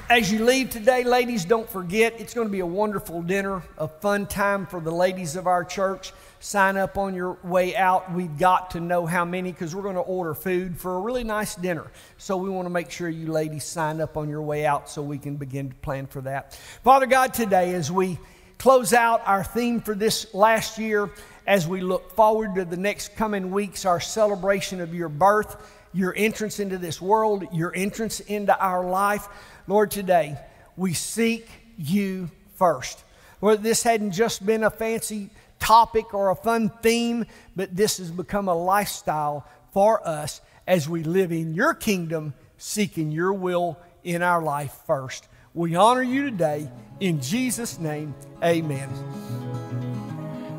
As 0.10 0.30
you 0.30 0.44
leave 0.44 0.72
today, 0.72 1.04
ladies, 1.04 1.46
don't 1.46 1.70
forget 1.70 2.20
it's 2.20 2.34
going 2.34 2.48
to 2.48 2.52
be 2.52 2.60
a 2.60 2.66
wonderful 2.66 3.22
dinner, 3.22 3.64
a 3.78 3.88
fun 3.88 4.26
time 4.28 4.66
for 4.66 4.82
the 4.82 4.92
ladies 4.92 5.38
of 5.38 5.48
our 5.48 5.64
church. 5.64 6.12
Sign 6.42 6.76
up 6.76 6.98
on 6.98 7.16
your 7.16 7.38
way 7.44 7.76
out. 7.78 8.12
We've 8.12 8.38
got 8.38 8.72
to 8.72 8.82
know 8.82 9.06
how 9.06 9.24
many 9.24 9.54
because 9.54 9.74
we're 9.74 9.84
going 9.84 9.96
to 9.96 10.02
order 10.02 10.34
food 10.34 10.78
for 10.78 10.98
a 10.98 11.00
really 11.00 11.24
nice 11.24 11.56
dinner. 11.56 11.88
So 12.18 12.36
we 12.36 12.50
want 12.50 12.66
to 12.66 12.70
make 12.70 12.92
sure 12.92 13.08
you 13.08 13.32
ladies 13.32 13.64
sign 13.64 14.02
up 14.02 14.18
on 14.18 14.28
your 14.28 14.42
way 14.42 14.66
out 14.66 14.90
so 14.90 15.02
we 15.02 15.18
can 15.18 15.38
begin 15.38 15.70
to 15.70 15.76
plan 15.76 16.08
for 16.08 16.22
that. 16.22 16.60
Father 16.84 17.06
God, 17.06 17.34
today 17.34 17.74
as 17.74 17.90
we 17.90 18.20
close 18.66 18.94
out 18.94 19.22
our 19.28 19.44
theme 19.44 19.80
for 19.80 19.94
this 19.94 20.34
last 20.34 20.80
year, 20.80 21.12
as 21.46 21.68
we 21.68 21.82
look 21.82 22.12
forward 22.16 22.56
to 22.56 22.66
the 22.66 22.76
next 22.76 23.16
coming 23.16 23.52
weeks, 23.52 23.86
our 23.86 24.00
celebration 24.00 24.82
of 24.82 24.92
your 24.92 25.08
birth, 25.08 25.72
your 25.94 26.16
entrance 26.18 26.60
into 26.60 26.80
this 26.80 27.00
world, 27.00 27.46
your 27.54 27.72
entrance 27.76 28.22
into 28.22 28.58
our 28.58 28.84
life. 28.84 29.28
Lord, 29.68 29.92
today 29.92 30.36
we 30.76 30.96
seek 30.96 31.48
you 31.78 32.32
first. 32.56 33.04
Lord, 33.40 33.62
this 33.62 33.84
hadn't 33.84 34.14
just 34.14 34.44
been 34.44 34.64
a 34.64 34.72
fancy 34.72 35.30
topic 35.60 36.16
or 36.16 36.32
a 36.32 36.36
fun 36.36 36.72
theme, 36.82 37.28
but 37.56 37.76
this 37.76 38.00
has 38.00 38.10
become 38.10 38.48
a 38.48 38.56
lifestyle 38.56 39.48
for 39.74 40.02
us 40.08 40.42
as 40.66 40.90
we 40.90 41.04
live 41.04 41.32
in 41.32 41.54
your 41.54 41.76
kingdom, 41.76 42.34
seeking 42.58 43.12
your 43.12 43.32
will 43.32 43.78
in 44.04 44.24
our 44.24 44.42
life 44.42 44.76
first. 44.88 45.28
We 45.56 45.74
honor 45.76 46.04
you 46.04 46.30
today. 46.30 46.70
In 47.00 47.22
Jesus' 47.22 47.80
name, 47.80 48.14
amen. 48.44 48.90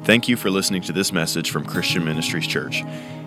Thank 0.04 0.26
you 0.26 0.36
for 0.36 0.50
listening 0.50 0.80
to 0.82 0.92
this 0.92 1.12
message 1.12 1.50
from 1.50 1.66
Christian 1.66 2.02
Ministries 2.02 2.46
Church. 2.46 2.82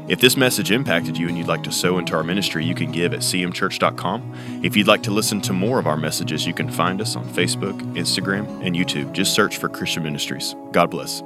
If 0.07 0.19
this 0.19 0.35
message 0.35 0.71
impacted 0.71 1.15
you 1.15 1.27
and 1.27 1.37
you'd 1.37 1.47
like 1.47 1.61
to 1.63 1.71
sow 1.71 1.99
into 1.99 2.15
our 2.15 2.23
ministry, 2.23 2.65
you 2.65 2.73
can 2.73 2.91
give 2.91 3.13
at 3.13 3.19
cmchurch.com. 3.19 4.61
If 4.63 4.75
you'd 4.75 4.87
like 4.87 5.03
to 5.03 5.11
listen 5.11 5.41
to 5.41 5.53
more 5.53 5.77
of 5.77 5.85
our 5.85 5.97
messages, 5.97 6.47
you 6.47 6.53
can 6.55 6.71
find 6.71 6.99
us 7.01 7.15
on 7.15 7.25
Facebook, 7.25 7.79
Instagram, 7.93 8.47
and 8.65 8.75
YouTube. 8.75 9.11
Just 9.11 9.35
search 9.35 9.57
for 9.57 9.69
Christian 9.69 10.01
Ministries. 10.01 10.55
God 10.71 10.89
bless. 10.89 11.21